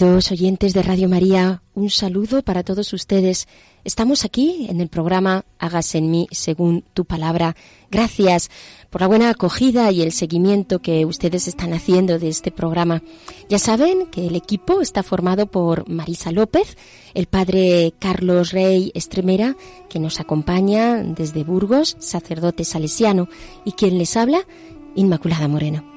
Queridos 0.00 0.32
oyentes 0.32 0.72
de 0.72 0.82
Radio 0.82 1.10
María, 1.10 1.62
un 1.74 1.90
saludo 1.90 2.40
para 2.40 2.62
todos 2.62 2.94
ustedes. 2.94 3.46
Estamos 3.84 4.24
aquí 4.24 4.66
en 4.70 4.80
el 4.80 4.88
programa 4.88 5.44
Hágase 5.58 5.98
en 5.98 6.10
mí 6.10 6.26
según 6.30 6.84
tu 6.94 7.04
palabra. 7.04 7.54
Gracias 7.90 8.50
por 8.88 9.02
la 9.02 9.08
buena 9.08 9.28
acogida 9.28 9.92
y 9.92 10.00
el 10.00 10.12
seguimiento 10.12 10.78
que 10.78 11.04
ustedes 11.04 11.48
están 11.48 11.74
haciendo 11.74 12.18
de 12.18 12.30
este 12.30 12.50
programa. 12.50 13.02
Ya 13.50 13.58
saben 13.58 14.06
que 14.06 14.26
el 14.26 14.36
equipo 14.36 14.80
está 14.80 15.02
formado 15.02 15.48
por 15.48 15.86
Marisa 15.86 16.32
López, 16.32 16.78
el 17.12 17.26
padre 17.26 17.92
Carlos 17.98 18.52
Rey 18.52 18.92
Estremera, 18.94 19.54
que 19.90 19.98
nos 19.98 20.18
acompaña 20.18 21.02
desde 21.02 21.44
Burgos, 21.44 21.98
sacerdote 21.98 22.64
salesiano, 22.64 23.28
y 23.66 23.72
quien 23.72 23.98
les 23.98 24.16
habla, 24.16 24.46
Inmaculada 24.94 25.46
Moreno. 25.46 25.89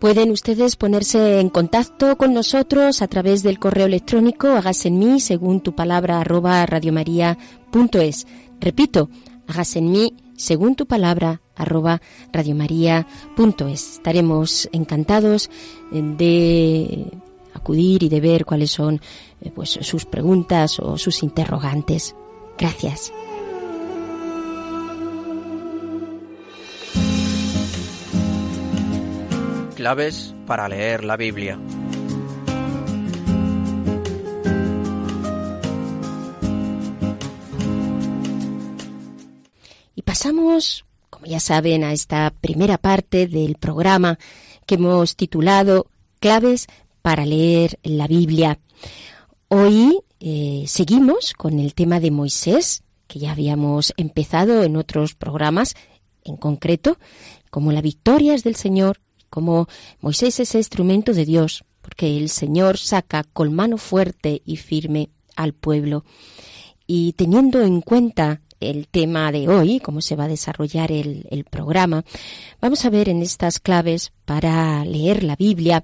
Pueden 0.00 0.30
ustedes 0.30 0.76
ponerse 0.76 1.40
en 1.40 1.50
contacto 1.50 2.16
con 2.16 2.32
nosotros 2.32 3.02
a 3.02 3.06
través 3.06 3.42
del 3.42 3.58
correo 3.58 3.84
electrónico 3.84 4.48
hágase 4.48 4.88
en 4.88 4.98
mí 4.98 5.20
según 5.20 5.60
tu 5.60 5.74
palabra 5.74 6.22
arroba 6.22 6.64
radiomaria.es. 6.64 8.26
Repito, 8.60 9.10
hágase 9.46 9.80
en 9.80 9.92
mí 9.92 10.14
según 10.38 10.74
tu 10.74 10.86
palabra 10.86 11.42
arroba 11.54 12.00
radiomaria.es. 12.32 13.92
Estaremos 13.92 14.70
encantados 14.72 15.50
de 15.90 17.12
acudir 17.52 18.02
y 18.02 18.08
de 18.08 18.20
ver 18.20 18.46
cuáles 18.46 18.70
son 18.70 19.02
eh, 19.42 19.52
pues, 19.54 19.68
sus 19.82 20.06
preguntas 20.06 20.78
o 20.80 20.96
sus 20.96 21.22
interrogantes. 21.22 22.16
Gracias. 22.56 23.12
Claves 29.80 30.34
para 30.46 30.68
leer 30.68 31.04
la 31.04 31.16
Biblia. 31.16 31.58
Y 39.94 40.02
pasamos, 40.02 40.84
como 41.08 41.24
ya 41.24 41.40
saben, 41.40 41.82
a 41.82 41.94
esta 41.94 42.30
primera 42.42 42.76
parte 42.76 43.26
del 43.26 43.54
programa 43.54 44.18
que 44.66 44.74
hemos 44.74 45.16
titulado 45.16 45.86
Claves 46.18 46.66
para 47.00 47.24
leer 47.24 47.78
la 47.82 48.06
Biblia. 48.06 48.58
Hoy 49.48 50.00
eh, 50.20 50.64
seguimos 50.66 51.32
con 51.32 51.58
el 51.58 51.72
tema 51.72 52.00
de 52.00 52.10
Moisés, 52.10 52.82
que 53.06 53.18
ya 53.18 53.32
habíamos 53.32 53.94
empezado 53.96 54.62
en 54.62 54.76
otros 54.76 55.14
programas, 55.14 55.74
en 56.22 56.36
concreto, 56.36 56.98
como 57.48 57.72
la 57.72 57.80
victoria 57.80 58.34
es 58.34 58.44
del 58.44 58.56
Señor, 58.56 59.00
como 59.30 59.68
Moisés 60.00 60.40
es 60.40 60.54
instrumento 60.54 61.14
de 61.14 61.24
Dios, 61.24 61.64
porque 61.80 62.16
el 62.18 62.28
Señor 62.28 62.76
saca 62.76 63.24
con 63.24 63.54
mano 63.54 63.78
fuerte 63.78 64.42
y 64.44 64.56
firme 64.56 65.10
al 65.36 65.54
pueblo. 65.54 66.04
Y 66.86 67.12
teniendo 67.14 67.62
en 67.62 67.80
cuenta 67.80 68.40
el 68.60 68.88
tema 68.88 69.32
de 69.32 69.48
hoy, 69.48 69.80
cómo 69.80 70.02
se 70.02 70.16
va 70.16 70.24
a 70.24 70.28
desarrollar 70.28 70.92
el, 70.92 71.46
programa, 71.48 72.04
vamos 72.60 72.84
a 72.84 72.90
ver 72.90 73.08
en 73.08 73.22
estas 73.22 73.58
claves 73.58 74.12
para 74.26 74.84
leer 74.84 75.24
la 75.24 75.34
Biblia 75.34 75.82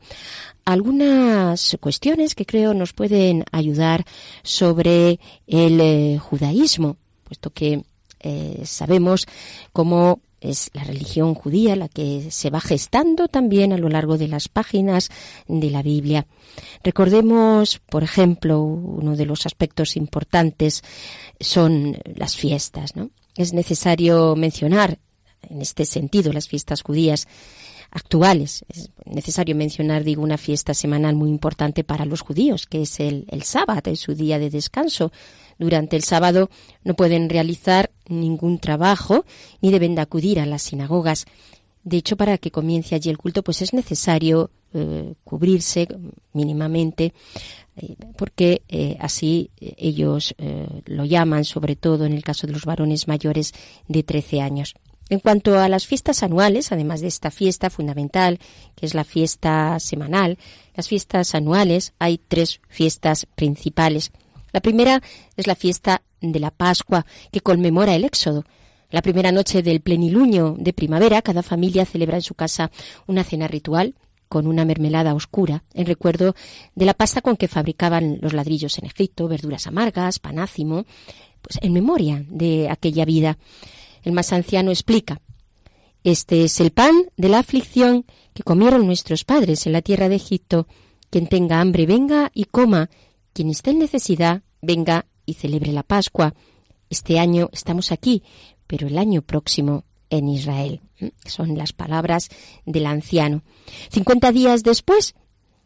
algunas 0.65 1.77
cuestiones 1.81 2.34
que 2.34 2.45
creo 2.45 2.75
nos 2.75 2.93
pueden 2.93 3.45
ayudar 3.53 4.05
sobre 4.43 5.21
el 5.47 5.81
eh, 5.81 6.19
judaísmo, 6.19 6.97
puesto 7.25 7.51
que 7.51 7.83
eh, 8.21 8.63
sabemos 8.65 9.27
cómo 9.73 10.21
es 10.41 10.70
la 10.74 10.84
religión 10.84 11.34
judía 11.34 11.76
la 11.76 11.88
que 11.88 12.30
se 12.30 12.50
va 12.50 12.60
gestando 12.60 13.28
también 13.28 13.72
a 13.72 13.78
lo 13.78 13.88
largo 13.88 14.19
de 14.19 14.28
las 14.28 14.48
páginas 14.48 15.10
de 15.48 15.70
la 15.70 15.82
Biblia. 15.82 16.26
Recordemos, 16.84 17.80
por 17.91 18.02
ejemplo, 18.02 18.60
uno 18.62 19.16
de 19.16 19.26
los 19.26 19.47
aspectos 19.47 19.97
importantes 19.97 20.82
son 21.41 21.98
las 22.14 22.36
fiestas, 22.36 22.97
¿no? 22.97 23.10
Es 23.36 23.52
necesario 23.52 24.34
mencionar 24.34 24.98
en 25.42 25.60
este 25.60 25.84
sentido 25.84 26.32
las 26.32 26.48
fiestas 26.48 26.82
judías 26.82 27.26
actuales. 27.91 28.64
Es 28.68 28.91
necesario 29.04 29.54
mencionar, 29.54 30.04
digo, 30.04 30.22
una 30.22 30.38
fiesta 30.38 30.74
semanal 30.74 31.14
muy 31.14 31.28
importante 31.28 31.84
para 31.84 32.04
los 32.04 32.20
judíos, 32.20 32.66
que 32.66 32.82
es 32.82 33.00
el, 33.00 33.26
el 33.28 33.42
sábado, 33.42 33.91
es 33.91 34.00
su 34.00 34.14
día 34.14 34.38
de 34.38 34.50
descanso. 34.50 35.12
Durante 35.58 35.97
el 35.97 36.03
sábado 36.03 36.50
no 36.82 36.94
pueden 36.94 37.28
realizar 37.28 37.91
ningún 38.09 38.59
trabajo 38.59 39.25
ni 39.61 39.71
deben 39.71 39.94
de 39.94 40.03
acudir 40.03 40.41
a 40.41 40.47
las 40.47 40.62
sinagogas. 40.62 41.27
De 41.84 41.97
hecho, 41.99 42.17
para 42.17 42.39
que 42.39 42.50
comience 42.50 42.94
allí 42.94 43.11
el 43.11 43.19
culto, 43.19 43.43
pues 43.43 43.62
es 43.62 43.72
necesario 43.72 44.50
eh, 44.75 45.15
cubrirse 45.25 45.87
mínimamente, 46.33 47.15
eh, 47.77 47.95
porque 48.16 48.62
eh, 48.69 48.97
así 49.00 49.50
ellos 49.59 50.34
lo 50.87 51.05
llaman, 51.05 51.45
sobre 51.45 51.77
todo 51.77 52.05
en 52.05 52.12
el 52.12 52.25
caso 52.25 52.47
de 52.47 52.53
los 52.53 52.65
varones 52.65 53.06
mayores 53.06 53.55
de 53.87 54.03
13 54.03 54.41
años. 54.41 54.75
En 55.09 55.21
cuanto 55.21 55.59
a 55.59 55.69
las 55.69 55.87
fiestas 55.87 56.25
anuales, 56.25 56.72
además 56.72 57.00
de 57.00 57.06
esta 57.06 57.31
fiesta 57.31 57.71
fundamental, 57.71 58.41
que 58.75 58.87
es 58.87 58.95
la 58.95 59.05
fiesta 59.05 59.78
semanal, 59.78 60.37
las 60.75 60.89
fiestas 60.89 61.34
anuales, 61.34 61.93
hay 62.00 62.19
tres 62.19 62.61
fiestas 62.69 63.27
principales. 63.37 64.11
La 64.56 64.62
primera 64.62 65.03
es 65.37 65.47
la 65.47 65.55
fiesta 65.55 66.00
de 66.19 66.41
la 66.41 66.50
Pascua, 66.50 67.05
que 67.31 67.43
conmemora 67.43 67.94
el 67.94 68.05
Éxodo. 68.05 68.47
La 68.89 69.03
primera 69.03 69.31
noche 69.31 69.62
del 69.62 69.83
plenilunio 69.83 70.56
de 70.59 70.72
primavera, 70.72 71.21
cada 71.21 71.43
familia 71.43 71.84
celebra 71.84 72.17
en 72.17 72.22
su 72.22 72.34
casa 72.34 72.71
una 73.06 73.22
cena 73.22 73.49
ritual 73.49 73.97
con 74.31 74.47
una 74.47 74.65
mermelada 74.65 75.12
oscura, 75.12 75.65
en 75.75 75.84
recuerdo 75.84 76.34
de 76.75 76.87
la 76.87 76.95
pasta 76.95 77.21
con 77.21 77.36
que 77.36 77.48
fabricaban 77.48 78.16
los 78.22 78.33
ladrillos 78.33 78.78
en 78.78 78.86
Egipto, 78.86 79.28
verduras 79.28 79.66
amargas, 79.66 80.21
panácimo, 80.21 80.86
pues 81.42 81.59
en 81.60 81.75
memoria 81.75 82.25
de 82.27 82.71
aquella 82.71 83.04
vida. 83.04 83.36
El 84.04 84.13
más 84.13 84.33
anciano 84.33 84.71
explica, 84.71 85.21
este 86.03 86.45
es 86.45 86.59
el 86.60 86.71
pan 86.71 86.95
de 87.19 87.28
la 87.28 87.41
aflicción 87.41 88.07
que 88.33 88.42
comieron 88.42 88.86
nuestros 88.86 89.25
padres 89.25 89.66
en 89.66 89.75
la 89.75 89.83
tierra 89.83 90.09
de 90.09 90.16
Egipto. 90.16 90.66
Quien 91.10 91.27
tenga 91.27 91.60
hambre 91.60 91.84
venga 91.84 92.30
y 92.33 92.45
coma, 92.45 92.89
quien 93.34 93.51
esté 93.51 93.72
en 93.72 93.80
necesidad 93.80 94.42
venga 94.62 95.06
y 95.24 95.34
celebre 95.34 95.72
la 95.72 95.82
Pascua. 95.82 96.34
Este 96.91 97.18
año 97.18 97.50
estamos 97.53 97.92
aquí, 97.92 98.22
pero 98.66 98.86
el 98.86 98.98
año 98.98 99.22
próximo 99.22 99.84
en 100.10 100.28
Israel. 100.28 100.80
Son 101.24 101.58
las 101.58 101.72
palabras 101.72 102.28
del 102.64 102.86
anciano. 102.86 103.42
Cincuenta 103.91 104.32
días 104.32 104.62
después 104.62 105.14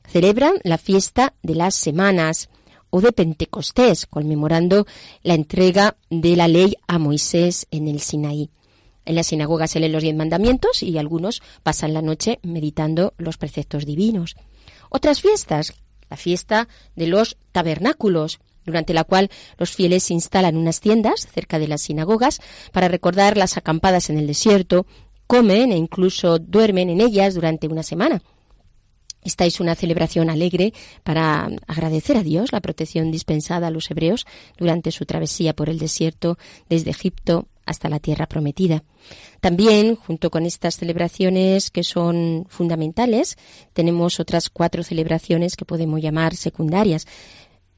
celebran 0.08 0.54
la 0.64 0.78
fiesta 0.78 1.34
de 1.42 1.54
las 1.54 1.74
semanas 1.74 2.48
o 2.90 3.00
de 3.00 3.12
Pentecostés, 3.12 4.06
conmemorando 4.06 4.86
la 5.22 5.34
entrega 5.34 5.96
de 6.10 6.36
la 6.36 6.48
ley 6.48 6.74
a 6.88 6.98
Moisés 6.98 7.66
en 7.70 7.86
el 7.86 8.00
Sinaí. 8.00 8.50
En 9.04 9.14
la 9.14 9.22
sinagoga 9.22 9.66
se 9.66 9.80
leen 9.80 9.92
los 9.92 10.02
diez 10.02 10.14
mandamientos 10.14 10.82
y 10.82 10.98
algunos 10.98 11.42
pasan 11.62 11.94
la 11.94 12.02
noche 12.02 12.38
meditando 12.42 13.14
los 13.16 13.38
preceptos 13.38 13.86
divinos. 13.86 14.36
Otras 14.90 15.20
fiestas, 15.20 15.74
la 16.10 16.16
fiesta 16.16 16.68
de 16.96 17.06
los 17.06 17.36
tabernáculos, 17.52 18.40
durante 18.64 18.94
la 18.94 19.04
cual 19.04 19.30
los 19.58 19.70
fieles 19.70 20.10
instalan 20.10 20.56
unas 20.56 20.80
tiendas 20.80 21.28
cerca 21.32 21.58
de 21.58 21.68
las 21.68 21.82
sinagogas 21.82 22.40
para 22.72 22.88
recordar 22.88 23.36
las 23.36 23.56
acampadas 23.56 24.10
en 24.10 24.18
el 24.18 24.26
desierto, 24.26 24.86
comen 25.26 25.72
e 25.72 25.76
incluso 25.76 26.38
duermen 26.38 26.90
en 26.90 27.00
ellas 27.00 27.34
durante 27.34 27.68
una 27.68 27.82
semana. 27.82 28.22
Esta 29.22 29.44
es 29.44 29.60
una 29.60 29.74
celebración 29.74 30.30
alegre 30.30 30.72
para 31.04 31.50
agradecer 31.66 32.16
a 32.16 32.22
Dios 32.22 32.52
la 32.52 32.60
protección 32.60 33.10
dispensada 33.10 33.66
a 33.66 33.70
los 33.70 33.90
hebreos 33.90 34.26
durante 34.56 34.90
su 34.90 35.04
travesía 35.04 35.54
por 35.54 35.68
el 35.68 35.78
desierto 35.78 36.38
desde 36.68 36.90
Egipto 36.90 37.46
hasta 37.66 37.88
la 37.88 38.00
tierra 38.00 38.26
prometida. 38.26 38.82
También, 39.40 39.94
junto 39.94 40.30
con 40.30 40.46
estas 40.46 40.76
celebraciones 40.76 41.70
que 41.70 41.84
son 41.84 42.46
fundamentales, 42.48 43.36
tenemos 43.74 44.20
otras 44.20 44.48
cuatro 44.48 44.82
celebraciones 44.82 45.54
que 45.54 45.66
podemos 45.66 46.00
llamar 46.00 46.34
secundarias 46.34 47.06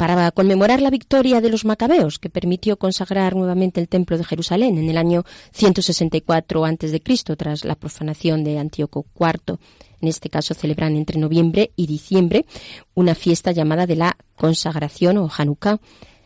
para 0.03 0.33
conmemorar 0.33 0.83
la 0.83 0.91
victoria 0.91 1.41
de 1.41 1.49
los 1.49 1.65
macabeos, 1.65 2.19
que 2.19 2.29
permitió 2.29 2.77
consagrar 2.77 3.37
nuevamente 3.37 3.81
el 3.81 3.87
templo 3.87 4.19
de 4.19 4.25
Jerusalén 4.25 4.77
en 4.77 4.91
el 4.91 4.99
año 4.99 5.23
164 5.53 6.65
a.C., 6.65 7.01
tras 7.37 7.65
la 7.65 7.77
profanación 7.77 8.43
de 8.43 8.59
Antíoco 8.59 9.07
IV. 9.17 9.59
En 10.01 10.09
este 10.09 10.29
caso 10.29 10.55
celebran 10.55 10.97
entre 10.97 11.21
noviembre 11.21 11.71
y 11.77 11.87
diciembre 11.87 12.47
una 12.95 13.15
fiesta 13.15 13.53
llamada 13.53 13.87
de 13.87 13.95
la 13.95 14.17
consagración 14.35 15.19
o 15.19 15.31
Hanukkah. 15.31 15.79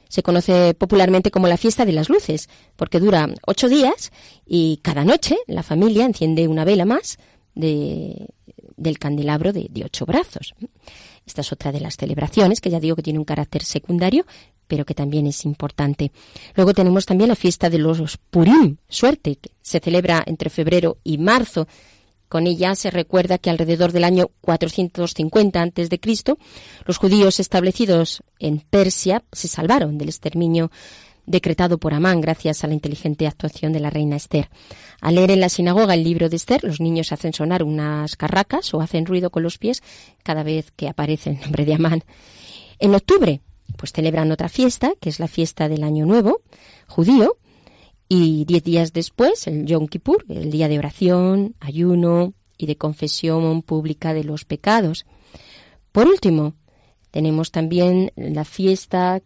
Se 0.08 0.22
conoce 0.22 0.72
popularmente 0.72 1.30
como 1.30 1.46
la 1.46 1.58
fiesta 1.58 1.84
de 1.84 1.92
las 1.92 2.08
luces, 2.08 2.48
porque 2.76 2.98
dura 2.98 3.28
ocho 3.46 3.68
días 3.68 4.10
y 4.46 4.78
cada 4.78 5.04
noche 5.04 5.36
la 5.48 5.62
familia 5.62 6.06
enciende 6.06 6.48
una 6.48 6.64
vela 6.64 6.86
más 6.86 7.18
del 7.54 8.98
candelabro 8.98 9.52
de, 9.52 9.66
de 9.68 9.84
ocho 9.84 10.06
brazos. 10.06 10.54
Esta 11.26 11.40
es 11.40 11.52
otra 11.52 11.72
de 11.72 11.80
las 11.80 11.96
celebraciones 11.96 12.60
que 12.60 12.70
ya 12.70 12.78
digo 12.78 12.94
que 12.94 13.02
tiene 13.02 13.18
un 13.18 13.24
carácter 13.24 13.64
secundario, 13.64 14.24
pero 14.68 14.84
que 14.84 14.94
también 14.94 15.26
es 15.26 15.44
importante. 15.44 16.12
Luego 16.54 16.72
tenemos 16.72 17.04
también 17.04 17.28
la 17.28 17.36
fiesta 17.36 17.68
de 17.68 17.78
los 17.78 18.16
Purim, 18.16 18.76
suerte, 18.88 19.36
que 19.36 19.50
se 19.60 19.80
celebra 19.80 20.22
entre 20.24 20.50
febrero 20.50 20.98
y 21.02 21.18
marzo. 21.18 21.66
Con 22.28 22.46
ella 22.46 22.74
se 22.74 22.90
recuerda 22.90 23.38
que 23.38 23.50
alrededor 23.50 23.92
del 23.92 24.04
año 24.04 24.30
450 24.40 25.62
a.C., 25.62 26.00
los 26.84 26.96
judíos 26.96 27.40
establecidos 27.40 28.22
en 28.38 28.60
Persia 28.60 29.24
se 29.32 29.48
salvaron 29.48 29.98
del 29.98 30.08
exterminio 30.08 30.70
decretado 31.26 31.78
por 31.78 31.92
Amán 31.92 32.20
gracias 32.20 32.64
a 32.64 32.66
la 32.66 32.74
inteligente 32.74 33.26
actuación 33.26 33.72
de 33.72 33.80
la 33.80 33.90
reina 33.90 34.16
Esther. 34.16 34.48
Al 35.00 35.16
leer 35.16 35.32
en 35.32 35.40
la 35.40 35.48
sinagoga 35.48 35.94
el 35.94 36.04
libro 36.04 36.28
de 36.28 36.36
Esther, 36.36 36.64
los 36.64 36.80
niños 36.80 37.12
hacen 37.12 37.32
sonar 37.32 37.62
unas 37.62 38.16
carracas 38.16 38.72
o 38.72 38.80
hacen 38.80 39.06
ruido 39.06 39.30
con 39.30 39.42
los 39.42 39.58
pies 39.58 39.82
cada 40.22 40.42
vez 40.42 40.70
que 40.70 40.88
aparece 40.88 41.30
el 41.30 41.40
nombre 41.40 41.64
de 41.64 41.74
Amán. 41.74 42.04
En 42.78 42.94
octubre, 42.94 43.40
pues 43.76 43.92
celebran 43.92 44.30
otra 44.30 44.48
fiesta, 44.48 44.92
que 45.00 45.08
es 45.08 45.18
la 45.18 45.28
fiesta 45.28 45.68
del 45.68 45.82
Año 45.82 46.06
Nuevo 46.06 46.42
judío, 46.86 47.36
y 48.08 48.44
diez 48.44 48.62
días 48.62 48.92
después, 48.92 49.46
el 49.48 49.66
Yom 49.66 49.88
Kippur, 49.88 50.24
el 50.28 50.50
día 50.50 50.68
de 50.68 50.78
oración, 50.78 51.56
ayuno 51.58 52.34
y 52.56 52.66
de 52.66 52.76
confesión 52.76 53.62
pública 53.62 54.14
de 54.14 54.22
los 54.22 54.44
pecados. 54.44 55.06
Por 55.90 56.06
último, 56.06 56.54
tenemos 57.10 57.50
también 57.50 58.12
la 58.14 58.44
fiesta 58.44 59.22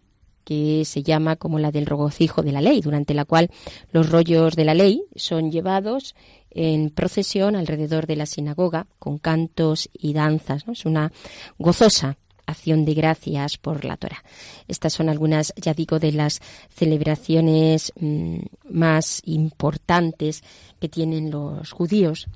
que 0.50 0.84
se 0.84 1.04
llama 1.04 1.36
como 1.36 1.60
la 1.60 1.70
del 1.70 1.86
regocijo 1.86 2.42
de 2.42 2.50
la 2.50 2.60
ley, 2.60 2.80
durante 2.80 3.14
la 3.14 3.24
cual 3.24 3.50
los 3.92 4.10
rollos 4.10 4.56
de 4.56 4.64
la 4.64 4.74
ley 4.74 5.04
son 5.14 5.52
llevados 5.52 6.16
en 6.50 6.90
procesión 6.90 7.54
alrededor 7.54 8.08
de 8.08 8.16
la 8.16 8.26
sinagoga 8.26 8.88
con 8.98 9.18
cantos 9.18 9.88
y 9.92 10.12
danzas. 10.12 10.64
Es 10.66 10.86
una 10.86 11.12
gozosa 11.56 12.18
acción 12.46 12.84
de 12.84 12.94
gracias 12.94 13.58
por 13.58 13.84
la 13.84 13.96
Torah. 13.96 14.24
Estas 14.66 14.92
son 14.92 15.08
algunas, 15.08 15.54
ya 15.54 15.72
digo, 15.72 16.00
de 16.00 16.10
las 16.10 16.40
celebraciones 16.68 17.92
mm, 18.00 18.38
más 18.70 19.22
importantes 19.26 20.42
que 20.80 20.88
tienen 20.88 21.30
los 21.30 21.70
judíos 21.70 22.26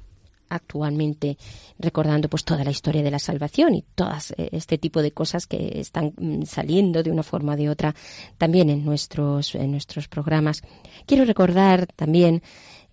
actualmente 0.55 1.37
recordando 1.79 2.29
pues 2.29 2.45
toda 2.45 2.65
la 2.65 2.71
historia 2.71 3.03
de 3.03 3.11
la 3.11 3.19
salvación 3.19 3.75
y 3.75 3.85
todas 3.95 4.33
eh, 4.33 4.49
este 4.53 4.79
tipo 4.79 5.03
de 5.03 5.13
cosas 5.13 5.47
que 5.47 5.81
están 5.81 6.13
mm, 6.17 6.43
saliendo 6.45 7.03
de 7.03 7.11
una 7.11 7.23
forma 7.23 7.55
o 7.55 7.57
de 7.57 7.69
otra 7.69 7.95
también 8.39 8.71
en 8.71 8.85
nuestros 8.85 9.55
en 9.55 9.71
nuestros 9.71 10.09
programas. 10.09 10.63
Quiero 11.07 11.25
recordar 11.25 11.87
también 11.87 12.43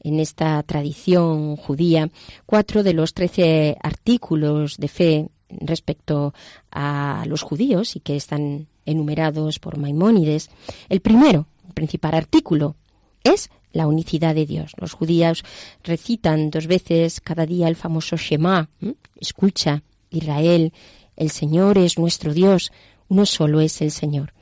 en 0.04 0.20
esta 0.20 0.62
tradición 0.64 1.56
judía 1.56 2.10
cuatro 2.46 2.84
de 2.84 2.94
los 2.94 3.14
trece 3.14 3.78
artículos 3.82 4.78
de 4.78 4.88
fe 4.88 5.30
respecto 5.50 6.34
a 6.72 7.24
los 7.28 7.42
judíos 7.42 7.96
y 7.96 8.00
que 8.00 8.16
están 8.16 8.68
enumerados 8.86 9.60
por 9.60 9.78
Maimónides. 9.78 10.50
El 10.90 11.02
primero, 11.02 11.48
el 11.68 11.74
principal 11.74 12.16
artículo, 12.16 12.76
es 13.24 13.50
la 13.74 13.88
unicidad 13.88 14.36
de 14.36 14.46
Dios. 14.46 14.74
Los 14.78 14.94
judíos 14.94 15.44
recitan 15.84 16.50
dos 16.50 16.68
veces 16.68 17.22
cada 17.22 17.46
día 17.46 17.68
el 17.68 17.76
famoso 17.76 18.18
Shema. 18.18 18.70
Escucha, 19.20 19.84
Israel, 20.10 20.74
el 21.16 21.30
Señor 21.30 21.78
es 21.78 21.98
nuestro 21.98 22.34
Dios, 22.34 22.72
uno 23.08 23.26
solo 23.26 23.62
es 23.62 23.82
el 23.82 23.92
Señor. 23.92 24.34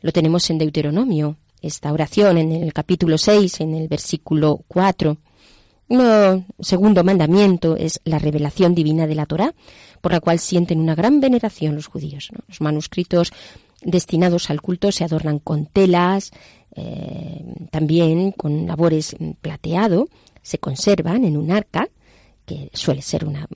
Lo 0.00 0.12
tenemos 0.12 0.50
en 0.50 0.58
Deuteronomio, 0.58 1.36
esta 1.62 1.92
oración 1.92 2.38
en 2.38 2.52
el 2.52 2.72
capítulo 2.72 3.16
6, 3.16 3.60
en 3.60 3.74
el 3.74 3.88
versículo 3.88 4.60
4. 4.68 5.16
Un 5.88 6.46
segundo 6.60 7.04
mandamiento 7.04 7.76
es 7.76 8.00
la 8.04 8.18
revelación 8.18 8.74
divina 8.74 9.06
de 9.06 9.14
la 9.14 9.26
Torá, 9.26 9.54
por 10.00 10.12
la 10.12 10.20
cual 10.20 10.38
sienten 10.38 10.80
una 10.80 10.94
gran 10.94 11.20
veneración 11.20 11.74
los 11.74 11.86
judíos. 11.86 12.30
Los 12.48 12.60
manuscritos 12.60 13.32
destinados 13.82 14.50
al 14.50 14.60
culto 14.62 14.92
se 14.92 15.04
adornan 15.04 15.38
con 15.38 15.66
telas, 15.66 16.32
eh, 16.76 17.44
también 17.70 18.32
con 18.32 18.66
labores 18.66 19.16
plateado, 19.40 20.08
se 20.42 20.58
conservan 20.58 21.24
en 21.24 21.36
un 21.36 21.50
arca, 21.50 21.88
que 22.44 22.68
suele 22.74 23.00
ser 23.00 23.24
una, 23.24 23.48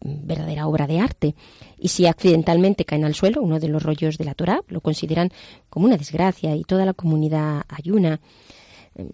verdadera 0.00 0.66
obra 0.66 0.86
de 0.86 0.98
arte, 0.98 1.34
y 1.78 1.88
si 1.88 2.06
accidentalmente 2.06 2.84
caen 2.84 3.04
al 3.04 3.14
suelo, 3.14 3.42
uno 3.42 3.60
de 3.60 3.68
los 3.68 3.82
rollos 3.82 4.18
de 4.18 4.24
la 4.24 4.34
Torah, 4.34 4.62
lo 4.68 4.80
consideran 4.80 5.30
como 5.70 5.86
una 5.86 5.96
desgracia 5.96 6.56
y 6.56 6.64
toda 6.64 6.84
la 6.84 6.94
comunidad 6.94 7.62
ayuna. 7.68 8.20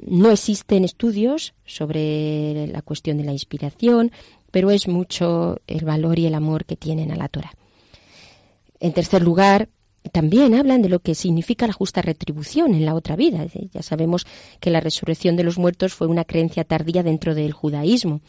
No 0.06 0.30
existen 0.30 0.84
estudios 0.84 1.54
sobre 1.64 2.66
la 2.68 2.82
cuestión 2.82 3.18
de 3.18 3.24
la 3.24 3.32
inspiración, 3.32 4.12
pero 4.50 4.70
es 4.70 4.88
mucho 4.88 5.60
el 5.66 5.84
valor 5.84 6.18
y 6.18 6.26
el 6.26 6.34
amor 6.34 6.64
que 6.64 6.76
tienen 6.76 7.12
a 7.12 7.16
la 7.16 7.28
Torah. 7.28 7.52
En 8.78 8.92
tercer 8.92 9.22
lugar, 9.22 9.68
también 10.12 10.54
hablan 10.54 10.82
de 10.82 10.88
lo 10.88 11.00
que 11.00 11.14
significa 11.14 11.66
la 11.66 11.72
justa 11.72 12.02
retribución 12.02 12.74
en 12.74 12.84
la 12.84 12.94
otra 12.94 13.16
vida. 13.16 13.46
Ya 13.72 13.82
sabemos 13.82 14.26
que 14.60 14.70
la 14.70 14.80
resurrección 14.80 15.36
de 15.36 15.44
los 15.44 15.58
muertos 15.58 15.94
fue 15.94 16.06
una 16.06 16.24
creencia 16.24 16.64
tardía 16.64 17.02
dentro 17.02 17.34
del 17.34 17.52
judaísmo. 17.52 18.20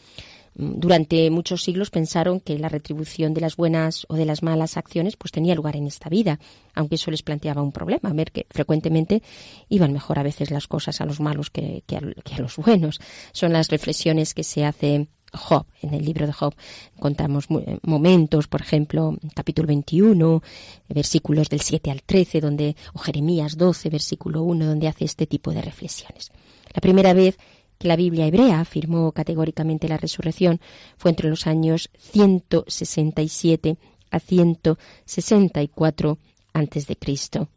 Durante 0.54 1.30
muchos 1.30 1.62
siglos 1.62 1.88
pensaron 1.88 2.38
que 2.38 2.58
la 2.58 2.68
retribución 2.68 3.32
de 3.32 3.40
las 3.40 3.56
buenas 3.56 4.04
o 4.10 4.16
de 4.16 4.26
las 4.26 4.42
malas 4.42 4.76
acciones 4.76 5.16
pues 5.16 5.32
tenía 5.32 5.54
lugar 5.54 5.76
en 5.76 5.86
esta 5.86 6.10
vida, 6.10 6.38
aunque 6.74 6.96
eso 6.96 7.10
les 7.10 7.22
planteaba 7.22 7.62
un 7.62 7.72
problema, 7.72 8.10
a 8.10 8.12
ver 8.12 8.32
que 8.32 8.46
frecuentemente 8.50 9.22
iban 9.70 9.94
mejor 9.94 10.18
a 10.18 10.22
veces 10.22 10.50
las 10.50 10.66
cosas 10.68 11.00
a 11.00 11.06
los 11.06 11.20
malos 11.20 11.48
que, 11.48 11.84
que 11.86 11.96
a 11.96 12.38
los 12.38 12.56
buenos. 12.56 13.00
Son 13.32 13.54
las 13.54 13.68
reflexiones 13.68 14.34
que 14.34 14.44
se 14.44 14.66
hace 14.66 15.08
Job. 15.32 15.66
En 15.80 15.94
el 15.94 16.04
libro 16.04 16.26
de 16.26 16.32
Job 16.32 16.54
contamos 16.98 17.46
eh, 17.50 17.78
momentos, 17.82 18.48
por 18.48 18.60
ejemplo, 18.60 19.16
capítulo 19.34 19.66
21, 19.68 20.42
versículos 20.88 21.48
del 21.48 21.60
7 21.60 21.90
al 21.90 22.02
13, 22.02 22.40
donde, 22.40 22.76
o 22.92 22.98
Jeremías 22.98 23.56
12, 23.56 23.90
versículo 23.90 24.42
1, 24.42 24.66
donde 24.66 24.88
hace 24.88 25.04
este 25.04 25.26
tipo 25.26 25.52
de 25.52 25.62
reflexiones. 25.62 26.30
La 26.74 26.80
primera 26.80 27.12
vez 27.12 27.38
que 27.78 27.88
la 27.88 27.96
Biblia 27.96 28.26
hebrea 28.26 28.60
afirmó 28.60 29.12
categóricamente 29.12 29.88
la 29.88 29.96
resurrección 29.96 30.60
fue 30.96 31.10
entre 31.10 31.28
los 31.28 31.46
años 31.46 31.90
167 31.98 33.76
a 34.10 34.20
164 34.20 36.18
antes 36.52 36.86
de 36.86 36.96
Cristo. 36.96 37.48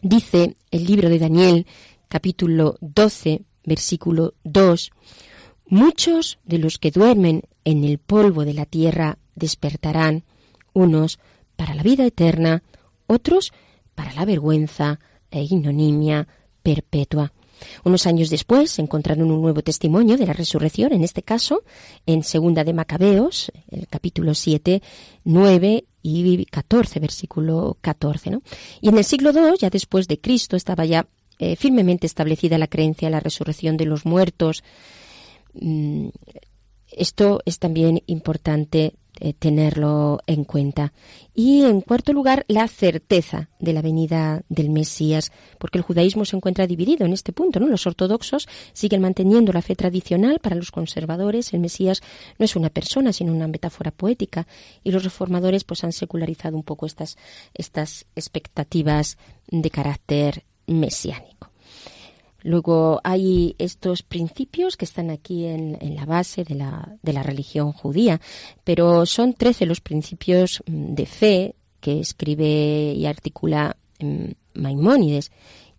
Dice 0.00 0.56
el 0.70 0.84
libro 0.84 1.08
de 1.08 1.18
Daniel, 1.18 1.66
capítulo 2.08 2.76
12, 2.80 3.42
versículo 3.64 4.34
2, 4.44 4.90
Muchos 5.72 6.38
de 6.44 6.58
los 6.58 6.76
que 6.76 6.90
duermen 6.90 7.44
en 7.64 7.82
el 7.84 7.96
polvo 7.96 8.44
de 8.44 8.52
la 8.52 8.66
tierra 8.66 9.16
despertarán, 9.34 10.22
unos 10.74 11.18
para 11.56 11.74
la 11.74 11.82
vida 11.82 12.04
eterna, 12.04 12.62
otros 13.06 13.54
para 13.94 14.12
la 14.12 14.26
vergüenza 14.26 15.00
e 15.30 15.40
ignominia 15.40 16.28
perpetua. 16.62 17.32
Unos 17.84 18.06
años 18.06 18.28
después 18.28 18.78
encontraron 18.80 19.30
un 19.30 19.40
nuevo 19.40 19.62
testimonio 19.62 20.18
de 20.18 20.26
la 20.26 20.34
resurrección, 20.34 20.92
en 20.92 21.04
este 21.04 21.22
caso 21.22 21.62
en 22.04 22.22
Segunda 22.22 22.64
de 22.64 22.74
Macabeos, 22.74 23.50
el 23.70 23.88
capítulo 23.88 24.34
7, 24.34 24.82
9 25.24 25.84
y 26.02 26.44
14, 26.44 27.00
versículo 27.00 27.78
14. 27.80 28.40
Y 28.82 28.90
en 28.90 28.98
el 28.98 29.04
siglo 29.04 29.30
II, 29.30 29.56
ya 29.58 29.70
después 29.70 30.06
de 30.06 30.20
Cristo, 30.20 30.54
estaba 30.54 30.84
ya 30.84 31.06
eh, 31.38 31.56
firmemente 31.56 32.06
establecida 32.06 32.58
la 32.58 32.66
creencia 32.66 33.06
en 33.06 33.12
la 33.12 33.20
resurrección 33.20 33.78
de 33.78 33.86
los 33.86 34.04
muertos, 34.04 34.62
esto 36.90 37.40
es 37.44 37.58
también 37.58 38.02
importante 38.06 38.94
eh, 39.20 39.34
tenerlo 39.34 40.20
en 40.26 40.42
cuenta. 40.44 40.92
Y 41.34 41.62
en 41.62 41.82
cuarto 41.82 42.12
lugar, 42.12 42.44
la 42.48 42.66
certeza 42.66 43.50
de 43.60 43.72
la 43.72 43.82
venida 43.82 44.42
del 44.48 44.70
Mesías, 44.70 45.30
porque 45.58 45.78
el 45.78 45.84
judaísmo 45.84 46.24
se 46.24 46.34
encuentra 46.34 46.66
dividido 46.66 47.04
en 47.06 47.12
este 47.12 47.32
punto. 47.32 47.60
¿no? 47.60 47.68
Los 47.68 47.86
ortodoxos 47.86 48.48
siguen 48.72 49.00
manteniendo 49.02 49.52
la 49.52 49.62
fe 49.62 49.76
tradicional, 49.76 50.40
para 50.40 50.56
los 50.56 50.72
conservadores 50.72 51.52
el 51.52 51.60
Mesías 51.60 52.00
no 52.38 52.46
es 52.46 52.56
una 52.56 52.70
persona, 52.70 53.12
sino 53.12 53.32
una 53.32 53.46
metáfora 53.46 53.90
poética, 53.90 54.48
y 54.82 54.90
los 54.90 55.04
reformadores 55.04 55.62
pues 55.64 55.84
han 55.84 55.92
secularizado 55.92 56.56
un 56.56 56.64
poco 56.64 56.86
estas, 56.86 57.16
estas 57.54 58.06
expectativas 58.16 59.18
de 59.46 59.70
carácter 59.70 60.42
mesiánico. 60.66 61.51
Luego 62.42 63.00
hay 63.04 63.54
estos 63.58 64.02
principios 64.02 64.76
que 64.76 64.84
están 64.84 65.10
aquí 65.10 65.44
en, 65.46 65.78
la 65.94 66.04
base 66.04 66.44
de 66.44 66.54
la, 66.54 66.96
de 67.02 67.12
la, 67.12 67.22
religión 67.22 67.72
judía, 67.72 68.20
pero 68.64 69.06
son 69.06 69.34
trece 69.34 69.66
los 69.66 69.80
principios 69.80 70.62
mm, 70.66 70.94
de 70.94 71.06
fe 71.06 71.54
que 71.80 72.00
escribe 72.00 72.94
y 72.94 73.06
articula 73.06 73.76
mm, 74.00 74.30
Maimónides, 74.54 75.30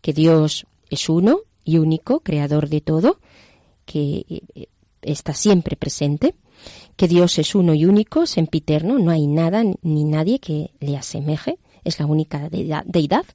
que 0.01 0.13
Dios 0.13 0.65
es 0.89 1.09
uno 1.09 1.39
y 1.63 1.77
único, 1.77 2.21
creador 2.21 2.69
de 2.69 2.81
todo, 2.81 3.19
que 3.85 4.25
eh, 4.29 4.67
está 5.01 5.33
siempre 5.33 5.75
presente, 5.75 6.35
que 6.95 7.07
Dios 7.07 7.39
es 7.39 7.55
uno 7.55 7.73
y 7.73 7.85
único, 7.85 8.25
sempiterno, 8.25 8.99
no 8.99 9.11
hay 9.11 9.27
nada 9.27 9.63
ni 9.81 10.03
nadie 10.03 10.39
que 10.39 10.71
le 10.79 10.95
asemeje, 10.95 11.57
es 11.83 11.99
la 11.99 12.05
única 12.05 12.49
deidad, 12.49 13.25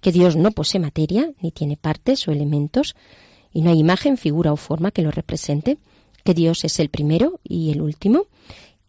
que 0.00 0.12
Dios 0.12 0.36
no 0.36 0.52
posee 0.52 0.80
materia, 0.80 1.30
ni 1.40 1.50
tiene 1.50 1.76
partes 1.76 2.26
o 2.28 2.32
elementos, 2.32 2.94
y 3.52 3.62
no 3.62 3.70
hay 3.70 3.78
imagen, 3.78 4.16
figura 4.16 4.52
o 4.52 4.56
forma 4.56 4.90
que 4.90 5.02
lo 5.02 5.10
represente, 5.10 5.78
que 6.24 6.34
Dios 6.34 6.64
es 6.64 6.80
el 6.80 6.88
primero 6.88 7.40
y 7.44 7.70
el 7.70 7.80
último, 7.80 8.26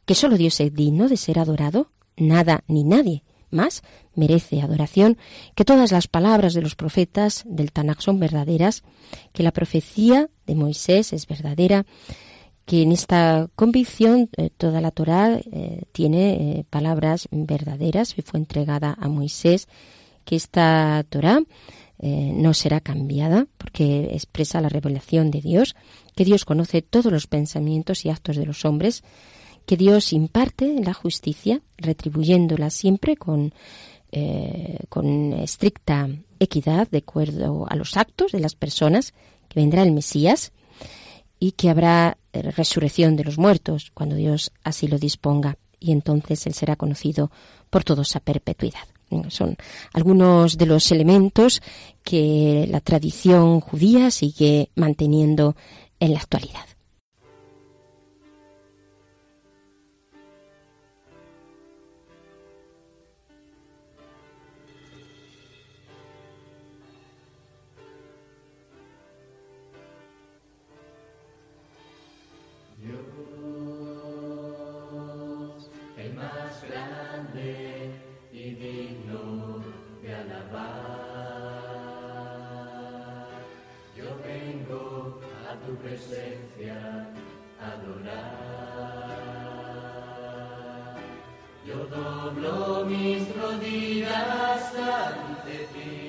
que 0.06 0.16
solo 0.16 0.38
Dios 0.38 0.60
es 0.60 0.74
digno 0.74 1.08
de 1.08 1.18
ser 1.18 1.40
adorado, 1.40 1.92
nada 2.18 2.64
ni 2.68 2.84
nadie 2.84 3.24
más 3.56 3.84
merece 4.14 4.62
adoración, 4.62 5.18
que 5.56 5.66
todas 5.66 5.92
las 5.92 6.08
palabras 6.08 6.54
de 6.54 6.62
los 6.62 6.76
profetas 6.76 7.44
del 7.46 7.72
Tanakh 7.72 8.02
son 8.02 8.20
verdaderas, 8.20 8.84
que 9.34 9.44
la 9.44 9.52
profecía 9.52 10.30
de 10.46 10.56
Moisés 10.56 11.14
es 11.14 11.28
verdadera, 11.28 11.86
que 12.66 12.82
en 12.82 12.92
esta 12.92 13.48
convicción 13.56 14.30
eh, 14.38 14.50
toda 14.50 14.82
la 14.82 14.92
Torá 14.92 15.40
eh, 15.40 15.84
tiene 15.92 16.34
eh, 16.60 16.66
palabras 16.70 17.28
verdaderas 17.32 18.18
y 18.18 18.24
fue 18.24 18.40
entregada 18.40 18.98
a 19.00 19.08
Moisés, 19.08 19.68
que 20.26 20.36
esta 20.36 21.06
Torá 21.10 21.42
no 21.98 22.54
será 22.54 22.82
cambiada 22.82 23.48
porque 23.58 24.10
expresa 24.12 24.60
la 24.60 24.68
revelación 24.68 25.32
de 25.32 25.40
Dios, 25.40 25.76
que 26.14 26.26
Dios 26.26 26.44
conoce 26.44 26.82
todos 26.82 27.12
los 27.12 27.26
pensamientos 27.26 28.06
y 28.06 28.10
actos 28.10 28.36
de 28.36 28.46
los 28.46 28.66
hombres, 28.66 29.02
que 29.66 29.78
Dios 29.78 30.12
imparte 30.12 30.76
la 30.84 30.94
justicia, 30.94 31.62
retribuyéndola 31.78 32.70
siempre 32.70 33.16
con, 33.16 33.54
con 34.90 35.34
estricta 35.34 36.10
equidad 36.40 36.90
de 36.90 36.98
acuerdo 36.98 37.66
a 37.70 37.76
los 37.78 37.96
actos 37.96 38.34
de 38.34 38.42
las 38.42 38.56
personas, 38.56 39.14
que 39.48 39.62
vendrá 39.62 39.82
el 39.82 39.94
Mesías, 39.94 40.52
y 41.40 41.52
que 41.52 41.70
habrá 41.70 42.18
eh, 42.34 42.42
resurrección 42.42 43.16
de 43.16 43.24
los 43.24 43.38
muertos 43.38 43.92
cuando 43.94 44.16
Dios 44.16 44.52
así 44.64 44.88
lo 44.88 44.98
disponga 44.98 45.58
y 45.80 45.92
entonces 45.92 46.46
Él 46.48 46.54
será 46.54 46.76
conocido 46.76 47.32
por 47.70 47.84
todos 47.84 48.16
a 48.16 48.20
perpetuidad. 48.20 48.88
Son 49.30 49.56
algunos 49.94 50.58
de 50.58 50.66
los 50.66 50.92
elementos 50.92 51.62
que 52.04 52.68
la 52.70 52.82
tradición 52.82 53.62
judía 53.62 54.12
sigue 54.12 54.72
manteniendo 54.76 55.56
en 56.00 56.14
la 56.14 56.20
actualidad. 56.20 56.66
más 76.16 76.64
grande 76.64 77.92
y 78.32 78.56
digno 78.56 79.64
de 80.02 80.16
alabar. 80.16 80.56
Yo 83.96 84.18
vengo 84.24 85.22
a 85.50 85.56
tu 85.66 85.76
presencia 85.76 87.08
a 87.60 87.72
adorar. 87.72 89.16
Yo 91.66 91.78
doblo 91.86 92.86
mis 92.86 93.36
rodillas 93.36 94.76
ante 94.76 95.68
ti. 95.74 96.05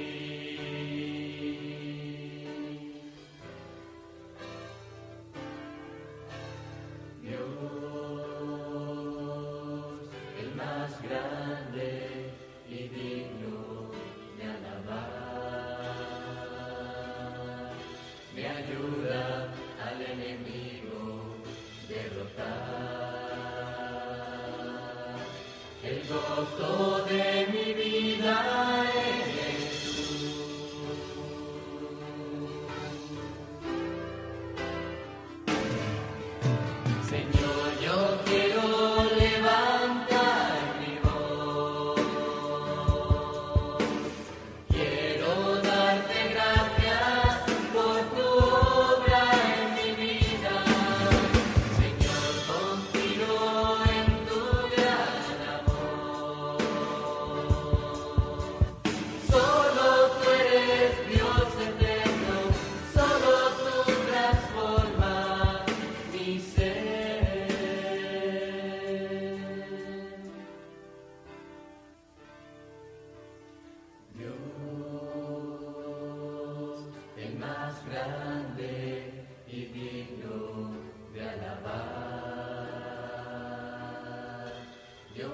El 85.19 85.29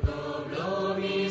gozo 0.00 1.27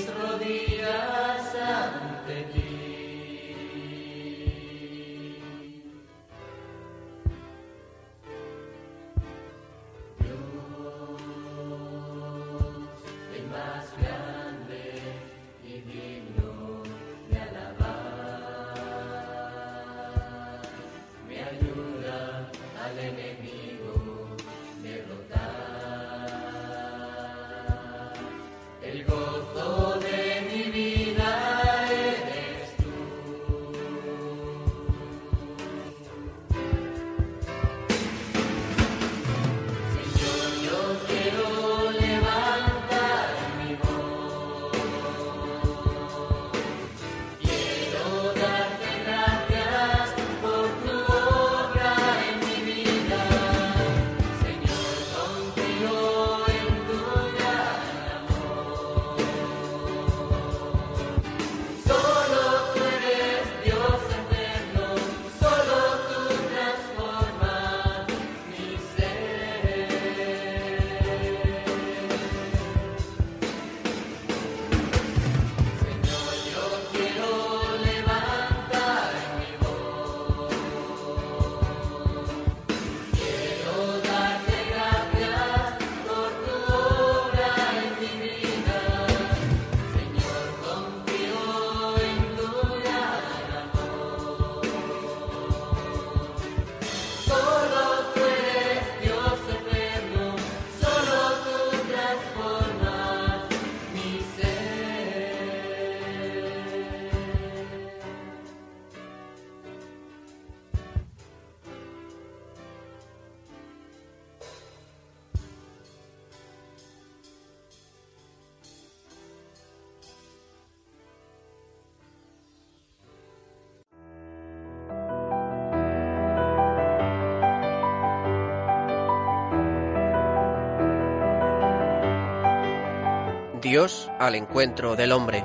Dios 133.67 134.09
al 134.17 134.35
encuentro 134.35 134.95
del 134.95 135.11
hombre. 135.11 135.43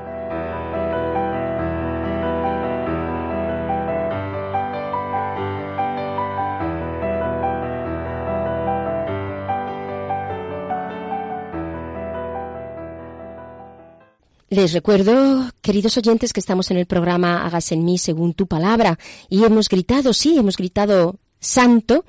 Les 14.50 14.73
recuerdo, 14.73 15.50
queridos 15.61 15.97
oyentes, 15.97 16.33
que 16.33 16.38
estamos 16.38 16.71
en 16.71 16.76
el 16.76 16.87
programa 16.87 17.45
Hagas 17.45 17.73
en 17.73 17.85
mí 17.85 17.99
según 17.99 18.35
tu 18.35 18.47
palabra 18.47 19.00
y 19.29 19.43
hemos 19.43 19.69
gritado, 19.69 20.12
sí, 20.12 20.38
hemos 20.38 20.57
gritado 20.57 21.19
santo 21.41 22.05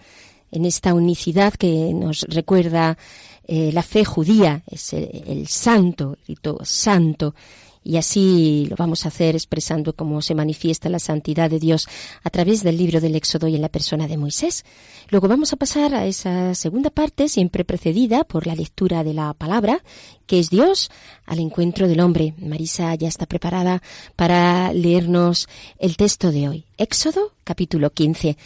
en 0.51 0.65
esta 0.65 0.93
unicidad 0.93 1.55
que 1.55 1.91
nos 1.96 2.22
recuerda 2.29 3.00
eh, 3.45 3.71
la 3.73 3.83
fe 3.83 4.05
judía, 4.05 4.63
es 4.67 4.93
el, 4.93 5.47
santo, 5.47 6.17
grito 6.25 6.59
santo, 6.63 7.35
y 7.83 7.97
así 7.97 8.65
lo 8.69 8.77
vamos 8.77 9.03
a 9.03 9.09
hacer 9.09 9.35
expresando 9.35 9.93
cómo 9.93 10.21
se 10.21 10.35
manifiesta 10.35 10.88
la 10.88 11.00
santidad 11.00 11.50
de 11.50 11.59
Dios 11.59 11.88
a 12.23 12.29
través 12.29 12.63
del 12.63 12.77
libro 12.77 13.01
del 13.01 13.15
Éxodo 13.15 13.47
y 13.50 13.55
en 13.55 13.62
la 13.62 13.67
persona 13.67 14.07
de 14.07 14.17
Moisés. 14.17 14.63
Luego 15.09 15.27
vamos 15.27 15.51
a 15.51 15.57
pasar 15.57 15.93
a 15.93 16.05
esa 16.05 16.55
segunda 16.55 16.89
parte, 16.89 17.27
siempre 17.27 17.65
precedida 17.65 18.23
por 18.23 18.47
la 18.47 18.55
lectura 18.55 19.03
de 19.03 19.13
la 19.13 19.34
palabra, 19.34 19.84
que 20.25 20.39
es 20.39 20.49
Dios 20.49 20.89
al 21.25 21.39
encuentro 21.39 21.89
del 21.89 21.99
hombre. 21.99 22.34
Marisa 22.38 22.95
ya 22.95 23.10
está 23.10 23.25
preparada 23.25 23.82
para 24.15 24.71
leernos 24.71 25.49
el 25.77 25.97
texto 25.97 26.32
de 26.32 26.47
hoy. 26.47 26.65
Éxodo 26.77 27.34
capítulo 27.43 27.91
15. 27.91 28.38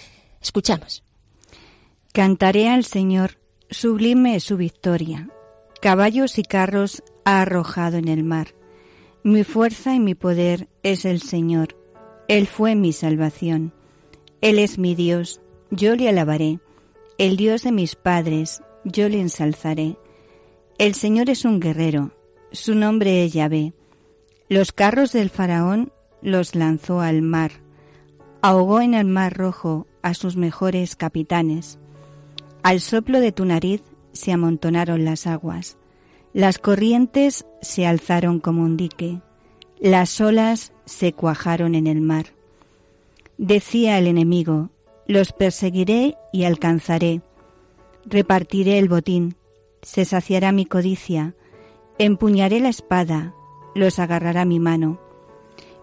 Escuchamos. 0.41 1.03
Cantaré 2.11 2.69
al 2.69 2.83
Señor, 2.85 3.37
sublime 3.69 4.35
es 4.35 4.43
su 4.43 4.57
victoria. 4.57 5.29
Caballos 5.81 6.37
y 6.37 6.43
carros 6.43 7.03
ha 7.25 7.41
arrojado 7.41 7.97
en 7.97 8.07
el 8.07 8.23
mar. 8.23 8.55
Mi 9.23 9.43
fuerza 9.43 9.93
y 9.93 9.99
mi 9.99 10.15
poder 10.15 10.67
es 10.83 11.05
el 11.05 11.21
Señor. 11.21 11.77
Él 12.27 12.47
fue 12.47 12.75
mi 12.75 12.93
salvación. 12.93 13.73
Él 14.41 14.59
es 14.59 14.77
mi 14.77 14.95
Dios, 14.95 15.41
yo 15.71 15.95
le 15.95 16.09
alabaré. 16.09 16.59
El 17.17 17.37
Dios 17.37 17.63
de 17.63 17.71
mis 17.71 17.95
padres, 17.95 18.61
yo 18.83 19.09
le 19.09 19.19
ensalzaré. 19.19 19.97
El 20.77 20.93
Señor 20.93 21.29
es 21.29 21.45
un 21.45 21.59
guerrero, 21.59 22.11
su 22.51 22.75
nombre 22.75 23.25
es 23.25 23.33
Yahvé. 23.33 23.73
Los 24.47 24.71
carros 24.71 25.11
del 25.11 25.29
faraón 25.29 25.91
los 26.21 26.55
lanzó 26.55 27.01
al 27.01 27.21
mar. 27.21 27.51
Ahogó 28.41 28.81
en 28.81 28.93
el 28.93 29.05
mar 29.05 29.35
rojo 29.35 29.87
a 30.01 30.13
sus 30.13 30.37
mejores 30.37 30.95
capitanes. 30.95 31.79
Al 32.67 32.81
soplo 32.81 33.21
de 33.21 33.31
tu 33.31 33.45
nariz 33.45 33.81
se 34.11 34.33
amontonaron 34.33 35.05
las 35.05 35.25
aguas. 35.25 35.77
Las 36.33 36.57
corrientes 36.57 37.45
se 37.61 37.87
alzaron 37.87 38.41
como 38.41 38.61
un 38.61 38.75
dique, 38.75 39.21
las 39.79 40.19
olas 40.19 40.73
se 40.83 41.13
cuajaron 41.13 41.75
en 41.75 41.87
el 41.87 42.01
mar. 42.01 42.25
Decía 43.37 43.97
el 43.97 44.05
enemigo, 44.05 44.69
los 45.07 45.31
perseguiré 45.31 46.17
y 46.33 46.43
alcanzaré. 46.43 47.21
Repartiré 48.03 48.79
el 48.79 48.89
botín, 48.89 49.37
se 49.81 50.03
saciará 50.03 50.51
mi 50.51 50.65
codicia, 50.65 51.35
empuñaré 51.97 52.59
la 52.59 52.67
espada, 52.67 53.33
los 53.75 53.97
agarrará 53.97 54.43
mi 54.43 54.59
mano. 54.59 54.99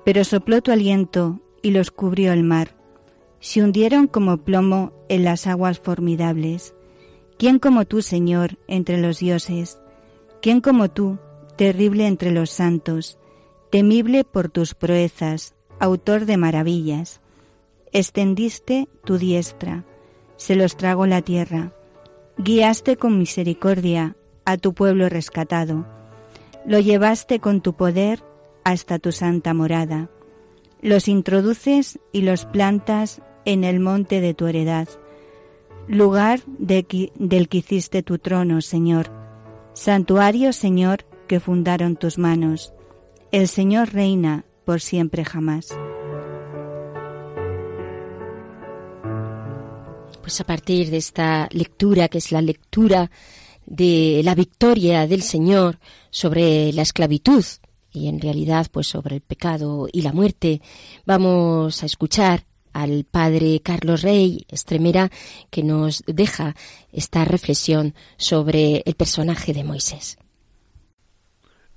Pero 0.04 0.22
sopló 0.22 0.60
tu 0.60 0.70
aliento 0.70 1.40
y 1.62 1.70
los 1.70 1.90
cubrió 1.90 2.34
el 2.34 2.44
mar. 2.44 2.76
Se 3.44 3.62
hundieron 3.62 4.06
como 4.06 4.38
plomo 4.38 4.94
en 5.10 5.22
las 5.22 5.46
aguas 5.46 5.78
formidables. 5.78 6.74
¿Quién 7.36 7.58
como 7.58 7.84
tú, 7.84 8.00
Señor, 8.00 8.56
entre 8.68 8.96
los 8.96 9.18
dioses? 9.18 9.78
¿Quién 10.40 10.62
como 10.62 10.90
tú, 10.90 11.18
terrible 11.58 12.06
entre 12.06 12.30
los 12.30 12.48
santos, 12.48 13.18
temible 13.70 14.24
por 14.24 14.48
tus 14.48 14.72
proezas, 14.72 15.54
autor 15.78 16.24
de 16.24 16.38
maravillas? 16.38 17.20
Extendiste 17.92 18.88
tu 19.04 19.18
diestra, 19.18 19.84
se 20.38 20.56
los 20.56 20.78
tragó 20.78 21.06
la 21.06 21.20
tierra, 21.20 21.74
guiaste 22.38 22.96
con 22.96 23.18
misericordia 23.18 24.16
a 24.46 24.56
tu 24.56 24.72
pueblo 24.72 25.10
rescatado, 25.10 25.84
lo 26.64 26.80
llevaste 26.80 27.40
con 27.40 27.60
tu 27.60 27.74
poder 27.74 28.24
hasta 28.64 28.98
tu 28.98 29.12
santa 29.12 29.52
morada, 29.52 30.08
los 30.80 31.08
introduces 31.08 31.98
y 32.10 32.22
los 32.22 32.46
plantas 32.46 33.20
en 33.44 33.64
el 33.64 33.80
monte 33.80 34.20
de 34.20 34.34
tu 34.34 34.46
heredad, 34.46 34.88
lugar 35.88 36.40
del 36.46 36.86
que 36.86 37.58
hiciste 37.58 38.02
tu 38.02 38.18
trono, 38.18 38.60
Señor 38.60 39.10
Santuario, 39.74 40.52
Señor, 40.52 41.04
que 41.26 41.40
fundaron 41.40 41.96
tus 41.96 42.16
manos. 42.16 42.72
El 43.32 43.48
Señor 43.48 43.92
reina 43.92 44.44
por 44.64 44.80
siempre 44.80 45.24
jamás. 45.24 45.76
Pues 50.20 50.40
a 50.40 50.44
partir 50.44 50.90
de 50.90 50.96
esta 50.98 51.48
lectura, 51.50 52.08
que 52.08 52.18
es 52.18 52.30
la 52.30 52.40
lectura 52.40 53.10
de 53.66 54.20
la 54.24 54.36
victoria 54.36 55.08
del 55.08 55.22
Señor 55.22 55.80
sobre 56.10 56.72
la 56.72 56.82
esclavitud 56.82 57.44
y 57.92 58.08
en 58.08 58.20
realidad 58.20 58.68
pues 58.70 58.86
sobre 58.86 59.16
el 59.16 59.22
pecado 59.22 59.88
y 59.92 60.02
la 60.02 60.12
muerte, 60.12 60.62
vamos 61.04 61.82
a 61.82 61.86
escuchar 61.86 62.44
al 62.74 63.06
padre 63.10 63.60
Carlos 63.62 64.02
Rey 64.02 64.44
Estremera 64.50 65.10
que 65.50 65.62
nos 65.62 66.02
deja 66.06 66.54
esta 66.92 67.24
reflexión 67.24 67.94
sobre 68.18 68.82
el 68.84 68.94
personaje 68.94 69.54
de 69.54 69.64
Moisés. 69.64 70.18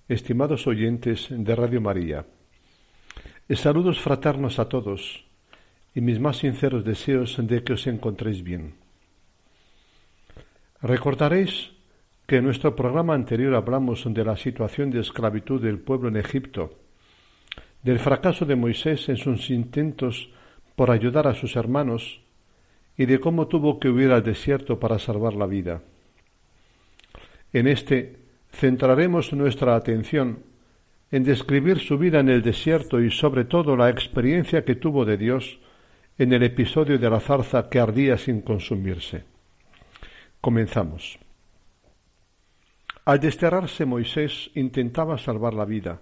Estimados 0.10 0.68
oyentes 0.68 1.28
de 1.30 1.56
Radio 1.56 1.80
María, 1.80 2.26
saludos 3.56 4.00
fraternos 4.00 4.60
a 4.60 4.68
todos 4.68 5.26
y 5.96 6.02
mis 6.02 6.20
más 6.20 6.38
sinceros 6.38 6.84
deseos 6.84 7.38
de 7.40 7.64
que 7.64 7.74
os 7.74 7.88
encontréis 7.88 8.44
bien. 8.44 8.76
Recordaréis 10.82 11.72
que 12.28 12.38
en 12.38 12.44
nuestro 12.44 12.76
programa 12.76 13.16
anterior 13.16 13.56
hablamos 13.56 14.04
de 14.06 14.24
la 14.24 14.38
situación 14.38 14.92
de 14.92 15.00
esclavitud 15.00 15.62
del 15.62 15.80
pueblo 15.80 16.10
en 16.10 16.18
Egipto, 16.18 16.78
del 17.82 18.00
fracaso 18.00 18.46
de 18.46 18.56
Moisés 18.56 19.08
en 19.10 19.18
sus 19.18 19.50
intentos 19.50 20.30
por 20.78 20.92
ayudar 20.92 21.28
a 21.28 21.34
sus 21.34 21.56
hermanos 21.56 22.22
y 22.96 23.08
de 23.08 23.20
cómo 23.20 23.48
tuvo 23.48 23.80
que 23.80 23.90
huir 23.90 24.12
al 24.12 24.22
desierto 24.22 24.80
para 24.80 25.00
salvar 25.00 25.34
la 25.34 25.48
vida. 25.48 25.82
En 27.52 27.68
este 27.68 28.20
centraremos 28.52 29.34
nuestra 29.34 29.76
atención 29.76 30.44
en 31.10 31.24
describir 31.24 31.80
su 31.80 31.98
vida 31.98 32.20
en 32.20 32.30
el 32.30 32.44
desierto 32.44 33.02
y 33.02 33.10
sobre 33.10 33.46
todo 33.46 33.76
la 33.76 33.90
experiencia 33.90 34.63
que 34.63 34.76
tuvo 34.76 35.04
de 35.04 35.18
Dios 35.18 35.60
en 36.20 36.32
el 36.32 36.44
episodio 36.44 37.00
de 37.00 37.10
la 37.10 37.22
zarza 37.22 37.70
que 37.70 37.80
ardía 37.80 38.16
sin 38.16 38.42
consumirse. 38.42 39.24
Comenzamos. 40.40 41.18
Al 43.04 43.20
desterrarse 43.20 43.84
Moisés 43.84 44.52
intentaba 44.54 45.18
salvar 45.18 45.56
la 45.56 45.66
vida. 45.66 46.02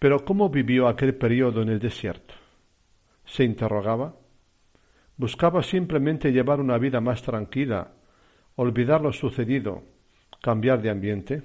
Pero 0.00 0.24
¿cómo 0.24 0.48
vivió 0.48 0.88
aquel 0.88 1.14
periodo 1.14 1.62
en 1.62 1.68
el 1.68 1.78
desierto? 1.78 2.34
Se 3.34 3.42
interrogaba. 3.42 4.14
Buscaba 5.16 5.64
simplemente 5.64 6.30
llevar 6.30 6.60
una 6.60 6.78
vida 6.78 7.00
más 7.00 7.20
tranquila, 7.20 7.90
olvidar 8.54 9.00
lo 9.00 9.12
sucedido, 9.12 9.82
cambiar 10.40 10.80
de 10.80 10.90
ambiente. 10.90 11.42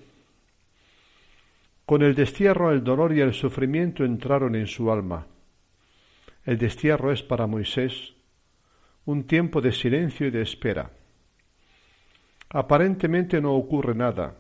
Con 1.88 2.04
el 2.04 2.14
destierro 2.14 2.72
el 2.72 2.84
dolor 2.84 3.12
y 3.14 3.22
el 3.22 3.34
sufrimiento 3.34 4.06
entraron 4.06 4.54
en 4.54 4.68
su 4.68 4.92
alma. 4.92 5.26
El 6.46 6.60
destierro 6.60 7.12
es 7.12 7.24
para 7.24 7.48
Moisés 7.48 8.14
un 9.06 9.24
tiempo 9.24 9.60
de 9.60 9.72
silencio 9.72 10.28
y 10.28 10.30
de 10.30 10.44
espera. 10.44 10.92
Aparentemente 12.50 13.42
no 13.42 13.56
ocurre 13.56 13.96
nada, 13.96 14.36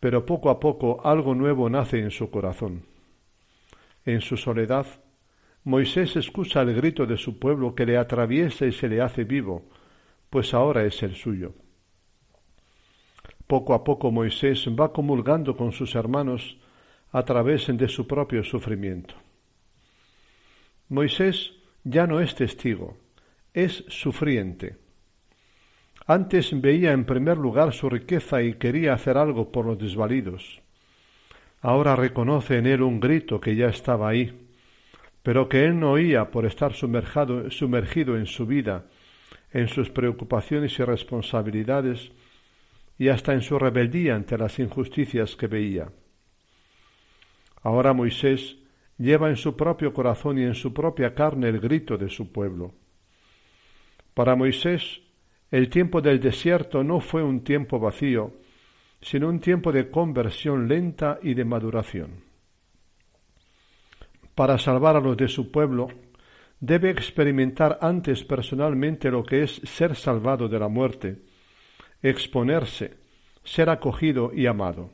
pero 0.00 0.26
poco 0.26 0.50
a 0.50 0.58
poco 0.58 1.06
algo 1.06 1.36
nuevo 1.36 1.70
nace 1.70 2.00
en 2.00 2.10
su 2.10 2.32
corazón. 2.32 2.82
En 4.04 4.20
su 4.20 4.36
soledad 4.36 5.03
Moisés 5.64 6.14
escucha 6.16 6.60
el 6.60 6.74
grito 6.74 7.06
de 7.06 7.16
su 7.16 7.38
pueblo 7.38 7.74
que 7.74 7.86
le 7.86 7.96
atraviesa 7.96 8.66
y 8.66 8.72
se 8.72 8.86
le 8.86 9.00
hace 9.00 9.24
vivo, 9.24 9.70
pues 10.28 10.52
ahora 10.52 10.84
es 10.84 11.02
el 11.02 11.14
suyo. 11.14 11.54
Poco 13.46 13.72
a 13.72 13.82
poco 13.82 14.10
Moisés 14.10 14.68
va 14.68 14.92
comulgando 14.92 15.56
con 15.56 15.72
sus 15.72 15.94
hermanos 15.94 16.58
a 17.12 17.22
través 17.24 17.66
de 17.74 17.88
su 17.88 18.06
propio 18.06 18.44
sufrimiento. 18.44 19.14
Moisés 20.90 21.54
ya 21.82 22.06
no 22.06 22.20
es 22.20 22.34
testigo, 22.34 22.98
es 23.54 23.84
sufriente. 23.88 24.76
Antes 26.06 26.60
veía 26.60 26.92
en 26.92 27.06
primer 27.06 27.38
lugar 27.38 27.72
su 27.72 27.88
riqueza 27.88 28.42
y 28.42 28.54
quería 28.54 28.92
hacer 28.92 29.16
algo 29.16 29.50
por 29.50 29.64
los 29.64 29.78
desvalidos. 29.78 30.60
Ahora 31.62 31.96
reconoce 31.96 32.58
en 32.58 32.66
él 32.66 32.82
un 32.82 33.00
grito 33.00 33.40
que 33.40 33.56
ya 33.56 33.68
estaba 33.68 34.10
ahí 34.10 34.43
pero 35.24 35.48
que 35.48 35.64
él 35.64 35.80
no 35.80 35.92
oía 35.92 36.30
por 36.30 36.44
estar 36.44 36.74
sumergido 36.74 38.18
en 38.18 38.26
su 38.26 38.46
vida, 38.46 38.84
en 39.52 39.68
sus 39.68 39.88
preocupaciones 39.88 40.78
y 40.78 40.84
responsabilidades, 40.84 42.12
y 42.98 43.08
hasta 43.08 43.32
en 43.32 43.40
su 43.40 43.58
rebeldía 43.58 44.16
ante 44.16 44.36
las 44.36 44.58
injusticias 44.58 45.34
que 45.34 45.46
veía. 45.46 45.88
Ahora 47.62 47.94
Moisés 47.94 48.58
lleva 48.98 49.30
en 49.30 49.36
su 49.36 49.56
propio 49.56 49.94
corazón 49.94 50.38
y 50.38 50.42
en 50.42 50.54
su 50.54 50.74
propia 50.74 51.14
carne 51.14 51.48
el 51.48 51.58
grito 51.58 51.96
de 51.96 52.10
su 52.10 52.30
pueblo. 52.30 52.74
Para 54.12 54.36
Moisés, 54.36 55.00
el 55.50 55.70
tiempo 55.70 56.02
del 56.02 56.20
desierto 56.20 56.84
no 56.84 57.00
fue 57.00 57.22
un 57.22 57.42
tiempo 57.42 57.80
vacío, 57.80 58.34
sino 59.00 59.30
un 59.30 59.40
tiempo 59.40 59.72
de 59.72 59.90
conversión 59.90 60.68
lenta 60.68 61.18
y 61.22 61.32
de 61.32 61.46
maduración. 61.46 62.33
Para 64.34 64.58
salvar 64.58 64.96
a 64.96 65.00
los 65.00 65.16
de 65.16 65.28
su 65.28 65.50
pueblo, 65.50 65.88
debe 66.60 66.90
experimentar 66.90 67.78
antes 67.80 68.24
personalmente 68.24 69.10
lo 69.10 69.22
que 69.22 69.42
es 69.42 69.60
ser 69.64 69.94
salvado 69.94 70.48
de 70.48 70.58
la 70.58 70.68
muerte, 70.68 71.18
exponerse, 72.02 72.94
ser 73.44 73.68
acogido 73.70 74.32
y 74.34 74.46
amado. 74.46 74.90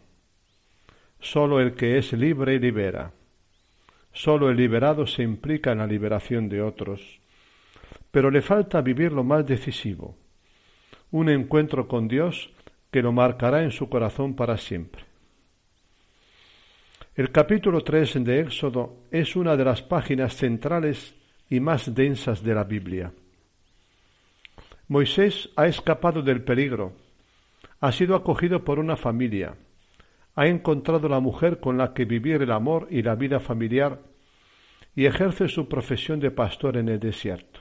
Solo 1.21 1.61
el 1.61 1.75
que 1.75 1.99
es 1.99 2.13
libre 2.13 2.59
libera. 2.59 3.13
Solo 4.13 4.51
el 4.51 4.57
liberado 4.57 5.07
se 5.07 5.23
implica 5.23 5.73
en 5.73 5.79
la 5.79 5.87
liberación 5.87 6.49
de 6.49 6.63
otros. 6.63 7.21
Pero 8.11 8.31
le 8.31 8.43
falta 8.43 8.81
vivir 8.81 9.13
lo 9.13 9.23
más 9.23 9.47
decisivo, 9.47 10.17
un 11.13 11.29
encuentro 11.29 11.87
con 11.87 12.09
Dios 12.09 12.53
que 12.91 13.03
lo 13.03 13.13
marcará 13.13 13.63
en 13.63 13.71
su 13.71 13.89
corazón 13.89 14.35
para 14.35 14.57
siempre. 14.57 15.10
El 17.17 17.33
capítulo 17.33 17.81
3 17.81 18.23
de 18.25 18.41
Éxodo 18.41 19.07
es 19.11 19.35
una 19.35 19.57
de 19.57 19.65
las 19.65 19.83
páginas 19.83 20.37
centrales 20.37 21.17
y 21.49 21.59
más 21.59 21.93
densas 21.93 22.41
de 22.45 22.55
la 22.55 22.63
Biblia. 22.63 23.13
Moisés 24.87 25.51
ha 25.57 25.67
escapado 25.67 26.23
del 26.23 26.45
peligro, 26.45 26.93
ha 27.81 27.91
sido 27.91 28.15
acogido 28.15 28.65
por 28.65 28.79
una 28.79 28.97
familia, 28.97 29.57
ha 30.37 30.47
encontrado 30.47 31.09
la 31.09 31.19
mujer 31.19 31.59
con 31.59 31.77
la 31.77 31.93
que 31.95 32.05
vivir 32.05 32.43
el 32.43 32.53
amor 32.53 32.87
y 32.91 33.03
la 33.03 33.17
vida 33.17 33.41
familiar 33.41 33.99
y 34.95 35.07
ejerce 35.07 35.49
su 35.49 35.69
profesión 35.69 36.21
de 36.21 36.31
pastor 36.31 36.77
en 36.77 36.89
el 36.89 37.01
desierto. 37.01 37.61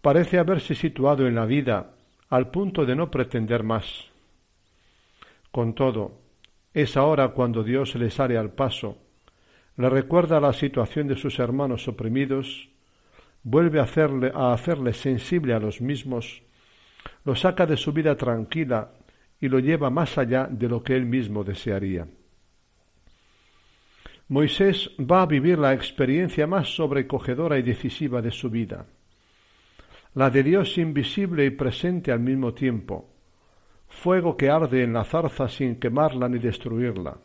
Parece 0.00 0.38
haberse 0.38 0.74
situado 0.74 1.26
en 1.26 1.34
la 1.34 1.44
vida 1.44 1.90
al 2.30 2.50
punto 2.50 2.86
de 2.86 2.96
no 2.96 3.10
pretender 3.10 3.62
más. 3.62 4.06
Con 5.50 5.74
todo, 5.74 6.27
es 6.72 6.96
ahora 6.96 7.28
cuando 7.28 7.62
Dios 7.62 7.94
le 7.94 8.10
sale 8.10 8.36
al 8.36 8.50
paso, 8.50 8.98
le 9.76 9.88
recuerda 9.88 10.40
la 10.40 10.52
situación 10.52 11.06
de 11.06 11.16
sus 11.16 11.38
hermanos 11.38 11.86
oprimidos, 11.88 12.68
vuelve 13.42 13.80
a 13.80 13.84
hacerle, 13.84 14.32
a 14.34 14.52
hacerle 14.52 14.92
sensible 14.92 15.54
a 15.54 15.60
los 15.60 15.80
mismos, 15.80 16.42
lo 17.24 17.36
saca 17.36 17.66
de 17.66 17.76
su 17.76 17.92
vida 17.92 18.16
tranquila 18.16 18.92
y 19.40 19.48
lo 19.48 19.60
lleva 19.60 19.88
más 19.90 20.18
allá 20.18 20.48
de 20.50 20.68
lo 20.68 20.82
que 20.82 20.96
él 20.96 21.06
mismo 21.06 21.44
desearía. 21.44 22.06
Moisés 24.28 24.90
va 24.98 25.22
a 25.22 25.26
vivir 25.26 25.58
la 25.58 25.72
experiencia 25.72 26.46
más 26.46 26.74
sobrecogedora 26.74 27.58
y 27.58 27.62
decisiva 27.62 28.20
de 28.20 28.30
su 28.30 28.50
vida, 28.50 28.84
la 30.14 30.28
de 30.28 30.42
Dios 30.42 30.76
invisible 30.76 31.46
y 31.46 31.50
presente 31.50 32.12
al 32.12 32.20
mismo 32.20 32.52
tiempo, 32.52 33.08
fuego 33.88 34.36
que 34.36 34.50
arde 34.50 34.82
en 34.82 34.92
la 34.92 35.04
zarza 35.04 35.48
sin 35.48 35.76
quemarla 35.76 36.28
ni 36.28 36.38
destruirla. 36.38 37.16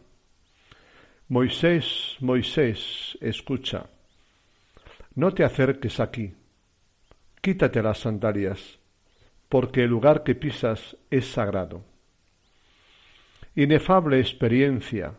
Moisés, 1.29 2.17
Moisés, 2.19 3.17
escucha, 3.21 3.85
no 5.15 5.31
te 5.31 5.43
acerques 5.43 5.99
aquí, 5.99 6.33
quítate 7.41 7.81
las 7.81 7.99
sandalias, 7.99 8.79
porque 9.49 9.83
el 9.83 9.89
lugar 9.89 10.23
que 10.23 10.35
pisas 10.35 10.97
es 11.09 11.27
sagrado. 11.27 11.83
Inefable 13.55 14.19
experiencia. 14.19 15.13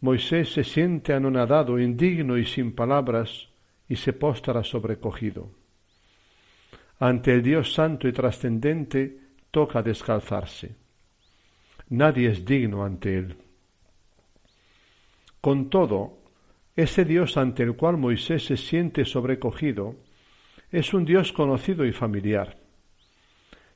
Moisés 0.00 0.52
se 0.52 0.64
siente 0.64 1.12
anonadado, 1.12 1.78
indigno 1.78 2.36
y 2.36 2.44
sin 2.44 2.74
palabras, 2.74 3.48
y 3.88 3.96
se 3.96 4.12
postra 4.12 4.64
sobrecogido. 4.64 5.50
Ante 6.98 7.32
el 7.32 7.42
Dios 7.42 7.72
santo 7.72 8.08
y 8.08 8.12
trascendente 8.12 9.20
toca 9.54 9.84
descalzarse. 9.84 10.74
Nadie 11.90 12.28
es 12.32 12.44
digno 12.44 12.84
ante 12.84 13.16
él. 13.16 13.36
Con 15.40 15.70
todo, 15.70 16.18
ese 16.74 17.04
Dios 17.04 17.36
ante 17.36 17.62
el 17.62 17.76
cual 17.76 17.96
Moisés 17.96 18.44
se 18.46 18.56
siente 18.56 19.04
sobrecogido 19.04 19.94
es 20.72 20.92
un 20.92 21.04
Dios 21.04 21.32
conocido 21.32 21.86
y 21.86 21.92
familiar. 21.92 22.58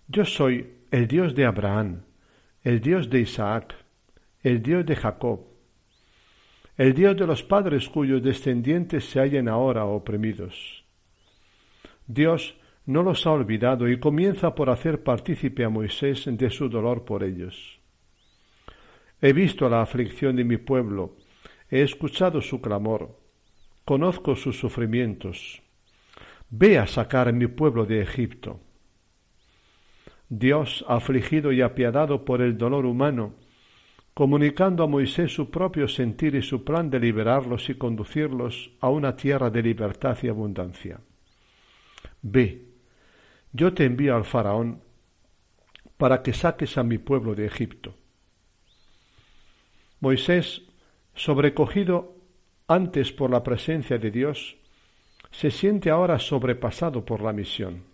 Yo 0.09 0.25
soy 0.25 0.67
el 0.91 1.07
Dios 1.07 1.37
de 1.37 1.45
Abraham, 1.45 2.03
el 2.64 2.81
Dios 2.81 3.09
de 3.09 3.21
Isaac, 3.21 3.77
el 4.43 4.61
Dios 4.61 4.85
de 4.85 4.97
Jacob, 4.97 5.47
el 6.77 6.93
Dios 6.93 7.17
de 7.17 7.27
los 7.27 7.45
padres 7.45 7.88
cuyos 7.88 8.21
descendientes 8.21 9.05
se 9.05 9.21
hallen 9.21 9.49
ahora 9.49 9.85
oprimidos. 9.85 10.85
Dios 12.09 12.57
no 12.88 13.03
los 13.03 13.27
ha 13.27 13.33
olvidado 13.33 13.87
y 13.87 14.01
comienza 14.01 14.55
por 14.55 14.70
hacer 14.70 15.03
partícipe 15.03 15.62
a 15.62 15.68
Moisés 15.68 16.24
de 16.27 16.48
su 16.48 16.70
dolor 16.70 17.05
por 17.05 17.22
ellos. 17.22 17.79
He 19.20 19.35
visto 19.35 19.68
la 19.68 19.83
aflicción 19.83 20.37
de 20.37 20.44
mi 20.44 20.57
pueblo, 20.57 21.16
he 21.70 21.83
escuchado 21.83 22.40
su 22.40 22.62
clamor, 22.62 23.14
conozco 23.85 24.37
sus 24.37 24.59
sufrimientos. 24.59 25.61
Ve 26.48 26.79
a 26.79 26.87
sacar 26.87 27.29
a 27.29 27.33
mi 27.33 27.46
pueblo 27.46 27.85
de 27.85 28.01
Egipto. 28.01 28.59
Dios, 30.31 30.83
afligido 30.88 31.53
y 31.53 31.61
apiadado 31.61 32.24
por 32.24 32.40
el 32.40 32.57
dolor 32.57 32.87
humano, 32.87 33.35
comunicando 34.14 34.83
a 34.83 34.87
Moisés 34.87 35.31
su 35.31 35.51
propio 35.51 35.88
sentir 35.88 36.35
y 36.37 36.40
su 36.40 36.64
plan 36.64 36.88
de 36.88 37.01
liberarlos 37.01 37.68
y 37.68 37.74
conducirlos 37.74 38.70
a 38.81 38.88
una 38.88 39.14
tierra 39.14 39.51
de 39.51 39.62
libertad 39.62 40.16
y 40.22 40.29
abundancia. 40.29 41.01
Ve, 42.22 42.67
yo 43.52 43.74
te 43.74 43.84
envío 43.84 44.16
al 44.16 44.24
faraón 44.24 44.82
para 45.96 46.22
que 46.22 46.32
saques 46.32 46.78
a 46.78 46.82
mi 46.82 46.98
pueblo 46.98 47.34
de 47.34 47.46
Egipto. 47.46 47.94
Moisés, 50.00 50.62
sobrecogido 51.14 52.14
antes 52.68 53.12
por 53.12 53.30
la 53.30 53.42
presencia 53.42 53.98
de 53.98 54.11
Dios, 54.11 54.56
se 55.30 55.50
siente 55.50 55.90
ahora 55.90 56.18
sobrepasado 56.18 57.04
por 57.04 57.20
la 57.20 57.32
misión 57.32 57.88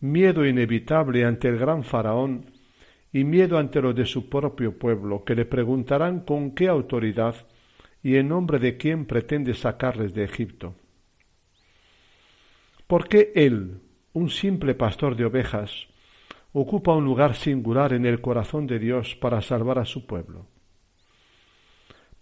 miedo 0.00 0.46
inevitable 0.46 1.24
ante 1.24 1.48
el 1.48 1.58
gran 1.58 1.84
faraón 1.84 2.46
y 3.12 3.24
miedo 3.24 3.58
ante 3.58 3.82
lo 3.82 3.92
de 3.92 4.06
su 4.06 4.28
propio 4.28 4.78
pueblo, 4.78 5.24
que 5.24 5.34
le 5.34 5.44
preguntarán 5.44 6.20
con 6.20 6.54
qué 6.54 6.68
autoridad 6.68 7.34
y 8.02 8.16
en 8.16 8.28
nombre 8.28 8.58
de 8.58 8.76
quién 8.76 9.04
pretende 9.04 9.52
sacarles 9.52 10.14
de 10.14 10.24
Egipto. 10.24 10.74
¿Por 12.86 13.08
qué 13.08 13.32
él, 13.34 13.80
un 14.12 14.30
simple 14.30 14.74
pastor 14.74 15.16
de 15.16 15.24
ovejas, 15.24 15.88
ocupa 16.52 16.94
un 16.94 17.04
lugar 17.04 17.34
singular 17.34 17.92
en 17.92 18.06
el 18.06 18.20
corazón 18.20 18.66
de 18.66 18.78
Dios 18.78 19.14
para 19.16 19.40
salvar 19.40 19.78
a 19.78 19.84
su 19.84 20.06
pueblo? 20.06 20.46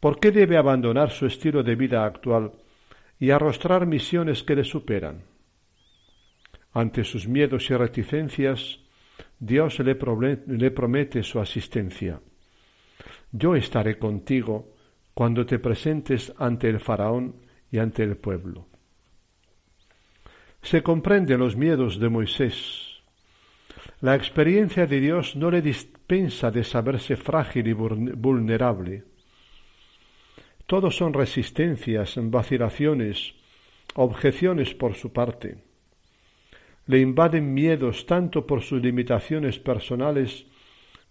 ¿Por 0.00 0.20
qué 0.20 0.30
debe 0.30 0.56
abandonar 0.56 1.10
su 1.10 1.26
estilo 1.26 1.62
de 1.62 1.74
vida 1.74 2.04
actual 2.04 2.52
y 3.18 3.30
arrostrar 3.30 3.86
misiones 3.86 4.42
que 4.44 4.54
le 4.54 4.64
superan? 4.64 5.24
Ante 6.72 7.02
sus 7.02 7.26
miedos 7.26 7.68
y 7.70 7.74
reticencias, 7.74 8.80
Dios 9.40 9.80
le, 9.80 9.94
promete 10.70 11.22
su 11.22 11.40
asistencia. 11.40 12.20
Yo 13.32 13.56
estaré 13.56 13.98
contigo 13.98 14.74
cuando 15.14 15.44
te 15.44 15.58
presentes 15.58 16.32
ante 16.38 16.68
el 16.68 16.78
faraón 16.78 17.34
y 17.70 17.78
ante 17.78 18.04
el 18.04 18.16
pueblo. 18.16 18.67
Se 20.62 20.82
comprende 20.82 21.38
los 21.38 21.56
miedos 21.56 21.98
de 21.98 22.08
Moisés. 22.08 23.00
La 24.00 24.14
experiencia 24.14 24.86
de 24.86 25.00
Dios 25.00 25.36
no 25.36 25.50
le 25.50 25.62
dispensa 25.62 26.50
de 26.50 26.64
saberse 26.64 27.16
frágil 27.16 27.66
y 27.66 27.72
vulnerable. 27.72 29.04
Todos 30.66 30.96
son 30.96 31.14
resistencias, 31.14 32.14
vacilaciones, 32.16 33.34
objeciones 33.94 34.74
por 34.74 34.94
su 34.94 35.12
parte 35.12 35.68
le 36.88 37.00
invaden 37.00 37.52
miedos 37.52 38.06
tanto 38.06 38.46
por 38.46 38.62
sus 38.62 38.82
limitaciones 38.82 39.58
personales 39.58 40.46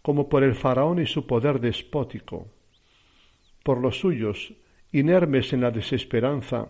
como 0.02 0.28
por 0.28 0.44
el 0.44 0.56
faraón 0.56 1.00
y 1.00 1.06
su 1.06 1.28
poder 1.28 1.62
despótico, 1.62 2.48
por 3.64 3.80
los 3.80 4.00
suyos, 4.00 4.54
inermes 4.92 5.54
en 5.54 5.62
la 5.62 5.70
desesperanza, 5.70 6.70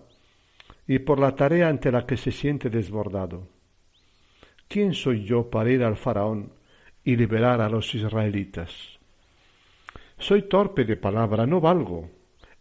y 0.87 0.99
por 0.99 1.19
la 1.19 1.35
tarea 1.35 1.67
ante 1.67 1.91
la 1.91 2.05
que 2.05 2.17
se 2.17 2.31
siente 2.31 2.69
desbordado. 2.69 3.49
¿Quién 4.67 4.93
soy 4.93 5.23
yo 5.25 5.49
para 5.49 5.71
ir 5.71 5.83
al 5.83 5.97
faraón 5.97 6.53
y 7.03 7.15
liberar 7.15 7.61
a 7.61 7.69
los 7.69 7.93
israelitas? 7.93 8.99
Soy 10.17 10.43
torpe 10.43 10.85
de 10.85 10.97
palabra, 10.97 11.45
no 11.45 11.61
valgo. 11.61 12.09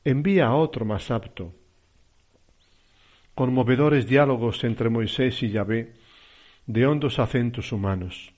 Envía 0.05 0.47
a 0.47 0.55
otro 0.55 0.85
más 0.85 1.11
apto. 1.11 1.53
Conmovedores 3.35 4.07
diálogos 4.07 4.63
entre 4.65 4.89
Moisés 4.89 5.43
y 5.43 5.51
Yahvé 5.51 5.95
de 6.67 6.87
hondos 6.87 7.19
acentos 7.19 7.73
humanos. 7.73 8.33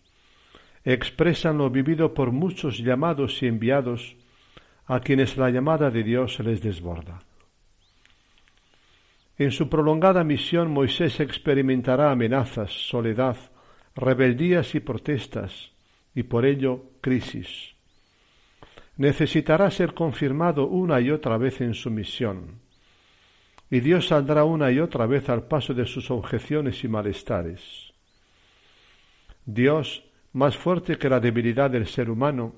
Expresan 0.84 1.58
lo 1.58 1.70
vivido 1.70 2.14
por 2.14 2.30
muchos 2.32 2.78
llamados 2.78 3.42
y 3.42 3.46
enviados 3.46 4.16
a 4.86 5.00
quienes 5.00 5.36
la 5.36 5.50
llamada 5.50 5.90
de 5.90 6.02
Dios 6.02 6.40
les 6.40 6.62
desborda. 6.62 7.20
En 9.38 9.52
su 9.52 9.68
prolongada 9.68 10.24
misión 10.24 10.72
Moisés 10.72 11.20
experimentará 11.20 12.10
amenazas, 12.10 12.72
soledad, 12.72 13.36
rebeldías 13.94 14.74
y 14.74 14.80
protestas, 14.80 15.70
y 16.12 16.24
por 16.24 16.44
ello 16.44 16.90
crisis. 17.00 17.76
Necesitará 18.96 19.70
ser 19.70 19.94
confirmado 19.94 20.66
una 20.66 21.00
y 21.00 21.10
otra 21.10 21.38
vez 21.38 21.60
en 21.60 21.74
su 21.74 21.88
misión, 21.88 22.58
y 23.70 23.78
Dios 23.78 24.08
saldrá 24.08 24.42
una 24.42 24.72
y 24.72 24.80
otra 24.80 25.06
vez 25.06 25.28
al 25.28 25.46
paso 25.46 25.72
de 25.72 25.86
sus 25.86 26.10
objeciones 26.10 26.82
y 26.82 26.88
malestares. 26.88 27.92
Dios, 29.46 30.02
más 30.32 30.56
fuerte 30.56 30.98
que 30.98 31.08
la 31.08 31.20
debilidad 31.20 31.70
del 31.70 31.86
ser 31.86 32.10
humano, 32.10 32.54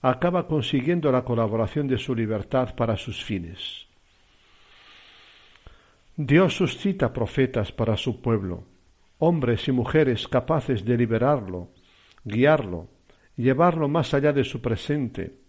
acaba 0.00 0.46
consiguiendo 0.46 1.10
la 1.10 1.24
colaboración 1.24 1.88
de 1.88 1.98
su 1.98 2.14
libertad 2.14 2.76
para 2.76 2.96
sus 2.96 3.24
fines. 3.24 3.88
Dios 6.24 6.54
suscita 6.54 7.12
profetas 7.12 7.72
para 7.72 7.96
su 7.96 8.22
pueblo, 8.22 8.64
hombres 9.18 9.66
y 9.66 9.72
mujeres 9.72 10.28
capaces 10.28 10.84
de 10.84 10.96
liberarlo, 10.96 11.70
guiarlo, 12.22 12.90
llevarlo 13.36 13.88
más 13.88 14.14
allá 14.14 14.32
de 14.32 14.44
su 14.44 14.62
presente, 14.62 15.40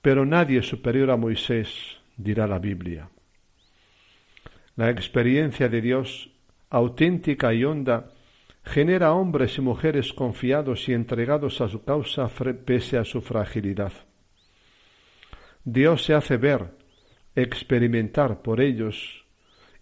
pero 0.00 0.26
nadie 0.26 0.60
superior 0.64 1.12
a 1.12 1.16
Moisés, 1.16 2.00
dirá 2.16 2.48
la 2.48 2.58
Biblia. 2.58 3.10
La 4.74 4.90
experiencia 4.90 5.68
de 5.68 5.80
Dios, 5.80 6.32
auténtica 6.68 7.54
y 7.54 7.62
honda, 7.62 8.10
genera 8.64 9.12
hombres 9.12 9.56
y 9.58 9.60
mujeres 9.60 10.12
confiados 10.12 10.88
y 10.88 10.94
entregados 10.94 11.60
a 11.60 11.68
su 11.68 11.84
causa 11.84 12.28
pese 12.66 12.98
a 12.98 13.04
su 13.04 13.20
fragilidad. 13.20 13.92
Dios 15.62 16.02
se 16.02 16.14
hace 16.14 16.38
ver, 16.38 16.72
experimentar 17.36 18.42
por 18.42 18.60
ellos 18.60 19.21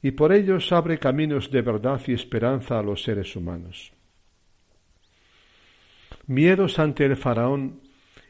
y 0.03 0.13
por 0.13 0.33
ellos 0.33 0.73
abre 0.73 0.99
caminos 0.99 1.51
de 1.51 1.63
verdad 1.63 2.01
y 2.07 2.13
esperanza 2.13 2.79
a 2.79 2.83
los 2.83 3.03
seres 3.03 3.37
humanos. 3.37 3.93
Miedos 6.27 6.79
ante 6.79 7.05
el 7.05 7.17
faraón 7.17 7.81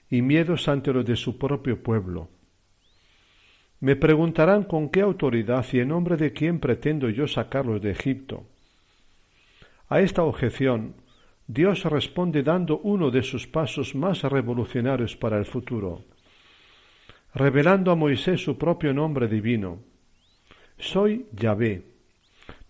y 0.08 0.22
miedos 0.22 0.68
ante 0.68 0.92
los 0.92 1.04
de 1.04 1.16
su 1.16 1.38
propio 1.38 1.82
pueblo. 1.82 2.28
Me 3.78 3.96
preguntarán 3.96 4.64
con 4.64 4.90
qué 4.90 5.00
autoridad 5.00 5.64
y 5.72 5.78
en 5.78 5.88
nombre 5.88 6.16
de 6.16 6.32
quién 6.32 6.60
pretendo 6.60 7.08
yo 7.08 7.26
sacarlos 7.26 7.80
de 7.80 7.92
Egipto. 7.92 8.44
A 9.88 10.00
esta 10.00 10.22
objeción, 10.22 10.94
Dios 11.46 11.84
responde 11.84 12.42
dando 12.42 12.78
uno 12.78 13.10
de 13.10 13.22
sus 13.22 13.46
pasos 13.46 13.94
más 13.94 14.22
revolucionarios 14.22 15.16
para 15.16 15.38
el 15.38 15.46
futuro, 15.46 16.04
revelando 17.34 17.90
a 17.90 17.96
Moisés 17.96 18.42
su 18.42 18.56
propio 18.56 18.92
nombre 18.92 19.28
divino, 19.28 19.89
soy 20.80 21.26
Yahvé. 21.32 21.82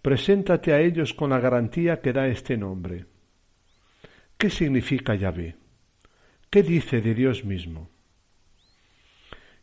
Preséntate 0.03 0.73
a 0.73 0.81
ellos 0.81 1.15
con 1.15 1.31
la 1.31 1.41
garantía 1.41 2.01
que 2.01 2.13
da 2.13 2.27
este 2.27 2.57
nombre. 2.57 3.07
¿Qué 4.37 4.51
significa 4.51 5.15
Yahvé? 5.15 5.57
¿Qué 6.49 6.63
dice 6.63 7.01
de 7.01 7.15
Dios 7.15 7.45
mismo? 7.45 7.91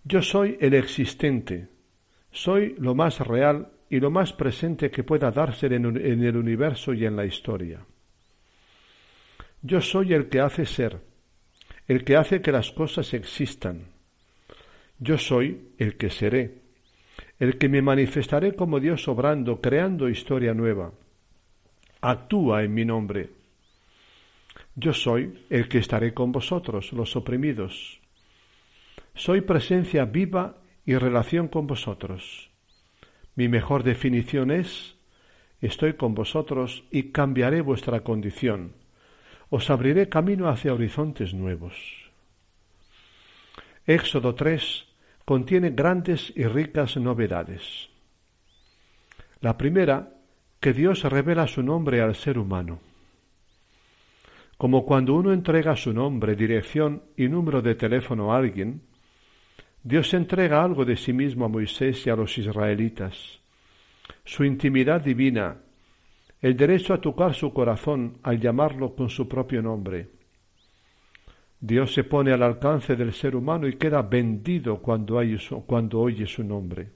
Yo 0.04 0.22
soy 0.22 0.58
el 0.62 0.74
existente, 0.74 1.68
soy 2.32 2.76
lo 2.78 2.96
más 2.96 3.20
real 3.20 3.72
y 3.90 4.00
lo 4.00 4.10
más 4.10 4.32
presente 4.34 4.90
que 4.90 5.04
pueda 5.04 5.32
darse 5.32 5.68
en 5.68 6.24
el 6.24 6.38
universo 6.38 6.94
y 6.94 7.06
en 7.06 7.16
la 7.16 7.26
historia. 7.26 7.86
Yo 9.62 9.82
soy 9.82 10.14
el 10.14 10.30
que 10.30 10.40
hace 10.40 10.66
ser, 10.66 11.02
el 11.88 12.04
que 12.04 12.16
hace 12.16 12.42
que 12.42 12.52
las 12.52 12.72
cosas 12.72 13.14
existan. 13.14 13.88
Yo 15.00 15.18
soy 15.18 15.74
el 15.78 15.98
que 15.98 16.10
seré, 16.10 16.67
el 17.40 17.58
que 17.58 17.70
me 17.70 17.82
manifestaré 17.82 18.56
como 18.56 18.80
Dios 18.80 19.08
obrando, 19.08 19.62
creando 19.62 20.10
historia 20.10 20.54
nueva. 20.54 20.92
Actúa 22.02 22.64
en 22.64 22.74
mi 22.74 22.86
nombre. 22.86 23.30
Yo 24.76 24.94
soy 24.94 25.46
el 25.50 25.68
que 25.68 25.80
estaré 25.80 26.14
con 26.14 26.32
vosotros, 26.32 26.94
los 26.94 27.16
oprimidos. 27.16 28.00
Soy 29.14 29.42
presencia 29.42 30.06
viva 30.06 30.58
y 30.86 30.96
relación 30.96 31.48
con 31.48 31.68
vosotros. 31.68 32.50
Mi 33.36 33.48
mejor 33.48 33.84
definición 33.84 34.52
es, 34.52 34.96
estoy 35.62 35.94
con 35.94 36.16
vosotros 36.16 36.84
y 36.92 37.12
cambiaré 37.12 37.62
vuestra 37.62 38.02
condición. 38.02 38.74
Os 39.50 39.70
abriré 39.70 40.10
camino 40.10 40.50
hacia 40.50 40.74
horizontes 40.74 41.34
nuevos. 41.34 41.76
Éxodo 43.86 44.36
3, 44.36 44.87
contiene 45.28 45.72
grandes 45.72 46.32
y 46.38 46.46
ricas 46.46 46.96
novedades. 46.96 47.90
La 49.42 49.58
primera, 49.58 50.14
que 50.62 50.72
Dios 50.72 51.04
revela 51.04 51.48
su 51.48 51.62
nombre 51.62 52.00
al 52.00 52.16
ser 52.16 52.38
humano. 52.40 52.80
Como 54.58 54.86
cuando 54.86 55.16
uno 55.16 55.34
entrega 55.34 55.76
su 55.76 55.92
nombre, 55.92 56.38
dirección 56.38 57.04
y 57.18 57.28
número 57.28 57.62
de 57.62 57.76
teléfono 57.76 58.32
a 58.32 58.38
alguien, 58.38 58.84
Dios 59.84 60.14
entrega 60.14 60.64
algo 60.64 60.86
de 60.86 60.96
sí 60.96 61.12
mismo 61.12 61.44
a 61.44 61.50
Moisés 61.50 62.08
y 62.08 62.10
a 62.10 62.16
los 62.16 62.38
israelitas, 62.38 63.42
su 64.24 64.46
intimidad 64.46 65.02
divina, 65.02 65.58
el 66.42 66.56
derecho 66.56 66.94
a 66.94 67.02
tocar 67.02 67.34
su 67.34 67.52
corazón 67.52 68.20
al 68.24 68.40
llamarlo 68.40 68.96
con 68.96 69.10
su 69.10 69.28
propio 69.28 69.62
nombre. 69.62 70.08
Dios 71.60 71.94
se 71.94 72.04
pone 72.04 72.32
al 72.32 72.44
alcance 72.44 72.96
del 72.96 73.14
ser 73.14 73.36
humano 73.36 73.68
y 73.68 73.78
queda 73.78 74.02
vendido 74.04 74.80
cuando, 74.80 75.20
cuando 75.66 76.00
oye 76.00 76.28
su 76.28 76.44
nombre. 76.44 76.90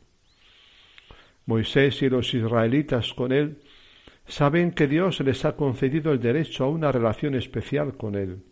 Moisés 1.45 2.02
y 2.04 2.10
los 2.10 2.34
israelitas 2.34 3.13
con 3.13 3.32
él 3.32 3.58
saben 4.28 4.71
que 4.71 4.88
Dios 4.88 5.19
les 5.21 5.43
ha 5.45 5.56
concedido 5.56 6.12
el 6.12 6.19
derecho 6.19 6.63
a 6.63 6.69
una 6.69 6.91
relación 6.91 7.36
especial 7.36 7.97
con 7.97 8.15
él. 8.15 8.43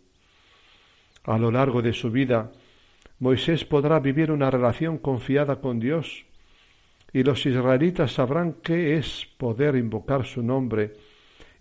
A 1.24 1.38
lo 1.38 1.50
largo 1.50 1.80
de 1.80 1.92
su 1.92 2.10
vida, 2.10 2.50
Moisés 3.20 3.64
podrá 3.64 4.00
vivir 4.00 4.32
una 4.32 4.50
relación 4.50 4.98
confiada 4.98 5.60
con 5.60 5.78
Dios 5.78 6.24
y 7.12 7.22
los 7.22 7.44
israelitas 7.46 8.12
sabrán 8.12 8.56
qué 8.62 8.96
es 8.96 9.28
poder 9.36 9.76
invocar 9.76 10.24
su 10.24 10.42
nombre 10.42 10.94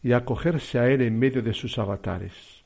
y 0.02 0.14
acogerse 0.14 0.80
a 0.80 0.90
él 0.90 1.02
en 1.02 1.20
medio 1.20 1.42
de 1.42 1.54
sus 1.54 1.78
avatares. 1.78 2.59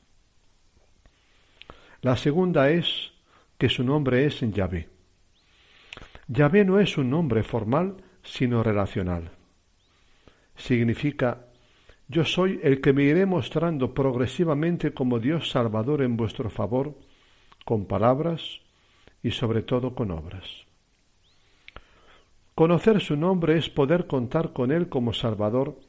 La 2.04 2.16
segunda 2.16 2.68
es 2.68 3.14
que 3.56 3.70
su 3.70 3.82
nombre 3.82 4.26
es 4.26 4.38
Yahvé. 4.38 4.90
Yahvé 6.28 6.62
no 6.62 6.78
es 6.78 6.98
un 6.98 7.08
nombre 7.08 7.42
formal, 7.42 7.96
sino 8.22 8.62
relacional. 8.62 9.30
Significa 10.54 11.46
yo 12.06 12.26
soy 12.26 12.60
el 12.62 12.82
que 12.82 12.92
me 12.92 13.04
iré 13.04 13.24
mostrando 13.24 13.94
progresivamente 13.94 14.92
como 14.92 15.18
Dios 15.18 15.48
Salvador 15.48 16.02
en 16.02 16.18
vuestro 16.18 16.50
favor, 16.50 16.94
con 17.64 17.86
palabras 17.86 18.60
y 19.22 19.30
sobre 19.30 19.62
todo 19.62 19.94
con 19.94 20.10
obras. 20.10 20.66
Conocer 22.54 23.00
su 23.00 23.16
nombre 23.16 23.56
es 23.56 23.70
poder 23.70 24.06
contar 24.06 24.52
con 24.52 24.72
Él 24.72 24.90
como 24.90 25.14
Salvador 25.14 25.80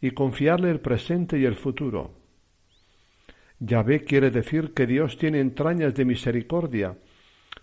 y 0.00 0.12
confiarle 0.12 0.70
el 0.70 0.78
presente 0.78 1.40
y 1.40 1.44
el 1.44 1.56
futuro, 1.56 2.12
Yahvé 3.58 4.04
quiere 4.04 4.30
decir 4.30 4.74
que 4.74 4.86
Dios 4.86 5.16
tiene 5.16 5.40
entrañas 5.40 5.94
de 5.94 6.04
misericordia 6.04 6.96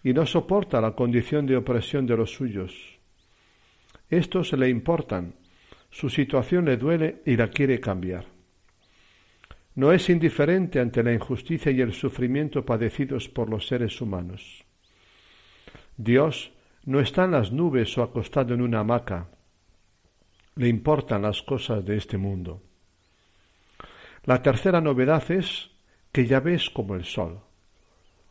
y 0.03 0.13
no 0.13 0.25
soporta 0.25 0.81
la 0.81 0.95
condición 0.95 1.45
de 1.45 1.57
opresión 1.57 2.05
de 2.07 2.17
los 2.17 2.33
suyos. 2.33 2.99
Estos 4.09 4.53
le 4.53 4.69
importan, 4.69 5.35
su 5.89 6.09
situación 6.09 6.65
le 6.65 6.77
duele 6.77 7.21
y 7.25 7.35
la 7.35 7.49
quiere 7.49 7.79
cambiar. 7.79 8.25
No 9.75 9.91
es 9.91 10.09
indiferente 10.09 10.79
ante 10.79 11.03
la 11.03 11.13
injusticia 11.13 11.71
y 11.71 11.81
el 11.81 11.93
sufrimiento 11.93 12.63
padecidos 12.63 13.29
por 13.29 13.49
los 13.49 13.67
seres 13.67 14.01
humanos. 14.01 14.65
Dios 15.97 16.51
no 16.85 16.99
está 16.99 17.25
en 17.25 17.31
las 17.31 17.51
nubes 17.51 17.97
o 17.97 18.03
acostado 18.03 18.53
en 18.53 18.61
una 18.61 18.79
hamaca. 18.79 19.29
Le 20.55 20.67
importan 20.67 21.23
las 21.23 21.41
cosas 21.41 21.83
de 21.85 21.97
este 21.97 22.17
mundo. 22.17 22.61
La 24.25 24.41
tercera 24.41 24.79
novedad 24.79 25.29
es 25.31 25.72
que 26.13 26.27
ya 26.27 26.39
ves 26.39 26.69
como 26.69 26.95
el 26.95 27.03
sol. 27.03 27.39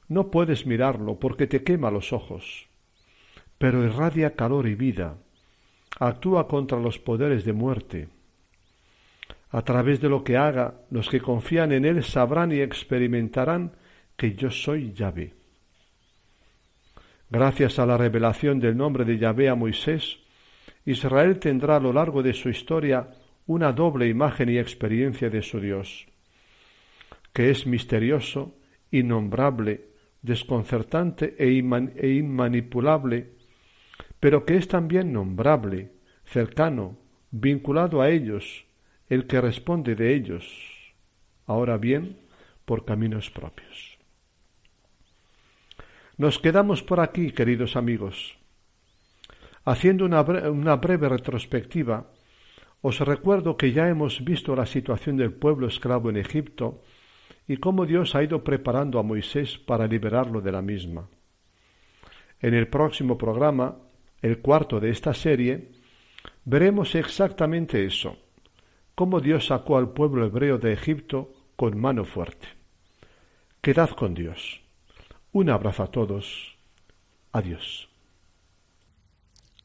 No 0.08 0.30
puedes 0.30 0.66
mirarlo 0.66 1.18
porque 1.18 1.46
te 1.48 1.64
quema 1.64 1.90
los 1.90 2.12
ojos, 2.12 2.68
pero 3.58 3.84
irradia 3.84 4.34
calor 4.34 4.68
y 4.68 4.76
vida, 4.76 5.18
actúa 5.98 6.46
contra 6.46 6.78
los 6.78 6.98
poderes 7.00 7.44
de 7.44 7.52
muerte. 7.52 8.08
A 9.50 9.62
través 9.62 10.00
de 10.00 10.08
lo 10.08 10.22
que 10.22 10.36
haga, 10.36 10.74
los 10.90 11.08
que 11.10 11.20
confían 11.20 11.72
en 11.72 11.84
él 11.84 12.04
sabrán 12.04 12.52
y 12.52 12.60
experimentarán 12.60 13.72
que 14.16 14.34
yo 14.34 14.50
soy 14.50 14.92
Yahvé. 14.92 15.34
Gracias 17.30 17.78
a 17.78 17.86
la 17.86 17.96
revelación 17.96 18.60
del 18.60 18.76
nombre 18.76 19.04
de 19.04 19.18
Yahvé 19.18 19.48
a 19.48 19.56
Moisés, 19.56 20.20
Israel 20.84 21.38
tendrá 21.40 21.76
a 21.76 21.80
lo 21.80 21.92
largo 21.92 22.22
de 22.22 22.32
su 22.32 22.48
historia 22.48 23.10
una 23.46 23.72
doble 23.72 24.06
imagen 24.06 24.50
y 24.50 24.58
experiencia 24.58 25.28
de 25.30 25.42
su 25.42 25.58
Dios 25.58 26.11
que 27.32 27.50
es 27.50 27.66
misterioso, 27.66 28.54
innombrable, 28.90 29.88
desconcertante 30.22 31.34
e, 31.38 31.48
e 31.48 32.08
inmanipulable, 32.14 33.32
pero 34.20 34.44
que 34.44 34.56
es 34.56 34.68
también 34.68 35.12
nombrable, 35.12 35.92
cercano, 36.24 36.98
vinculado 37.30 38.02
a 38.02 38.10
ellos, 38.10 38.66
el 39.08 39.26
que 39.26 39.40
responde 39.40 39.94
de 39.94 40.14
ellos, 40.14 40.94
ahora 41.46 41.76
bien, 41.76 42.18
por 42.64 42.84
caminos 42.84 43.30
propios. 43.30 43.98
Nos 46.16 46.38
quedamos 46.38 46.82
por 46.82 47.00
aquí, 47.00 47.32
queridos 47.32 47.74
amigos. 47.74 48.38
Haciendo 49.64 50.04
una, 50.04 50.22
breve 50.76 51.08
retrospectiva, 51.08 52.10
os 52.80 53.00
recuerdo 53.00 53.56
que 53.56 53.72
ya 53.72 53.88
hemos 53.88 54.24
visto 54.24 54.54
la 54.54 54.66
situación 54.66 55.16
del 55.16 55.32
pueblo 55.32 55.66
esclavo 55.66 56.10
en 56.10 56.16
Egipto 56.16 56.82
y 57.46 57.56
cómo 57.56 57.86
Dios 57.86 58.14
ha 58.14 58.22
ido 58.22 58.44
preparando 58.44 58.98
a 58.98 59.02
Moisés 59.02 59.58
para 59.58 59.86
liberarlo 59.86 60.40
de 60.40 60.52
la 60.52 60.62
misma. 60.62 61.08
En 62.40 62.54
el 62.54 62.68
próximo 62.68 63.18
programa, 63.18 63.76
el 64.20 64.38
cuarto 64.40 64.80
de 64.80 64.90
esta 64.90 65.14
serie, 65.14 65.70
veremos 66.44 66.94
exactamente 66.94 67.84
eso, 67.84 68.16
cómo 68.94 69.20
Dios 69.20 69.46
sacó 69.46 69.76
al 69.76 69.90
pueblo 69.90 70.24
hebreo 70.26 70.58
de 70.58 70.72
Egipto 70.72 71.32
con 71.56 71.78
mano 71.78 72.04
fuerte. 72.04 72.48
Quedad 73.60 73.90
con 73.90 74.14
Dios. 74.14 74.60
Un 75.32 75.50
abrazo 75.50 75.84
a 75.84 75.86
todos. 75.86 76.56
Adiós. 77.32 77.88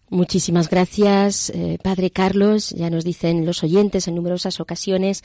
Muchísimas 0.09 0.69
gracias, 0.69 1.49
eh, 1.49 1.79
Padre 1.83 2.11
Carlos. 2.11 2.69
Ya 2.69 2.89
nos 2.89 3.03
dicen 3.03 3.45
los 3.45 3.63
oyentes 3.63 4.07
en 4.07 4.15
numerosas 4.15 4.61
ocasiones 4.61 5.23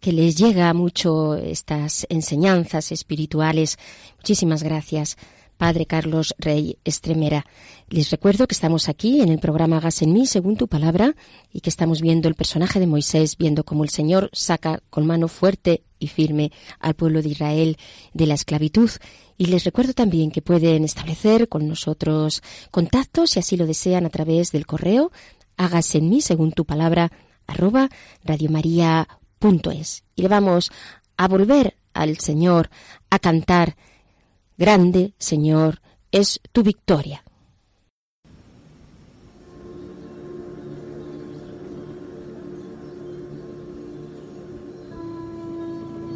que 0.00 0.12
les 0.12 0.36
llega 0.36 0.72
mucho 0.74 1.34
estas 1.34 2.06
enseñanzas 2.08 2.92
espirituales. 2.92 3.78
Muchísimas 4.16 4.62
gracias. 4.62 5.16
Padre 5.56 5.86
Carlos 5.86 6.34
Rey 6.38 6.78
Estremera. 6.84 7.44
Les 7.88 8.10
recuerdo 8.10 8.46
que 8.46 8.54
estamos 8.54 8.88
aquí 8.88 9.20
en 9.20 9.28
el 9.28 9.40
programa 9.40 9.78
Hagas 9.78 10.02
en 10.02 10.12
mí, 10.12 10.24
según 10.24 10.56
tu 10.56 10.68
palabra, 10.68 11.16
y 11.52 11.60
que 11.60 11.68
estamos 11.68 12.00
viendo 12.00 12.28
el 12.28 12.36
personaje 12.36 12.78
de 12.78 12.86
Moisés, 12.86 13.36
viendo 13.36 13.64
cómo 13.64 13.82
el 13.82 13.90
Señor 13.90 14.30
saca 14.32 14.80
con 14.88 15.04
mano 15.04 15.26
fuerte 15.26 15.82
y 15.98 16.06
firme 16.06 16.52
al 16.78 16.94
pueblo 16.94 17.22
de 17.22 17.30
Israel 17.30 17.76
de 18.14 18.26
la 18.26 18.34
esclavitud. 18.34 18.88
Y 19.36 19.46
les 19.46 19.64
recuerdo 19.64 19.94
también 19.94 20.30
que 20.30 20.42
pueden 20.42 20.84
establecer 20.84 21.48
con 21.48 21.66
nosotros 21.66 22.40
contactos, 22.70 23.30
si 23.30 23.40
así 23.40 23.56
lo 23.56 23.66
desean, 23.66 24.06
a 24.06 24.10
través 24.10 24.52
del 24.52 24.64
correo 24.64 25.10
Hagas 25.56 25.96
en 25.96 26.08
mí, 26.08 26.20
según 26.20 26.52
tu 26.52 26.64
palabra, 26.64 27.10
arroba 27.48 27.88
radiomaria.es. 29.40 30.04
Y 30.14 30.22
le 30.22 30.28
vamos 30.28 30.70
a 31.16 31.28
volver 31.28 31.76
al 31.94 32.18
Señor 32.18 32.70
a 33.10 33.18
cantar 33.18 33.76
Grande, 34.56 35.14
Señor, 35.18 35.80
es 36.10 36.40
tu 36.50 36.64
victoria. 36.64 37.22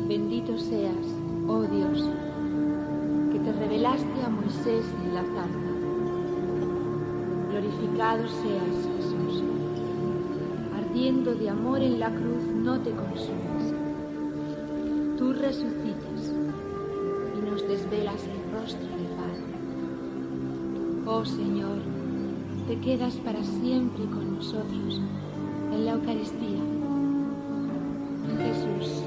Bendito 0.08 0.58
seas, 0.58 1.06
oh 1.46 1.62
Dios, 1.62 2.11
que 3.32 3.38
te 3.38 3.52
revelaste 3.52 4.22
a 4.24 4.28
Moisés 4.28 4.85
en 5.04 5.14
la 5.14 5.22
zarza. 5.22 5.72
Glorificado 7.48 8.26
seas, 8.26 8.88
Jesús. 8.96 9.62
Ardiendo 10.92 11.35
de 11.35 11.48
amor 11.48 11.81
en 11.81 11.98
la 11.98 12.11
cruz, 12.11 12.44
no 12.55 12.78
te 12.81 12.90
consumes. 12.90 13.72
Tú 15.16 15.33
resucitas 15.33 16.35
nos 17.50 17.66
desvelas 17.66 18.22
el 18.24 18.52
rostro 18.52 18.88
de 18.88 19.09
Padre. 19.16 19.46
Oh 21.07 21.24
Señor, 21.24 21.78
te 22.68 22.78
quedas 22.81 23.14
para 23.24 23.42
siempre 23.42 24.05
con 24.05 24.37
nosotros 24.37 25.00
en 25.72 25.87
la 25.87 25.92
Eucaristía. 25.92 26.61
Jesús, 28.37 29.02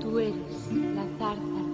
tú 0.00 0.20
eres 0.20 0.72
la 0.72 1.04
zarza 1.18 1.69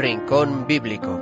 Rincón 0.00 0.66
Bíblico. 0.66 1.20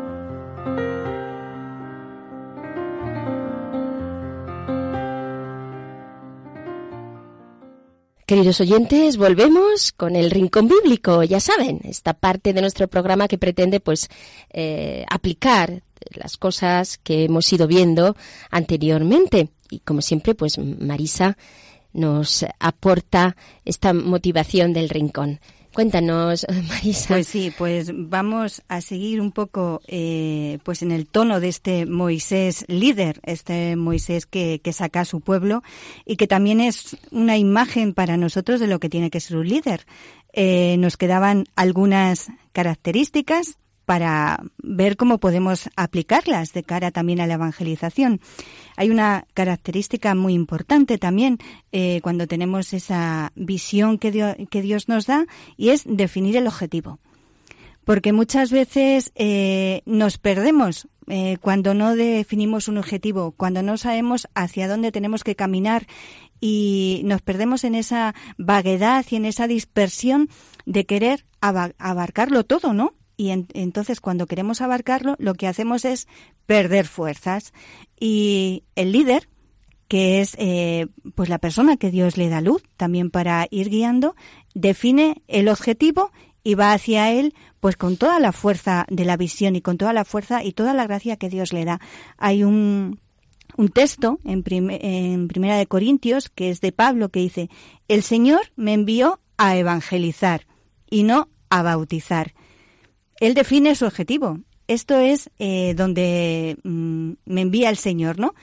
Queridos 8.24 8.60
oyentes, 8.60 9.16
volvemos 9.16 9.90
con 9.90 10.14
el 10.14 10.30
Rincón 10.30 10.68
Bíblico. 10.68 11.24
Ya 11.24 11.40
saben, 11.40 11.80
esta 11.82 12.14
parte 12.14 12.52
de 12.52 12.60
nuestro 12.60 12.86
programa 12.86 13.26
que 13.26 13.36
pretende, 13.36 13.80
pues, 13.80 14.08
eh, 14.50 15.04
aplicar 15.10 15.82
las 16.12 16.36
cosas 16.36 16.98
que 16.98 17.24
hemos 17.24 17.52
ido 17.52 17.66
viendo 17.66 18.14
anteriormente. 18.48 19.48
Y 19.70 19.80
como 19.80 20.02
siempre, 20.02 20.36
pues, 20.36 20.56
Marisa 20.56 21.36
nos 21.92 22.46
aporta 22.60 23.34
esta 23.64 23.92
motivación 23.92 24.72
del 24.72 24.88
Rincón. 24.88 25.40
Cuéntanos, 25.78 26.44
Marisa. 26.68 27.06
Pues 27.14 27.28
sí, 27.28 27.52
pues 27.56 27.92
vamos 27.94 28.62
a 28.66 28.80
seguir 28.80 29.20
un 29.20 29.30
poco 29.30 29.80
eh, 29.86 30.58
pues 30.64 30.82
en 30.82 30.90
el 30.90 31.06
tono 31.06 31.38
de 31.38 31.46
este 31.46 31.86
Moisés 31.86 32.64
líder, 32.66 33.20
este 33.22 33.76
Moisés 33.76 34.26
que, 34.26 34.60
que, 34.60 34.72
saca 34.72 35.02
a 35.02 35.04
su 35.04 35.20
pueblo 35.20 35.62
y 36.04 36.16
que 36.16 36.26
también 36.26 36.60
es 36.60 36.96
una 37.12 37.36
imagen 37.36 37.94
para 37.94 38.16
nosotros 38.16 38.58
de 38.58 38.66
lo 38.66 38.80
que 38.80 38.88
tiene 38.88 39.08
que 39.08 39.20
ser 39.20 39.36
un 39.36 39.46
líder. 39.46 39.86
Eh, 40.32 40.74
nos 40.80 40.96
quedaban 40.96 41.44
algunas 41.54 42.26
características 42.52 43.56
para 43.88 44.44
ver 44.58 44.98
cómo 44.98 45.16
podemos 45.16 45.70
aplicarlas 45.74 46.52
de 46.52 46.62
cara 46.62 46.90
también 46.90 47.22
a 47.22 47.26
la 47.26 47.34
evangelización. 47.34 48.20
Hay 48.76 48.90
una 48.90 49.24
característica 49.32 50.14
muy 50.14 50.34
importante 50.34 50.98
también 50.98 51.38
eh, 51.72 52.00
cuando 52.02 52.26
tenemos 52.26 52.74
esa 52.74 53.32
visión 53.34 53.96
que 53.96 54.10
Dios, 54.60 54.88
nos 54.88 55.06
da 55.06 55.24
y 55.56 55.70
es 55.70 55.84
definir 55.86 56.36
el 56.36 56.48
objetivo. 56.48 56.98
Porque 57.86 58.12
muchas 58.12 58.52
veces 58.52 59.10
eh, 59.14 59.80
nos 59.86 60.18
perdemos 60.18 60.86
eh, 61.06 61.38
cuando 61.40 61.72
no 61.72 61.96
definimos 61.96 62.68
un 62.68 62.76
objetivo, 62.76 63.32
cuando 63.32 63.62
no 63.62 63.78
sabemos 63.78 64.28
hacia 64.34 64.68
dónde 64.68 64.92
tenemos 64.92 65.24
que 65.24 65.34
caminar 65.34 65.86
y 66.42 67.00
nos 67.06 67.22
perdemos 67.22 67.64
en 67.64 67.74
esa 67.74 68.14
vaguedad 68.36 69.06
y 69.08 69.16
en 69.16 69.24
esa 69.24 69.46
dispersión 69.46 70.28
de 70.66 70.84
querer 70.84 71.24
abarcarlo 71.40 72.44
todo, 72.44 72.74
¿no? 72.74 72.97
Y 73.18 73.30
entonces 73.30 74.00
cuando 74.00 74.26
queremos 74.26 74.62
abarcarlo 74.62 75.16
lo 75.18 75.34
que 75.34 75.48
hacemos 75.48 75.84
es 75.84 76.06
perder 76.46 76.86
fuerzas. 76.86 77.52
Y 77.98 78.62
el 78.76 78.92
líder 78.92 79.28
que 79.88 80.20
es 80.20 80.36
eh, 80.38 80.86
pues 81.14 81.28
la 81.28 81.38
persona 81.38 81.76
que 81.76 81.90
Dios 81.90 82.16
le 82.16 82.28
da 82.28 82.40
luz 82.40 82.62
también 82.76 83.10
para 83.10 83.48
ir 83.50 83.68
guiando 83.70 84.14
define 84.54 85.22
el 85.26 85.48
objetivo 85.48 86.12
y 86.44 86.54
va 86.54 86.72
hacia 86.72 87.10
él 87.10 87.34
pues 87.58 87.76
con 87.76 87.96
toda 87.96 88.20
la 88.20 88.30
fuerza 88.30 88.86
de 88.88 89.04
la 89.04 89.16
visión 89.16 89.56
y 89.56 89.62
con 89.62 89.78
toda 89.78 89.92
la 89.92 90.04
fuerza 90.04 90.44
y 90.44 90.52
toda 90.52 90.72
la 90.72 90.86
gracia 90.86 91.16
que 91.16 91.28
Dios 91.28 91.52
le 91.52 91.64
da. 91.64 91.80
Hay 92.16 92.44
un 92.44 93.00
un 93.56 93.68
texto 93.70 94.20
en, 94.24 94.44
en 94.46 95.26
Primera 95.26 95.56
de 95.56 95.66
Corintios 95.66 96.28
que 96.28 96.50
es 96.50 96.60
de 96.60 96.70
Pablo 96.70 97.08
que 97.08 97.18
dice 97.18 97.50
el 97.88 98.04
Señor 98.04 98.52
me 98.54 98.74
envió 98.74 99.18
a 99.38 99.56
evangelizar 99.56 100.46
y 100.88 101.02
no 101.02 101.28
a 101.50 101.62
bautizar 101.62 102.34
él 103.20 103.34
define 103.34 103.74
su 103.74 103.86
objetivo. 103.86 104.40
Esto 104.66 104.98
es 104.98 105.30
eh, 105.38 105.74
donde 105.74 106.58
mm, 106.62 107.12
me 107.24 107.40
envía 107.40 107.70
el 107.70 107.76
Señor, 107.76 108.18
¿no? 108.18 108.34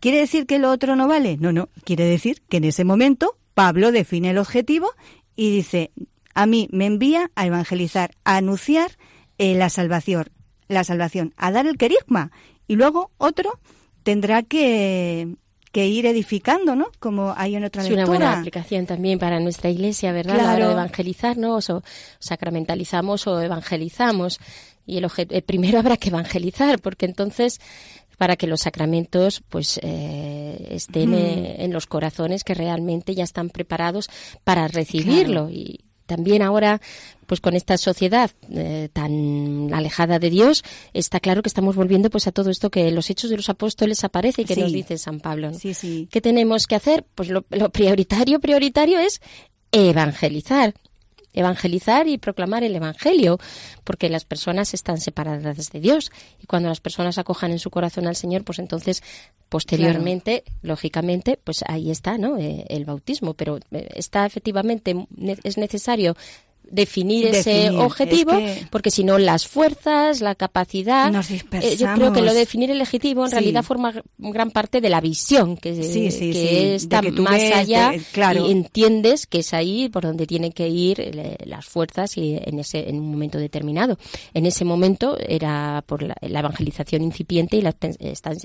¿Quiere 0.00 0.18
decir 0.18 0.46
que 0.46 0.58
lo 0.58 0.70
otro 0.70 0.96
no 0.96 1.06
vale? 1.06 1.36
No, 1.38 1.52
no. 1.52 1.68
Quiere 1.84 2.04
decir 2.04 2.42
que 2.48 2.56
en 2.56 2.64
ese 2.64 2.84
momento 2.84 3.36
Pablo 3.54 3.92
define 3.92 4.30
el 4.30 4.38
objetivo 4.38 4.90
y 5.36 5.50
dice, 5.50 5.92
a 6.34 6.46
mí 6.46 6.68
me 6.72 6.86
envía 6.86 7.30
a 7.36 7.46
evangelizar, 7.46 8.10
a 8.24 8.36
anunciar 8.36 8.98
eh, 9.38 9.54
la 9.54 9.70
salvación, 9.70 10.30
la 10.68 10.82
salvación, 10.82 11.34
a 11.36 11.52
dar 11.52 11.66
el 11.66 11.78
querigma. 11.78 12.32
Y 12.66 12.76
luego 12.76 13.12
otro 13.18 13.60
tendrá 14.02 14.42
que 14.42 15.36
que 15.72 15.86
ir 15.86 16.06
edificando, 16.06 16.76
¿no? 16.76 16.88
Como 16.98 17.34
hay 17.36 17.56
en 17.56 17.64
otra 17.64 17.82
es 17.82 17.90
una 17.90 18.04
buena 18.04 18.38
aplicación 18.38 18.86
también 18.86 19.18
para 19.18 19.40
nuestra 19.40 19.70
iglesia, 19.70 20.12
¿verdad? 20.12 20.34
Claro. 20.34 20.48
La 20.48 20.54
hora 20.54 20.66
de 20.66 20.72
evangelizarnos 20.72 21.70
o 21.70 21.82
sacramentalizamos 22.18 23.26
o 23.26 23.40
evangelizamos. 23.40 24.38
Y 24.84 24.98
el, 24.98 25.08
el 25.30 25.42
primero 25.42 25.78
habrá 25.78 25.96
que 25.96 26.10
evangelizar, 26.10 26.80
porque 26.80 27.06
entonces 27.06 27.60
para 28.18 28.36
que 28.36 28.46
los 28.46 28.60
sacramentos 28.60 29.42
pues 29.48 29.80
eh, 29.82 30.68
estén 30.70 31.10
mm. 31.10 31.60
en 31.60 31.72
los 31.72 31.86
corazones 31.86 32.44
que 32.44 32.54
realmente 32.54 33.14
ya 33.14 33.24
están 33.24 33.50
preparados 33.50 34.08
para 34.44 34.68
recibirlo 34.68 35.46
claro. 35.46 35.50
y 35.50 35.80
también 36.16 36.42
ahora, 36.42 36.80
pues 37.26 37.40
con 37.40 37.54
esta 37.54 37.78
sociedad 37.78 38.30
eh, 38.50 38.90
tan 38.92 39.72
alejada 39.72 40.18
de 40.18 40.28
Dios, 40.28 40.62
está 40.92 41.20
claro 41.20 41.40
que 41.42 41.48
estamos 41.48 41.74
volviendo 41.74 42.10
pues 42.10 42.26
a 42.26 42.32
todo 42.32 42.50
esto 42.50 42.68
que 42.70 42.90
los 42.90 43.08
hechos 43.08 43.30
de 43.30 43.36
los 43.36 43.48
apóstoles 43.48 44.04
aparece 44.04 44.42
y 44.42 44.44
que 44.44 44.54
Sí. 44.54 44.60
nos 44.60 44.72
dice 44.72 44.98
San 44.98 45.20
Pablo. 45.20 45.50
¿no? 45.52 45.58
Sí, 45.58 45.72
sí. 45.72 46.08
¿Qué 46.10 46.20
tenemos 46.20 46.66
que 46.66 46.74
hacer? 46.74 47.06
Pues 47.14 47.30
lo, 47.30 47.44
lo 47.50 47.70
prioritario, 47.70 48.40
prioritario 48.40 48.98
es 48.98 49.22
evangelizar. 49.72 50.74
Evangelizar 51.32 52.08
y 52.08 52.18
proclamar 52.18 52.64
el 52.64 52.76
Evangelio, 52.76 53.38
porque 53.84 54.08
las 54.08 54.24
personas 54.24 54.74
están 54.74 54.98
separadas 54.98 55.70
de 55.70 55.80
Dios. 55.80 56.10
Y 56.42 56.46
cuando 56.46 56.68
las 56.68 56.80
personas 56.80 57.18
acojan 57.18 57.52
en 57.52 57.58
su 57.58 57.70
corazón 57.70 58.06
al 58.06 58.16
Señor, 58.16 58.44
pues 58.44 58.58
entonces 58.58 59.02
posteriormente, 59.48 60.44
lógicamente, 60.62 61.38
pues 61.42 61.62
ahí 61.68 61.90
está, 61.90 62.16
¿no? 62.16 62.38
Eh, 62.38 62.64
el 62.68 62.86
bautismo, 62.86 63.34
pero 63.34 63.58
eh, 63.70 63.88
está 63.94 64.24
efectivamente 64.24 65.06
es 65.44 65.58
necesario 65.58 66.16
definir, 66.72 67.26
ese 67.28 67.70
objetivo, 67.70 68.32
es 68.32 68.58
que- 68.60 68.66
porque 68.68 68.90
si 68.90 69.04
no 69.04 69.18
las 69.18 69.46
fuerzas, 69.46 70.20
la 70.20 70.34
capacidad, 70.34 71.12
Nos 71.12 71.30
eh, 71.30 71.36
yo 71.40 71.44
creo 71.94 72.12
que 72.12 72.22
lo 72.22 72.32
dispersamos. 72.32 72.32
de 72.32 72.38
definir 72.40 72.70
el 72.70 72.80
objetivo 72.80 73.24
en 73.24 73.30
Sí. 73.30 73.36
realidad 73.36 73.62
forma 73.62 73.92
gran 74.18 74.50
parte 74.50 74.80
de 74.80 74.88
la 74.88 75.00
visión, 75.00 75.56
que, 75.56 75.74
Sí, 75.76 76.10
sí, 76.10 76.32
que 76.32 76.32
sí, 76.32 76.84
está 76.84 77.00
que 77.02 77.12
más 77.12 77.34
ves, 77.34 77.54
allá 77.54 77.90
de- 77.90 77.98
claro. 78.12 78.48
y 78.48 78.52
entiendes 78.52 79.26
que 79.26 79.38
es 79.40 79.52
ahí 79.54 79.88
por 79.90 80.02
donde 80.02 80.26
tienen 80.26 80.50
que 80.50 80.68
ir 80.68 81.00
eh, 81.00 81.36
las 81.44 81.64
fuerzas 81.66 82.16
y 82.16 82.38
en 82.42 82.58
ese 82.58 82.88
en 82.88 82.98
un 82.98 83.10
momento 83.10 83.38
determinado. 83.38 83.98
En 84.34 84.46
ese 84.46 84.64
momento 84.64 85.16
era 85.20 85.84
por 85.86 86.02
la, 86.02 86.16
la 86.22 86.40
evangelización 86.40 87.02
incipiente 87.02 87.56
y 87.58 87.60
la 87.62 87.74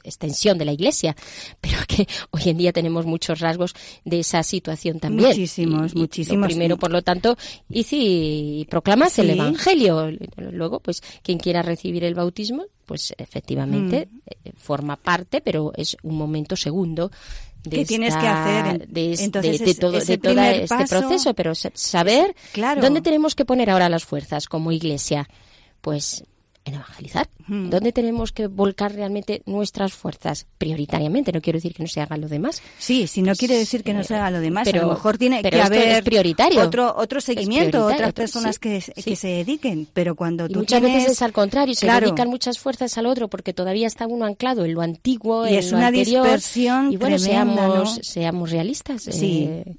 extensión 0.04 0.58
de 0.58 0.66
la 0.66 0.74
Iglesia, 0.74 1.16
pero 1.62 1.78
que 1.88 2.08
hoy 2.32 2.42
en 2.46 2.58
día 2.58 2.74
tenemos 2.74 3.06
muchos 3.06 3.40
rasgos 3.40 3.74
de 4.04 4.20
esa 4.20 4.44
situación 4.44 5.00
también. 5.00 5.30
Muchísimos, 5.30 5.94
Y- 5.94 5.98
y 5.98 6.02
muchísimos. 6.02 6.42
Lo 6.42 6.48
primero, 6.48 6.78
por 6.78 6.92
lo 6.92 7.02
tanto, 7.02 7.38
y 7.70 7.84
si 8.18 8.68
proclamas 8.70 9.18
el. 9.20 9.30
Evangelio, 9.32 10.10
luego, 10.38 10.80
pues 10.80 11.02
quien 11.22 11.38
quiera 11.38 11.62
recibir 11.62 12.04
el 12.04 12.16
bautismo, 12.16 12.66
pues 12.86 13.14
efectivamente 13.18 14.08
Mm. 14.12 14.20
eh, 14.46 14.52
forma 14.58 14.96
parte, 14.96 15.42
pero 15.42 15.72
es 15.76 15.96
un 16.04 16.16
momento 16.18 16.56
segundo 16.56 17.12
de 17.64 17.78
¿Qué 17.78 17.86
tienes 17.86 18.16
que 18.16 18.28
hacer? 18.28 18.88
de, 18.88 19.12
es- 19.14 19.22
Entonces, 19.22 19.60
de- 19.60 19.66
de 19.66 19.76
todo, 19.76 19.92
de 20.00 20.18
todo 20.18 20.40
este 20.42 20.68
paso- 20.68 21.00
proceso, 21.00 21.34
pero 21.34 21.54
sa- 21.54 21.72
saber 21.74 22.36
Claro. 22.54 22.82
dónde 22.82 23.02
tenemos 23.02 23.36
que 23.36 23.46
poner 23.46 23.70
ahora 23.70 23.90
las 23.90 24.06
fuerzas 24.06 24.48
como 24.48 24.72
iglesia, 24.72 25.28
pues 25.82 26.24
en 26.68 26.76
evangelizar. 26.76 27.28
Hmm. 27.48 27.70
¿Dónde 27.70 27.92
tenemos 27.92 28.32
que 28.32 28.48
volcar 28.48 28.94
realmente 28.94 29.42
nuestras 29.46 29.94
fuerzas? 29.94 30.46
Prioritariamente, 30.58 31.32
no 31.32 31.42
quiero 31.42 31.58
decir 31.58 31.74
que 31.74 31.84
no 31.84 31.88
se 31.90 32.02
haga 32.02 32.18
lo 32.18 32.28
demás. 32.28 32.62
Sí, 32.78 33.08
si 33.08 33.22
no 33.22 33.34
quiere 33.36 33.58
decir 33.58 33.84
que 33.84 33.94
no 33.94 34.04
se 34.04 34.16
haga 34.16 34.32
lo 34.32 34.40
demás, 34.42 34.66
pero- 34.66 34.82
a 34.82 34.86
lo 34.86 34.90
mejor 34.94 35.18
tiene 35.18 35.42
que 35.42 35.62
haber 35.62 36.04
prioritario. 36.04 36.62
otro 36.62 36.94
otro 36.98 37.22
seguimiento, 37.22 37.86
otras 37.86 38.14
personas 38.14 38.56
sí, 38.56 38.60
que, 38.62 38.82
sí. 38.82 38.92
que 39.04 39.16
se 39.16 39.28
dediquen, 39.28 39.88
pero 39.94 40.16
cuando 40.16 40.46
Y 40.46 40.50
tú 40.54 40.60
muchas 40.60 40.82
tienes- 40.82 40.98
veces 41.04 41.12
es 41.14 41.22
al 41.22 41.32
contrario, 41.34 41.74
se 41.76 41.86
Claro. 41.86 42.08
dedican 42.08 42.28
muchas 42.30 42.60
fuerzas 42.60 42.98
al 42.98 43.06
otro 43.06 43.28
porque 43.30 43.54
todavía 43.54 43.88
está 43.88 44.08
uno 44.08 44.26
anclado 44.26 44.66
en 44.66 44.74
lo 44.74 44.82
antiguo, 44.82 45.48
Y 45.48 45.52
en 45.54 45.60
es 45.60 45.72
lo 45.72 45.78
una 45.78 45.88
anterior. 45.88 46.24
dispersión 46.24 46.92
Y 46.92 46.98
bueno, 46.98 47.16
tremenda, 47.18 47.46
seamos, 47.56 47.98
¿no? 47.98 48.04
seamos 48.04 48.52
realistas. 48.52 49.04
Sí. 49.04 49.46
eh, 49.48 49.76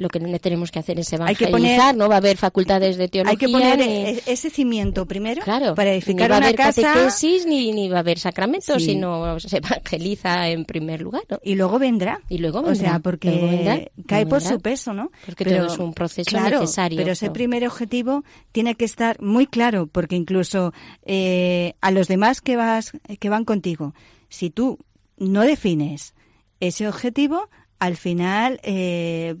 lo 0.00 0.08
que 0.08 0.18
tenemos 0.38 0.70
que 0.70 0.78
hacer 0.78 0.98
es 0.98 1.12
Hay 1.12 1.16
evangelizar, 1.18 1.46
que 1.48 1.52
poner- 1.52 1.96
no 1.96 2.08
va 2.08 2.14
a 2.16 2.18
haber 2.18 2.36
facultades 2.36 2.96
de 2.96 3.08
teología. 3.08 3.30
hay 3.30 3.36
que 3.36 3.48
poner 3.48 3.78
ni- 3.78 3.84
e- 3.84 4.22
ese 4.26 4.50
cimiento 4.50 5.06
primero 5.06 5.42
Claro, 5.42 5.74
para 5.74 5.90
ni 5.90 5.96
edificar 5.96 6.30
va 6.30 6.36
a 6.36 6.38
haber 6.38 6.54
casa 6.56 6.82
catequesis 6.82 7.46
ni, 7.46 7.72
ni 7.72 7.88
va 7.88 7.98
a 7.98 8.00
haber 8.00 8.18
sacramentos, 8.18 8.82
Sí. 8.82 8.90
sino 8.90 9.38
se 9.38 9.58
evangeliza 9.58 10.48
en 10.48 10.64
primer 10.64 11.00
lugar. 11.02 11.22
¿no? 11.28 11.38
y 11.42 11.54
luego 11.54 11.78
vendrá. 11.78 12.20
Y 12.28 12.38
luego 12.38 12.60
O 12.60 12.62
vendrá, 12.62 12.90
sea, 12.90 12.98
porque 12.98 13.30
vendrá, 13.30 13.80
cae 14.06 14.26
por 14.26 14.40
su 14.40 14.58
peso, 14.60 14.92
¿no? 14.94 15.10
Porque 15.26 15.44
todo 15.44 15.66
es 15.66 15.78
un 15.78 15.92
proceso 15.94 16.30
claro, 16.30 16.60
necesario, 16.60 16.96
Pero 16.98 17.12
ese 17.12 17.26
¿no? 17.26 17.32
primer 17.32 17.66
objetivo 17.66 18.24
tiene 18.52 18.74
que 18.74 18.84
estar 18.84 19.20
muy 19.20 19.46
claro, 19.46 19.86
porque 19.86 20.16
incluso 20.16 20.72
eh, 21.04 21.74
a 21.80 21.90
los 21.90 22.08
demás 22.08 22.40
que 22.40 22.56
vas 22.56 22.92
que 23.18 23.28
van 23.28 23.44
contigo, 23.44 23.94
si 24.28 24.50
tú 24.50 24.78
no 25.18 25.42
defines 25.42 26.14
ese 26.60 26.88
objetivo, 26.88 27.48
al 27.80 27.96
final 27.96 28.60
eh, 28.62 29.36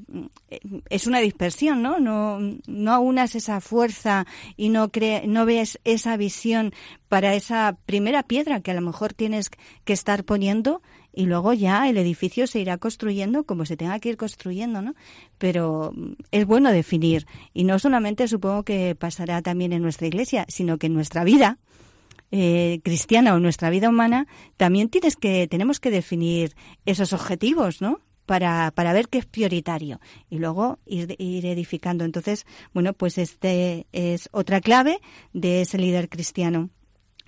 es 0.88 1.06
una 1.06 1.20
dispersión, 1.20 1.82
¿no? 1.82 2.00
No, 2.00 2.40
no 2.66 2.92
aunas 2.92 3.34
esa 3.34 3.60
fuerza 3.60 4.26
y 4.56 4.70
no, 4.70 4.88
cre 4.88 5.26
no 5.26 5.44
ves 5.44 5.78
esa 5.84 6.16
visión 6.16 6.72
para 7.08 7.34
esa 7.34 7.76
primera 7.84 8.22
piedra 8.22 8.60
que 8.60 8.70
a 8.70 8.74
lo 8.74 8.80
mejor 8.80 9.12
tienes 9.12 9.50
que 9.84 9.92
estar 9.92 10.24
poniendo 10.24 10.80
y 11.12 11.26
luego 11.26 11.52
ya 11.52 11.86
el 11.88 11.98
edificio 11.98 12.46
se 12.46 12.60
irá 12.60 12.78
construyendo 12.78 13.44
como 13.44 13.66
se 13.66 13.76
tenga 13.76 13.98
que 14.00 14.08
ir 14.08 14.16
construyendo, 14.16 14.80
¿no? 14.80 14.94
Pero 15.36 15.92
es 16.30 16.46
bueno 16.46 16.72
definir 16.72 17.26
y 17.52 17.64
no 17.64 17.78
solamente 17.78 18.26
supongo 18.26 18.62
que 18.62 18.94
pasará 18.94 19.42
también 19.42 19.74
en 19.74 19.82
nuestra 19.82 20.06
iglesia, 20.06 20.46
sino 20.48 20.78
que 20.78 20.86
en 20.86 20.94
nuestra 20.94 21.24
vida 21.24 21.58
eh, 22.30 22.80
cristiana 22.84 23.34
o 23.34 23.36
en 23.36 23.42
nuestra 23.42 23.68
vida 23.68 23.90
humana 23.90 24.26
también 24.56 24.88
tienes 24.88 25.16
que 25.16 25.46
tenemos 25.46 25.78
que 25.78 25.90
definir 25.90 26.54
esos 26.86 27.12
objetivos, 27.12 27.82
¿no? 27.82 28.00
Para, 28.30 28.70
para 28.70 28.92
ver 28.92 29.08
qué 29.08 29.18
es 29.18 29.26
prioritario 29.26 29.98
y 30.28 30.38
luego 30.38 30.78
ir, 30.86 31.16
ir 31.18 31.46
edificando. 31.46 32.04
Entonces, 32.04 32.46
bueno, 32.72 32.92
pues 32.92 33.18
este 33.18 33.88
es 33.90 34.28
otra 34.30 34.60
clave 34.60 35.00
de 35.32 35.62
ese 35.62 35.78
líder 35.78 36.08
cristiano. 36.08 36.70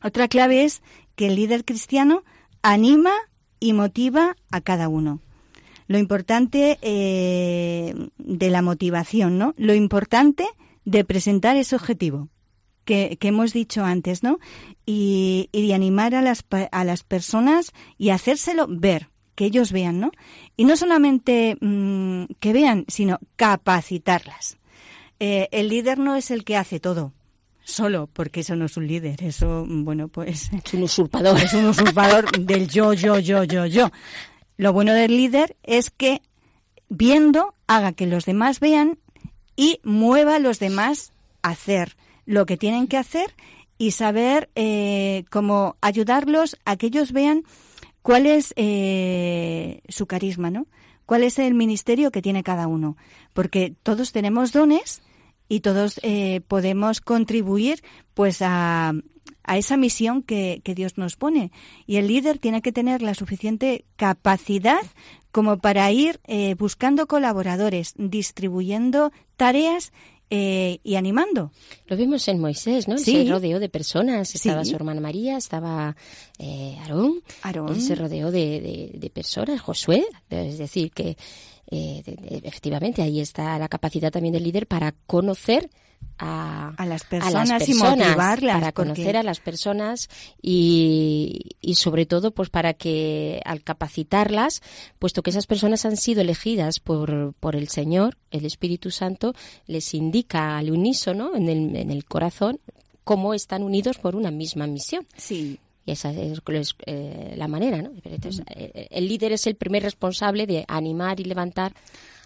Otra 0.04 0.28
clave 0.28 0.62
es 0.62 0.80
que 1.16 1.26
el 1.26 1.34
líder 1.34 1.64
cristiano 1.64 2.22
anima 2.62 3.10
y 3.58 3.72
motiva 3.72 4.36
a 4.52 4.60
cada 4.60 4.88
uno. 4.88 5.18
Lo 5.88 5.98
importante 5.98 6.78
eh, 6.82 7.94
de 8.18 8.50
la 8.50 8.62
motivación, 8.62 9.38
¿no? 9.38 9.54
Lo 9.56 9.74
importante 9.74 10.46
de 10.84 11.04
presentar 11.04 11.56
ese 11.56 11.74
objetivo 11.74 12.28
que, 12.84 13.16
que 13.20 13.26
hemos 13.26 13.52
dicho 13.52 13.84
antes, 13.84 14.22
¿no? 14.22 14.38
Y, 14.86 15.48
y, 15.50 15.66
de 15.66 15.74
animar 15.74 16.14
a 16.14 16.22
las, 16.22 16.44
a 16.70 16.84
las 16.84 17.02
personas 17.02 17.72
y 17.98 18.10
hacérselo 18.10 18.68
ver, 18.68 19.11
que 19.34 19.46
ellos 19.46 19.72
vean, 19.72 20.00
¿no? 20.00 20.10
Y 20.56 20.64
no 20.64 20.76
solamente 20.76 21.56
mmm, 21.60 22.24
que 22.40 22.52
vean, 22.52 22.84
sino 22.88 23.18
capacitarlas. 23.36 24.58
Eh, 25.20 25.48
el 25.52 25.68
líder 25.68 25.98
no 25.98 26.16
es 26.16 26.30
el 26.30 26.44
que 26.44 26.56
hace 26.56 26.80
todo, 26.80 27.12
solo, 27.64 28.08
porque 28.12 28.40
eso 28.40 28.56
no 28.56 28.66
es 28.66 28.76
un 28.76 28.86
líder, 28.86 29.22
eso, 29.22 29.64
bueno, 29.66 30.08
pues... 30.08 30.50
Es 30.64 30.74
un 30.74 30.82
usurpador. 30.84 31.38
Es 31.38 31.54
un 31.54 31.66
usurpador 31.66 32.30
del 32.38 32.68
yo, 32.68 32.92
yo, 32.92 33.18
yo, 33.18 33.44
yo, 33.44 33.66
yo. 33.66 33.90
Lo 34.56 34.72
bueno 34.72 34.92
del 34.92 35.16
líder 35.16 35.56
es 35.62 35.90
que 35.90 36.22
viendo 36.88 37.54
haga 37.66 37.92
que 37.92 38.06
los 38.06 38.24
demás 38.24 38.60
vean 38.60 38.98
y 39.56 39.80
mueva 39.82 40.36
a 40.36 40.38
los 40.38 40.58
demás 40.58 41.12
a 41.42 41.50
hacer 41.50 41.96
lo 42.26 42.46
que 42.46 42.56
tienen 42.56 42.86
que 42.86 42.98
hacer 42.98 43.34
y 43.78 43.92
saber 43.92 44.50
eh, 44.54 45.24
cómo 45.30 45.76
ayudarlos 45.80 46.56
a 46.64 46.76
que 46.76 46.86
ellos 46.86 47.12
vean 47.12 47.44
cuál 48.02 48.26
es 48.26 48.52
eh, 48.56 49.80
su 49.88 50.06
carisma, 50.06 50.50
¿no? 50.50 50.66
Cuál 51.06 51.22
es 51.24 51.38
el 51.38 51.54
ministerio 51.54 52.10
que 52.10 52.22
tiene 52.22 52.42
cada 52.42 52.66
uno. 52.66 52.96
Porque 53.32 53.74
todos 53.82 54.12
tenemos 54.12 54.52
dones 54.52 55.02
y 55.48 55.60
todos 55.60 56.00
eh, 56.02 56.40
podemos 56.46 57.00
contribuir 57.00 57.82
pues 58.14 58.38
a, 58.40 58.92
esa 59.48 59.76
misión 59.76 60.22
que, 60.22 60.60
que, 60.64 60.74
Dios 60.74 60.98
nos 60.98 61.16
pone. 61.16 61.50
Y 61.86 61.96
el 61.96 62.06
líder 62.06 62.38
tiene 62.38 62.62
que 62.62 62.72
tener 62.72 63.02
la 63.02 63.14
suficiente 63.14 63.84
capacidad 63.96 64.82
como 65.32 65.58
para 65.58 65.90
ir 65.90 66.20
eh, 66.26 66.54
buscando 66.54 67.06
colaboradores, 67.06 67.94
distribuyendo 67.96 69.12
tareas 69.36 69.92
eh, 70.34 70.78
y 70.82 70.94
animando. 70.94 71.52
Lo 71.86 71.96
vimos 71.96 72.26
en 72.28 72.40
Moisés, 72.40 72.88
¿no? 72.88 72.96
Sí. 72.96 73.12
Se 73.24 73.30
rodeó 73.30 73.60
de 73.60 73.68
personas. 73.68 74.34
Estaba 74.34 74.64
Sí. 74.64 74.70
su 74.70 74.76
hermana 74.76 75.00
María, 75.02 75.36
estaba 75.36 75.94
eh, 76.38 76.76
Aarón. 76.80 77.22
Aarón. 77.42 77.68
Él 77.74 77.82
se 77.82 77.94
rodeó 77.94 78.30
de, 78.30 78.60
de- 78.62 78.92
de 78.98 79.10
personas. 79.10 79.60
Josué, 79.60 80.06
es 80.30 80.56
decir, 80.56 80.90
que 80.92 81.18
eh, 81.70 82.02
de- 82.06 82.16
de- 82.16 82.48
efectivamente 82.48 83.02
ahí 83.02 83.20
está 83.20 83.58
la 83.58 83.68
capacidad 83.68 84.10
también 84.10 84.32
del 84.32 84.44
líder 84.44 84.66
para 84.66 84.94
conocer 85.06 85.68
a, 86.24 86.74
A 86.76 86.86
las 86.86 87.02
a 87.02 87.08
personas 87.08 87.48
las 87.48 87.68
y 87.68 87.72
personas, 87.72 87.98
motivarlas, 88.08 88.54
para 88.54 88.72
porque- 88.72 88.92
conocer 88.94 89.16
a 89.16 89.22
las 89.22 89.40
personas 89.40 90.08
y, 90.40 91.56
y 91.60 91.74
sobre 91.74 92.06
todo 92.06 92.30
pues 92.30 92.48
para 92.50 92.74
que 92.74 93.40
al 93.44 93.62
capacitarlas 93.62 94.62
puesto 94.98 95.22
que 95.22 95.30
esas 95.30 95.46
personas 95.46 95.84
han 95.84 95.96
sido 95.96 96.20
elegidas 96.20 96.78
por, 96.80 97.34
por 97.40 97.56
el 97.56 97.68
Señor 97.68 98.16
el 98.30 98.44
Espíritu 98.44 98.90
Santo 98.90 99.34
les 99.66 99.94
indica 99.94 100.56
al 100.58 100.70
unísono 100.70 101.34
en 101.34 101.48
el, 101.48 101.76
en 101.76 101.90
el 101.90 102.04
corazón 102.04 102.60
cómo 103.04 103.34
están 103.34 103.62
unidos 103.62 103.98
por 103.98 104.14
una 104.14 104.30
misma 104.30 104.66
misión 104.66 105.06
Sí. 105.16 105.58
y 105.84 105.90
esa 105.90 106.12
es, 106.12 106.40
es, 106.46 106.76
eh, 106.86 107.34
la 107.36 107.48
manera, 107.48 107.82
¿no? 107.82 107.90
Entonces, 108.04 108.44
eh, 108.54 108.86
el 108.90 109.08
líder 109.08 109.32
es 109.32 109.48
el 109.48 109.56
primer 109.56 109.82
responsable 109.82 110.46
de 110.46 110.64
animar 110.68 111.18
y 111.18 111.24
levantar 111.24 111.72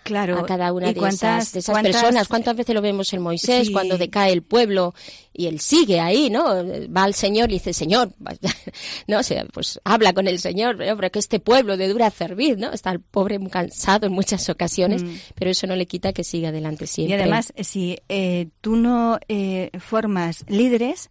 Claro. 0.07 0.39
a 0.39 0.47
cada 0.47 0.73
una 0.73 0.91
¿Y 0.91 0.95
de 0.95 1.01
cuántas- 1.01 1.43
esas, 1.45 1.53
de 1.53 1.59
esas 1.61 1.73
cuántas- 1.75 1.93
personas. 1.97 2.29
¿Cuántas 2.29 2.57
veces 2.57 2.75
lo 2.75 2.81
vemos 2.83 3.13
en 3.13 3.21
Moisés 3.23 3.67
Sí. 3.67 3.73
cuando 3.73 3.99
decae 3.99 4.33
el 4.33 4.43
pueblo 4.43 4.95
y 5.33 5.47
él 5.47 5.61
sigue 5.61 6.01
ahí, 6.01 6.31
¿no? 6.31 6.45
Va 6.89 7.05
al 7.05 7.15
Señor 7.15 7.51
y 7.51 7.55
dice, 7.55 7.73
Señor, 7.73 8.13
no 9.07 9.19
o 9.19 9.23
sea, 9.23 9.45
pues 9.53 9.81
habla 9.85 10.13
con 10.13 10.27
el 10.29 10.39
Señor, 10.39 10.81
hombre, 10.83 11.11
que 11.11 11.19
este 11.19 11.41
pueblo 11.41 11.77
de 11.77 11.89
dura 11.89 12.11
servir, 12.11 12.59
¿no? 12.59 12.73
Está 12.73 12.91
el 12.93 13.01
pobre 13.01 13.39
cansado 13.51 14.07
en 14.07 14.13
muchas 14.13 14.49
ocasiones, 14.49 15.03
Mm. 15.03 15.15
pero 15.35 15.51
eso 15.51 15.67
no 15.67 15.77
le 15.77 15.87
quita 15.87 16.13
que 16.13 16.25
siga 16.25 16.49
adelante 16.49 16.85
Y 16.85 16.89
siempre. 16.89 17.21
además, 17.21 17.53
si 17.63 17.99
eh, 18.09 18.49
tú 18.61 18.77
no 18.77 19.19
eh, 19.29 19.71
formas 19.79 20.45
líderes, 20.49 21.11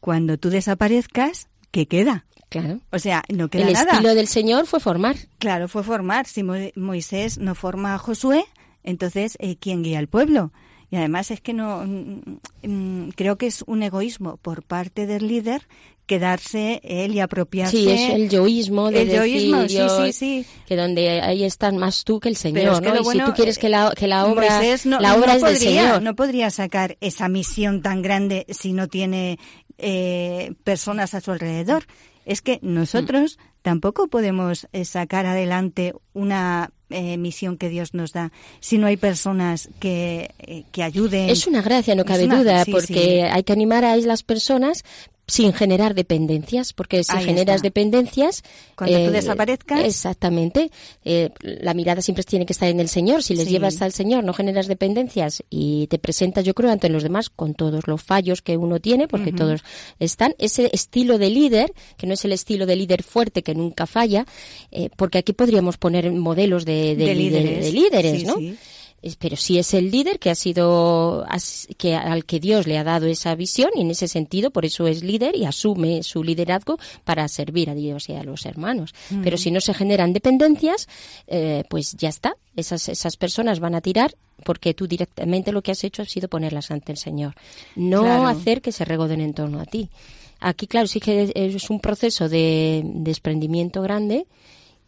cuando 0.00 0.38
tú 0.38 0.50
desaparezcas, 0.50 1.48
¿qué 1.70 1.86
queda? 1.86 2.26
Claro. 2.48 2.80
O 2.92 2.98
sea, 2.98 3.22
no 3.28 3.48
queda 3.48 3.66
El 3.66 3.72
nada. 3.74 3.92
estilo 3.92 4.14
del 4.14 4.26
Señor 4.28 4.66
fue 4.66 4.80
formar. 4.80 5.16
Claro, 5.38 5.68
fue 5.68 5.82
formar. 5.82 6.26
Si 6.26 6.42
Mo- 6.42 6.54
Moisés 6.74 7.38
no 7.38 7.54
forma 7.54 7.94
a 7.94 7.98
Josué, 7.98 8.44
entonces, 8.84 9.36
eh, 9.40 9.56
¿quién 9.60 9.82
guía 9.82 9.98
al 9.98 10.08
pueblo? 10.08 10.52
Y 10.90 10.96
además 10.96 11.30
es 11.32 11.40
que 11.40 11.52
no, 11.52 11.84
mm, 11.84 12.20
mm, 12.62 13.08
creo 13.16 13.36
que 13.36 13.46
es 13.48 13.62
un 13.66 13.82
egoísmo 13.82 14.36
por 14.36 14.62
parte 14.62 15.06
del 15.06 15.26
líder 15.26 15.62
quedarse 16.06 16.80
él 16.84 17.14
y 17.16 17.18
apropiarse. 17.20 17.76
Sí, 17.76 17.90
es 17.90 18.10
el 18.14 18.28
yoísmo 18.28 18.92
de 18.92 19.02
El 19.02 19.10
yoísmo, 19.10 19.62
decir, 19.62 19.70
sí, 19.70 19.76
yo- 19.88 20.04
sí, 20.06 20.12
sí. 20.12 20.46
que 20.64 20.76
donde 20.76 21.20
ahí 21.20 21.42
estás 21.42 21.74
más 21.74 22.04
tú 22.04 22.20
que 22.20 22.28
el 22.28 22.36
Señor, 22.36 22.60
Pero 22.62 22.72
es 22.74 22.80
que 22.80 22.88
¿no? 22.90 22.96
y 23.00 23.02
bueno, 23.02 23.24
si 23.26 23.30
tú 23.32 23.34
quieres 23.36 23.58
que 23.58 23.68
la, 23.68 23.92
que 23.96 24.06
la 24.06 24.26
obra, 24.26 24.60
no, 24.84 25.00
la 25.00 25.16
obra 25.16 25.26
no 25.26 25.32
es 25.34 25.42
del 25.42 25.52
podría, 25.54 25.82
Señor. 25.82 26.02
No 26.02 26.14
podría 26.14 26.50
sacar 26.50 26.96
esa 27.00 27.28
misión 27.28 27.82
tan 27.82 28.02
grande 28.02 28.46
si 28.50 28.72
no 28.72 28.86
tiene 28.86 29.40
eh, 29.78 30.54
personas 30.62 31.14
a 31.14 31.20
su 31.20 31.32
alrededor. 31.32 31.84
Es 32.26 32.42
que 32.42 32.58
nosotros 32.60 33.38
tampoco 33.62 34.08
podemos 34.08 34.66
eh, 34.72 34.84
sacar 34.84 35.24
adelante 35.24 35.94
una 36.12 36.72
eh, 36.90 37.16
misión 37.16 37.56
que 37.56 37.68
Dios 37.68 37.94
nos 37.94 38.12
da 38.12 38.32
si 38.60 38.76
no 38.78 38.86
hay 38.88 38.96
personas 38.96 39.70
que, 39.80 40.34
eh, 40.40 40.64
que 40.72 40.82
ayuden. 40.82 41.30
Es 41.30 41.46
una 41.46 41.62
gracia, 41.62 41.94
no 41.94 42.04
cabe 42.04 42.24
una- 42.26 42.38
duda, 42.38 42.64
sí, 42.64 42.72
porque 42.72 42.94
sí. 42.94 43.20
hay 43.20 43.42
que 43.44 43.52
animar 43.52 43.84
a 43.84 43.96
las 43.96 44.22
personas 44.22 44.82
sin 45.28 45.52
generar 45.52 45.94
dependencias, 45.94 46.72
porque 46.72 47.02
si 47.02 47.16
Ahí 47.16 47.24
generas 47.24 47.56
está. 47.56 47.66
dependencias... 47.66 48.42
Cuando 48.76 48.96
tú 49.06 49.10
desaparezcas- 49.10 49.84
Exactamente. 49.84 50.70
eh, 51.04 51.30
la 51.40 51.74
mirada 51.74 52.00
siempre 52.02 52.22
tiene 52.22 52.46
que 52.46 52.52
estar 52.52 52.68
en 52.68 52.78
el 52.78 52.88
Señor. 52.88 53.22
Si 53.24 53.34
les 53.34 53.46
Sí. 53.46 53.50
llevas 53.50 53.82
al 53.82 53.92
Señor, 53.92 54.22
no 54.22 54.32
generas 54.32 54.68
dependencias 54.68 55.42
y 55.50 55.88
te 55.88 55.98
presentas, 55.98 56.44
yo 56.44 56.54
creo, 56.54 56.70
ante 56.70 56.88
los 56.88 57.02
demás 57.02 57.28
con 57.30 57.54
todos 57.54 57.88
los 57.88 58.02
fallos 58.02 58.40
que 58.42 58.56
uno 58.56 58.78
tiene, 58.80 59.08
porque 59.08 59.32
todos 59.32 59.62
están. 59.98 60.34
Ese 60.38 60.70
estilo 60.72 61.18
de 61.18 61.30
líder, 61.30 61.72
que 61.96 62.06
no 62.06 62.14
es 62.14 62.24
el 62.24 62.32
estilo 62.32 62.66
de 62.66 62.76
líder 62.76 63.02
fuerte 63.02 63.42
que 63.42 63.54
nunca 63.54 63.86
falla, 63.86 64.26
eh, 64.70 64.90
porque 64.96 65.18
aquí 65.18 65.32
podríamos 65.32 65.76
poner 65.76 66.10
modelos 66.12 66.64
de, 66.64 66.94
de 66.94 67.04
De 67.06 67.14
líder- 67.14 67.42
líderes. 67.42 67.64
de 67.64 67.72
líderes, 67.72 68.20
Sí, 68.20 68.26
¿no? 68.26 68.36
sí. 68.36 68.56
Pero 69.18 69.36
sí 69.36 69.58
es 69.58 69.74
el 69.74 69.90
líder 69.90 70.18
que 70.18 70.30
ha 70.30 70.34
sido 70.34 71.24
que 71.78 71.94
al 71.94 72.24
que 72.24 72.40
Dios 72.40 72.66
le 72.66 72.78
ha 72.78 72.84
dado 72.84 73.06
esa 73.06 73.34
visión 73.34 73.70
y 73.74 73.82
en 73.82 73.90
ese 73.90 74.08
sentido 74.08 74.50
por 74.50 74.64
eso 74.64 74.86
es 74.86 75.02
líder 75.04 75.36
y 75.36 75.44
asume 75.44 76.02
su 76.02 76.24
liderazgo 76.24 76.78
para 77.04 77.28
servir 77.28 77.70
a 77.70 77.74
Dios 77.74 78.08
y 78.08 78.14
a 78.14 78.22
los 78.24 78.46
hermanos. 78.46 78.94
Pero 79.22 79.36
si 79.36 79.50
no 79.50 79.60
se 79.60 79.74
generan 79.74 80.12
dependencias, 80.12 80.88
eh, 81.26 81.64
pues 81.68 81.92
ya 81.92 82.08
está. 82.08 82.36
Esas 82.56 82.88
esas 82.88 83.16
personas 83.16 83.60
van 83.60 83.74
a 83.74 83.80
tirar 83.80 84.16
porque 84.44 84.74
tú 84.74 84.86
directamente 84.86 85.52
lo 85.52 85.62
que 85.62 85.72
has 85.72 85.84
hecho 85.84 86.02
ha 86.02 86.06
sido 86.06 86.28
ponerlas 86.28 86.70
ante 86.70 86.92
el 86.92 86.98
Señor, 86.98 87.34
no 87.74 88.02
Claro. 88.02 88.26
hacer 88.26 88.60
que 88.62 88.72
se 88.72 88.84
regoden 88.84 89.20
en 89.20 89.34
torno 89.34 89.60
a 89.60 89.64
ti. 89.66 89.88
Aquí, 90.40 90.66
claro, 90.66 90.86
sí 90.86 91.00
que 91.00 91.32
es 91.34 91.70
un 91.70 91.80
proceso 91.80 92.28
de 92.28 92.82
desprendimiento 92.84 93.80
grande 93.80 94.26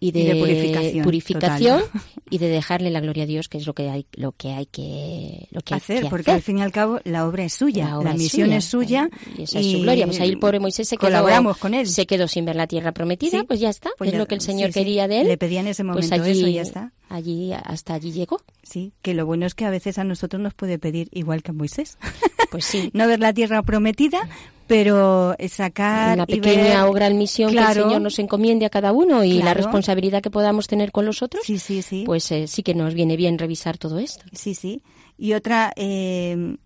y 0.00 0.12
de, 0.12 0.20
Y 0.20 0.24
de 0.24 0.34
purificación, 0.36 1.04
purificación 1.04 1.82
y 2.30 2.38
de 2.38 2.48
dejarle 2.48 2.90
la 2.90 3.00
gloria 3.00 3.24
a 3.24 3.26
Dios, 3.26 3.48
que 3.48 3.58
es 3.58 3.66
lo 3.66 3.74
que 3.74 3.88
hay, 3.90 4.06
lo 4.14 4.32
que 4.32 4.52
hay 4.52 4.66
que, 4.66 5.48
lo 5.50 5.60
que 5.60 5.74
hay 5.74 5.78
hacer, 5.78 6.02
que 6.04 6.08
porque 6.10 6.30
hacer. 6.30 6.34
al 6.34 6.42
fin 6.42 6.58
y 6.58 6.62
al 6.62 6.70
cabo 6.72 7.00
la 7.04 7.26
obra 7.26 7.44
es 7.44 7.54
suya, 7.54 7.84
La 7.84 7.90
la, 7.90 7.98
obra 7.98 8.10
es 8.12 8.18
misión 8.18 8.46
suya, 8.48 8.56
es 8.58 8.64
suya 8.64 9.10
y 9.36 9.42
esa 9.42 9.58
es 9.60 9.70
su 9.72 9.80
gloria. 9.80 10.06
Pues 10.06 10.20
ahí 10.20 10.28
el 10.28 10.38
pobre 10.38 10.60
Moisés 10.60 10.88
se 10.88 10.96
quedó, 10.96 11.08
colaboramos 11.08 11.56
con 11.58 11.74
él. 11.74 11.86
se 11.86 12.06
quedó 12.06 12.28
sin 12.28 12.44
ver 12.44 12.56
la 12.56 12.66
tierra 12.66 12.92
prometida, 12.92 13.40
Sí, 13.40 13.44
pues 13.46 13.58
ya 13.60 13.70
está, 13.70 13.90
pues 13.98 14.08
es 14.08 14.12
ya- 14.12 14.18
lo 14.18 14.26
que 14.26 14.34
el 14.36 14.40
Señor 14.40 14.68
sí, 14.72 14.78
quería 14.80 15.08
de 15.08 15.22
él. 15.22 15.28
Le 15.28 15.36
pedía 15.38 15.60
en 15.60 15.66
ese 15.68 15.82
pues 15.84 16.06
momento 16.08 16.14
allí, 16.24 16.38
eso 16.38 16.46
y 16.48 16.52
ya 16.54 16.62
está. 16.62 16.92
Allí, 17.08 17.52
hasta 17.52 17.94
allí 17.94 18.12
llegó. 18.12 18.38
Sí, 18.62 18.92
que 19.02 19.14
lo 19.14 19.24
bueno 19.24 19.46
es 19.46 19.54
que 19.54 19.64
a 19.64 19.70
veces 19.70 19.98
a 19.98 20.04
nosotros 20.04 20.42
nos 20.42 20.52
puede 20.54 20.78
pedir 20.78 21.08
igual 21.12 21.42
que 21.42 21.50
a 21.50 21.54
Moisés. 21.54 21.98
Pues 22.50 22.64
sí. 22.64 22.90
no 22.94 23.06
ver 23.06 23.20
la 23.20 23.34
tierra 23.34 23.62
prometida, 23.62 24.26
pero 24.66 25.36
sacar 25.50 26.14
Una 26.16 26.24
pequeña 26.26 26.62
ver- 26.82 26.84
o 26.84 26.92
gran 26.94 27.18
misión 27.18 27.52
que 27.52 27.58
el 27.58 27.66
Señor 27.74 28.00
nos 28.00 28.18
encomiende 28.18 28.64
a 28.64 28.70
cada 28.70 28.90
uno 28.92 29.22
y 29.22 29.42
la 29.42 29.52
responsabilidad 29.52 30.22
que 30.22 30.30
podamos 30.30 30.66
tener 30.66 30.90
con 30.90 31.04
los 31.04 31.20
otros, 31.22 31.44
Sí, 31.44 31.58
sí, 31.58 31.82
sí. 31.82 32.04
pues 32.06 32.32
eh, 32.32 32.46
sí 32.46 32.62
que 32.62 32.74
nos 32.74 32.94
viene 32.94 33.16
bien 33.18 33.36
revisar 33.38 33.76
todo 33.76 33.98
esto. 33.98 34.24
Sí, 34.32 34.54
sí. 34.54 34.82
Y 35.18 35.34
otra 35.34 35.74
eh, 35.76 36.56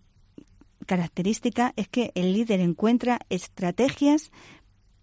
característica 0.85 1.73
es 1.75 1.87
que 1.89 2.11
el 2.15 2.33
líder 2.33 2.59
encuentra 2.61 3.19
estrategias 3.29 4.31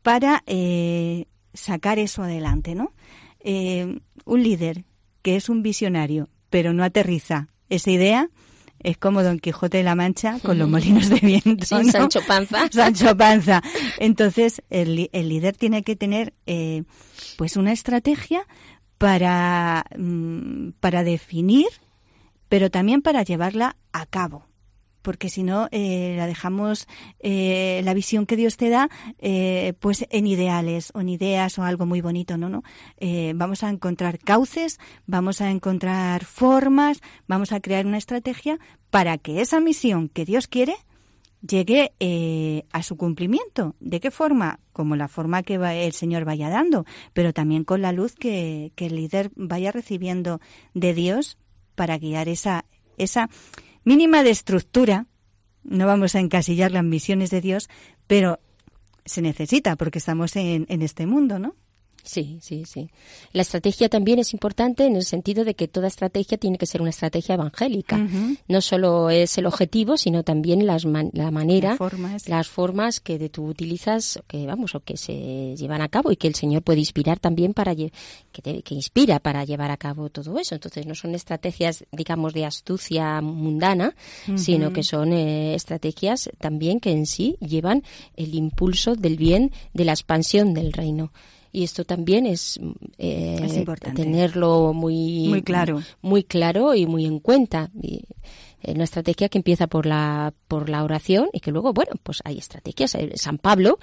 para 0.03 0.43
eh, 0.47 1.26
sacar 1.53 1.99
eso 1.99 2.22
adelante, 2.22 2.74
¿no? 2.74 2.93
eh, 3.41 3.99
un 4.24 4.43
líder 4.43 4.84
que 5.23 5.37
es 5.37 5.49
un 5.49 5.62
visionario, 5.62 6.29
pero 6.51 6.73
no 6.73 6.85
aterriza 6.85 7.49
esa 7.68 7.91
idea, 7.91 8.29
es 8.83 8.97
como 8.97 9.23
Don 9.23 9.39
Quijote 9.39 9.79
de 9.79 9.85
la 9.85 9.95
Mancha 9.95 10.39
con 10.41 10.59
los 10.59 10.68
molinos 10.71 11.09
de 11.09 11.21
viento. 11.21 11.64
Sí, 11.66 11.91
Sancho 11.91 12.21
Panza. 12.27 12.68
Sancho 12.73 13.16
Panza. 13.16 13.62
Entonces, 13.99 14.62
el, 14.71 15.11
el 15.12 15.29
líder 15.29 15.57
tiene 15.57 15.83
que 15.83 15.97
tener 15.97 16.33
eh, 16.47 16.85
pues 17.37 17.57
una 17.57 17.73
estrategia 17.73 18.47
para, 18.99 19.85
mm, 19.97 20.71
para 20.81 21.05
definir, 21.05 21.68
pero 22.49 22.71
también 22.71 23.03
para 23.03 23.23
llevarla 23.23 23.77
a 23.93 24.07
cabo 24.07 24.49
porque 25.03 25.28
si 25.28 25.42
no 25.42 25.68
eh, 25.70 26.14
la 26.16 26.26
dejamos 26.26 26.86
eh, 27.20 27.80
la 27.84 27.94
visión 27.94 28.26
que 28.26 28.36
Dios 28.36 28.57
te 28.57 28.68
da 28.68 28.88
eh, 29.18 29.74
pues 29.80 30.07
en 30.11 30.26
ideales 30.26 30.90
o 30.94 31.01
en 31.01 31.09
ideas 31.09 31.59
o 31.59 31.62
algo 31.62 31.86
muy 31.86 32.01
bonito 32.01 32.36
no 32.36 32.48
no 32.48 32.62
eh, 32.98 33.32
vamos 33.34 33.62
a 33.64 33.68
encontrar 33.70 34.18
cauces 34.18 34.78
vamos 35.07 35.40
a 35.40 35.51
encontrar 35.51 36.24
formas 36.24 37.01
vamos 37.26 37.53
a 37.53 37.61
crear 37.61 37.86
una 37.86 37.98
estrategia 37.98 38.59
para 38.90 39.18
que 39.18 39.40
esa 39.40 39.61
misión 39.61 40.09
que 40.09 40.24
Dios 40.24 40.46
quiere 40.48 40.74
llegue 41.46 41.92
eh, 42.01 42.64
a 42.70 42.82
su 42.82 42.98
cumplimiento. 42.98 43.74
¿De 43.80 43.98
qué 43.98 44.11
forma? 44.11 44.61
Como 44.74 44.94
la 44.94 45.09
forma 45.09 45.42
que 45.42 45.57
va- 45.57 45.74
el 45.74 45.94
Señor 45.94 46.26
vaya 46.26 46.51
dando, 46.51 46.84
pero 47.14 47.32
también 47.32 47.64
con 47.64 47.80
la 47.80 47.92
luz 47.92 48.14
que, 48.14 48.72
que 48.76 48.86
el 48.86 48.96
líder 48.96 49.30
vaya 49.36 49.72
recibiendo 49.72 50.38
de 50.74 50.92
Dios 50.92 51.38
para 51.76 51.96
guiar 51.96 52.28
esa, 52.28 52.66
esa 52.98 53.30
mínima 53.85 54.22
de 54.22 54.31
estructura. 54.31 55.07
No 55.62 55.87
vamos 55.87 56.14
a 56.14 56.20
encasillar 56.20 56.72
las 56.72 56.85
misiones 56.85 57.31
de 57.31 57.41
Dios, 57.41 57.68
pero 58.07 58.41
se 59.05 59.22
necesita 59.22 59.76
porque 59.76 59.99
estamos 59.99 60.37
en, 60.37 60.66
en 60.68 60.83
este 60.83 61.07
mundo, 61.07 61.39
¿no? 61.39 61.55
Sí, 62.03 62.38
sí, 62.40 62.64
sí. 62.64 62.88
La 63.32 63.42
estrategia 63.42 63.88
también 63.88 64.18
es 64.18 64.32
importante 64.32 64.86
en 64.86 64.96
el 64.96 65.05
sentido 65.05 65.44
de 65.44 65.55
que 65.55 65.68
toda 65.68 65.86
estrategia 65.88 66.38
tiene 66.38 66.59
que 66.59 66.66
ser 66.66 66.80
una 66.80 66.90
estrategia 66.90 67.34
evangélica. 67.34 67.96
No 68.48 68.61
solo 68.61 69.11
es 69.11 69.36
el 69.38 69.46
objetivo, 69.46 69.96
sino 69.96 70.22
también 70.22 70.66
las 70.66 70.86
man- 70.86 71.11
la 71.12 71.30
manera, 71.30 71.70
Las 71.70 71.78
formas. 71.78 72.28
las 72.28 72.48
formas 72.48 73.01
que 73.01 73.18
de 73.18 73.28
tú 73.28 73.46
utilizas, 73.46 74.20
que 74.26 74.46
vamos, 74.46 74.74
o 74.74 74.80
que 74.80 74.96
se 74.96 75.55
llevan 75.57 75.82
a 75.82 75.88
cabo 75.88 76.11
y 76.11 76.16
que 76.16 76.26
el 76.28 76.34
Señor 76.34 76.62
puede 76.62 76.80
inspirar 76.80 77.18
también 77.18 77.55
para 77.55 77.74
que, 77.76 77.92
te- 78.42 78.62
que 78.62 78.74
inspira 78.74 79.18
para 79.20 79.44
llevar 79.44 79.70
a 79.70 79.76
cabo 79.76 80.09
todo 80.11 80.38
eso. 80.38 80.55
Entonces 80.55 80.86
no 80.86 80.94
son 80.94 81.14
estrategias, 81.14 81.84
digamos, 81.92 82.32
de 82.32 82.44
astucia 82.46 83.20
mundana, 83.20 83.94
sino 84.36 84.72
que 84.72 84.82
son 84.82 85.12
eh, 85.12 85.55
estrategias 85.55 86.30
también 86.38 86.80
que 86.80 86.90
en 86.92 87.07
sí 87.07 87.36
llevan 87.40 87.82
el 88.16 88.34
impulso 88.34 88.94
del 88.96 89.16
bien, 89.16 89.53
de 89.74 89.84
la 89.84 89.92
expansión 89.92 90.55
del 90.55 90.72
reino. 90.72 91.12
Y 91.53 91.64
esto 91.64 91.84
también 91.84 92.26
es, 92.26 92.59
eh, 92.98 93.38
Es 93.42 93.57
importante. 93.57 94.03
tenerlo 94.03 94.72
muy, 94.72 95.26
Muy 95.28 95.42
claro. 95.42 95.82
muy 96.01 96.22
claro 96.24 96.74
y 96.74 96.86
muy 96.86 97.05
en 97.07 97.18
cuenta. 97.18 97.70
Y, 97.82 98.03
eh, 98.62 98.72
una 98.74 98.84
estrategia 98.84 99.28
que 99.28 99.38
empieza 99.38 99.66
por 99.66 99.86
la 99.86 100.34
por 100.46 100.68
la 100.68 100.84
oración 100.84 101.28
y 101.32 101.40
que 101.40 101.51
luego 101.51 101.72
bueno 101.72 101.92
pues 102.03 102.18
hay 102.24 102.36
estrategias 102.38 102.94
Eh, 102.94 103.12
San 103.16 103.38
Pablo 103.38 103.78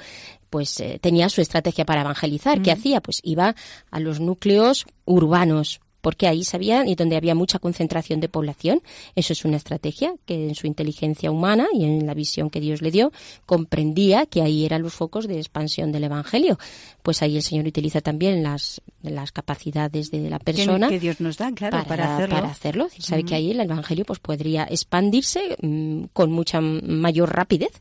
pues 0.52 0.80
eh, 0.80 1.00
tenía 1.02 1.30
su 1.30 1.42
estrategia 1.42 1.84
para 1.86 2.02
evangelizar 2.02 2.62
qué 2.62 2.72
hacía 2.72 3.02
pues 3.02 3.20
iba 3.24 3.56
a 3.90 4.00
los 4.00 4.20
núcleos 4.20 4.86
urbanos 5.06 5.82
porque 6.00 6.28
ahí 6.28 6.44
sabían 6.44 6.88
y 6.88 6.94
donde 6.96 7.18
había 7.18 7.34
mucha 7.34 7.58
concentración 7.58 8.20
de 8.20 8.30
población 8.30 8.82
eso 9.16 9.34
es 9.34 9.44
una 9.46 9.58
estrategia 9.58 10.14
que 10.28 10.48
en 10.48 10.54
su 10.56 10.68
inteligencia 10.68 11.32
humana 11.32 11.66
y 11.74 11.84
en 11.84 12.06
la 12.06 12.14
visión 12.14 12.50
que 12.52 12.60
Dios 12.62 12.82
le 12.84 12.92
dio 12.92 13.12
comprendía 13.48 14.28
que 14.28 14.44
ahí 14.44 14.64
eran 14.64 14.84
los 14.84 14.94
focos 14.94 15.28
de 15.28 15.38
expansión 15.38 15.92
del 15.92 16.04
evangelio 16.04 16.60
pues 17.08 17.22
ahí 17.22 17.38
el 17.38 17.42
Señor 17.42 17.66
utiliza 17.66 18.02
también 18.02 18.44
las 18.44 18.82
las 19.02 19.32
capacidades 19.32 20.12
de 20.12 20.30
la 20.30 20.40
persona 20.40 20.90
que 20.90 21.00
Dios 21.00 21.22
nos 21.22 21.38
da, 21.38 21.54
claro, 21.54 21.82
para, 21.88 22.16
hacerlo. 22.18 22.36
para 22.36 22.50
hacerlo. 22.50 22.88
Sabe 23.00 23.24
que 23.24 23.34
ahí 23.34 23.52
el 23.52 23.62
evangelio 23.62 24.04
pues 24.04 24.20
podría 24.20 24.66
expandirse 24.66 25.56
mm, 25.62 26.08
con 26.12 26.34
mucha 26.34 26.60
mayor 26.60 27.34
rapidez 27.34 27.72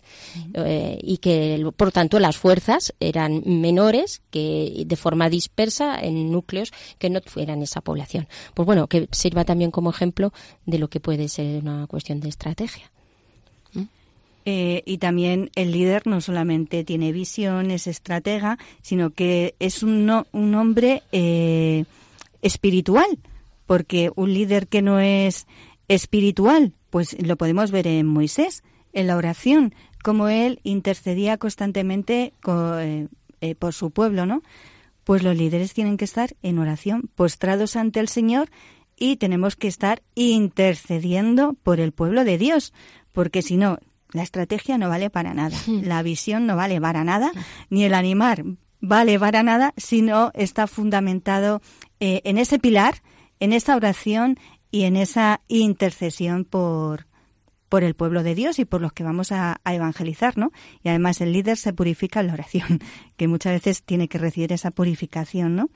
eh, 0.54 1.00
y 1.02 1.18
que 1.18 1.68
por 1.76 1.90
tanto 1.90 2.20
las 2.20 2.36
fuerzas 2.36 2.94
eran 3.00 3.42
menores 3.44 4.22
que 4.30 4.84
de 4.86 4.94
forma 4.94 5.28
dispersa 5.28 5.98
en 6.00 6.30
núcleos 6.30 6.72
que 6.96 7.10
no 7.10 7.18
fueran 7.26 7.62
esa 7.62 7.80
población. 7.80 8.28
Pues 8.54 8.64
bueno, 8.64 8.86
que 8.86 9.08
sirva 9.10 9.44
también 9.44 9.72
como 9.72 9.90
ejemplo 9.90 10.32
de 10.66 10.78
lo 10.78 10.86
que 10.86 11.00
puede 11.00 11.26
ser 11.26 11.64
una 11.64 11.88
cuestión 11.88 12.20
de 12.20 12.28
estrategia. 12.28 12.92
Eh, 14.48 14.84
y 14.86 14.98
también 14.98 15.50
el 15.56 15.72
líder 15.72 16.06
no 16.06 16.20
solamente 16.20 16.84
tiene 16.84 17.10
visión, 17.10 17.72
es 17.72 17.88
estratega, 17.88 18.58
sino 18.80 19.10
que 19.10 19.56
es 19.58 19.82
un, 19.82 20.06
no- 20.06 20.26
un 20.30 20.54
hombre 20.54 21.02
eh, 21.10 21.84
espiritual, 22.42 23.18
porque 23.66 24.10
un 24.14 24.32
líder 24.32 24.68
que 24.68 24.82
no 24.82 25.00
es 25.00 25.46
espiritual, 25.88 26.72
pues 26.90 27.16
lo 27.20 27.36
podemos 27.36 27.72
ver 27.72 27.88
en 27.88 28.06
Moisés, 28.06 28.62
en 28.92 29.08
la 29.08 29.16
oración, 29.16 29.74
como 30.02 30.28
él 30.28 30.60
intercedía 30.62 31.38
constantemente 31.38 32.32
co- 32.40 32.78
eh, 32.78 33.08
por 33.58 33.72
su 33.74 33.90
pueblo, 33.90 34.26
¿no? 34.26 34.42
Pues 35.02 35.24
los 35.24 35.36
líderes 35.36 35.72
tienen 35.74 35.96
que 35.96 36.04
estar 36.04 36.34
en 36.42 36.58
oración, 36.60 37.10
postrados 37.16 37.74
ante 37.74 37.98
el 37.98 38.08
Señor 38.08 38.48
y 38.96 39.16
tenemos 39.16 39.56
que 39.56 39.66
estar 39.68 40.02
intercediendo 40.14 41.54
por 41.64 41.80
el 41.80 41.90
pueblo 41.92 42.24
de 42.24 42.38
Dios, 42.38 42.72
porque 43.12 43.42
si 43.42 43.56
no, 43.56 43.78
la 44.16 44.22
estrategia 44.22 44.78
no 44.78 44.88
vale 44.88 45.10
para 45.10 45.34
nada, 45.34 45.56
la 45.66 46.02
visión 46.02 46.46
no 46.46 46.56
vale 46.56 46.80
para 46.80 47.04
nada, 47.04 47.30
ni 47.70 47.84
el 47.84 47.94
animar 47.94 48.44
vale 48.80 49.18
para 49.18 49.42
nada 49.42 49.74
si 49.76 50.02
no 50.02 50.30
está 50.34 50.66
fundamentado 50.66 51.60
eh, 52.00 52.20
en 52.24 52.38
ese 52.38 52.58
pilar, 52.58 53.02
en 53.40 53.52
esa 53.52 53.76
oración 53.76 54.38
y 54.70 54.84
en 54.84 54.96
esa 54.96 55.40
intercesión 55.48 56.44
por, 56.44 57.06
por 57.68 57.84
el 57.84 57.94
pueblo 57.94 58.22
de 58.22 58.34
Dios 58.34 58.58
y 58.58 58.64
por 58.64 58.80
los 58.80 58.92
que 58.92 59.04
vamos 59.04 59.32
a, 59.32 59.60
a 59.64 59.74
evangelizar, 59.74 60.36
¿no? 60.38 60.52
Y 60.82 60.88
además 60.88 61.20
el 61.20 61.32
líder 61.32 61.56
se 61.56 61.72
purifica 61.72 62.20
en 62.20 62.28
la 62.28 62.34
oración, 62.34 62.80
que 63.16 63.28
muchas 63.28 63.52
veces 63.52 63.82
tiene 63.82 64.08
que 64.08 64.18
recibir 64.18 64.52
esa 64.52 64.70
purificación, 64.70 65.56
¿no? 65.56 65.70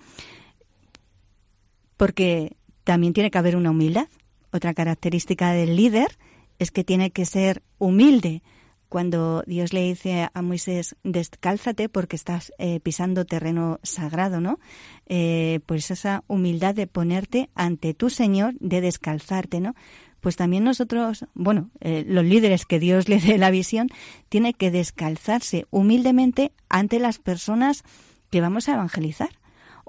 Porque 1.97 2.57
también 2.85 3.13
tiene 3.13 3.31
que 3.31 3.39
haber 3.39 3.57
una 3.57 3.71
humildad. 3.71 4.09
Otra 4.53 4.75
característica 4.75 5.53
del 5.53 5.77
líder 5.77 6.19
es 6.61 6.71
que 6.71 6.85
tiene 6.85 7.11
que 7.11 7.25
ser 7.25 7.63
humilde. 7.79 8.43
Cuando 8.89 9.43
Dios 9.47 9.73
le 9.73 9.83
dice 9.83 10.29
a 10.33 10.43
Moisés, 10.43 10.95
descálzate 11.05 11.89
porque 11.89 12.17
estás 12.17 12.53
eh, 12.59 12.81
pisando 12.81 13.25
terreno 13.25 13.81
sagrado, 13.83 14.41
¿no? 14.41 14.59
Eh, 15.07 15.61
pues 15.67 15.91
esa 15.91 16.23
humildad 16.27 16.75
de 16.75 16.87
ponerte 16.87 17.51
ante 17.55 17.95
tu 17.95 18.11
Señor, 18.11 18.55
de 18.61 18.81
descalzarte, 18.81 19.61
¿no? 19.61 19.75
Pues 20.21 20.37
también 20.37 20.65
nosotros, 20.65 21.25
bueno, 21.35 21.71
eh, 21.81 22.05
los 22.07 22.25
líderes 22.25 22.67
que 22.67 22.79
Dios 22.79 23.09
le 23.09 23.21
dé 23.21 23.39
la 23.39 23.51
visión, 23.51 23.89
tiene 24.29 24.53
que 24.53 24.71
descalzarse 24.71 25.67
humildemente 25.71 26.53
ante 26.69 26.99
las 26.99 27.19
personas 27.19 27.85
que 28.29 28.41
vamos 28.41 28.69
a 28.69 28.75
evangelizar 28.75 29.40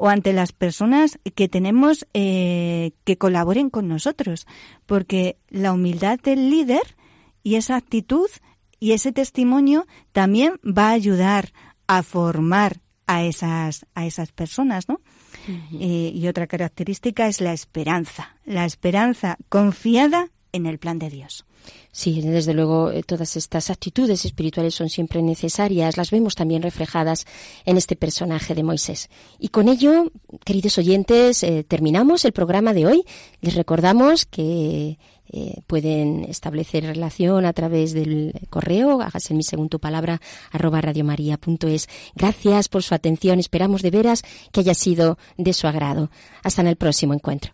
o 0.03 0.09
ante 0.09 0.33
las 0.33 0.51
personas 0.51 1.19
que 1.35 1.47
tenemos 1.47 2.07
eh, 2.15 2.93
que 3.03 3.19
colaboren 3.19 3.69
con 3.69 3.87
nosotros, 3.87 4.47
porque 4.87 5.37
la 5.47 5.73
humildad 5.73 6.19
del 6.19 6.49
líder 6.49 6.95
y 7.43 7.53
esa 7.53 7.75
actitud 7.75 8.27
y 8.79 8.93
ese 8.93 9.11
testimonio 9.11 9.85
también 10.11 10.53
va 10.65 10.87
a 10.87 10.93
ayudar 10.93 11.53
a 11.85 12.01
formar 12.01 12.81
a 13.05 13.23
esas 13.23 13.85
a 13.93 14.07
esas 14.07 14.31
personas, 14.31 14.89
¿no? 14.89 15.01
Eh, 15.79 16.11
y 16.15 16.27
otra 16.27 16.47
característica 16.47 17.27
es 17.27 17.39
la 17.39 17.53
esperanza, 17.53 18.35
la 18.43 18.65
esperanza 18.65 19.37
confiada 19.49 20.31
en 20.51 20.65
el 20.65 20.79
plan 20.79 20.99
de 20.99 21.09
Dios. 21.09 21.45
Sí, 21.91 22.21
desde 22.21 22.53
luego 22.53 22.89
eh, 22.91 23.03
todas 23.03 23.35
estas 23.35 23.69
actitudes 23.69 24.23
espirituales 24.25 24.73
son 24.73 24.89
siempre 24.89 25.21
necesarias, 25.21 25.97
las 25.97 26.09
vemos 26.09 26.35
también 26.35 26.61
reflejadas 26.61 27.25
en 27.65 27.77
este 27.77 27.95
personaje 27.95 28.55
de 28.55 28.63
Moisés. 28.63 29.09
Y 29.39 29.49
con 29.49 29.67
ello, 29.67 30.11
queridos 30.45 30.77
oyentes, 30.77 31.43
eh, 31.43 31.65
terminamos 31.67 32.23
el 32.23 32.31
programa 32.31 32.73
de 32.73 32.87
hoy. 32.87 33.03
Les 33.41 33.55
recordamos 33.55 34.25
que 34.25 34.97
eh, 35.33 35.61
pueden 35.67 36.23
establecer 36.25 36.85
relación 36.85 37.45
a 37.45 37.53
través 37.53 37.93
del 37.93 38.33
correo, 38.49 39.01
hágase 39.01 39.33
mi 39.33 39.43
según 39.43 39.69
tu 39.69 39.79
palabra, 39.79 40.21
arroba 40.51 40.81
radiomaria.es. 40.81 41.87
Gracias 42.15 42.69
por 42.69 42.83
su 42.83 42.95
atención, 42.95 43.39
esperamos 43.39 43.81
de 43.81 43.91
veras 43.91 44.23
que 44.51 44.61
haya 44.61 44.73
sido 44.73 45.17
de 45.37 45.53
su 45.53 45.67
agrado. 45.67 46.09
Hasta 46.43 46.61
en 46.61 46.67
el 46.67 46.77
próximo 46.77 47.13
encuentro. 47.13 47.53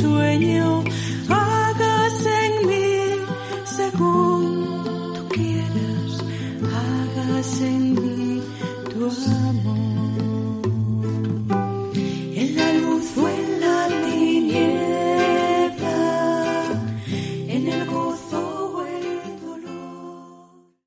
sueño. 0.00 0.47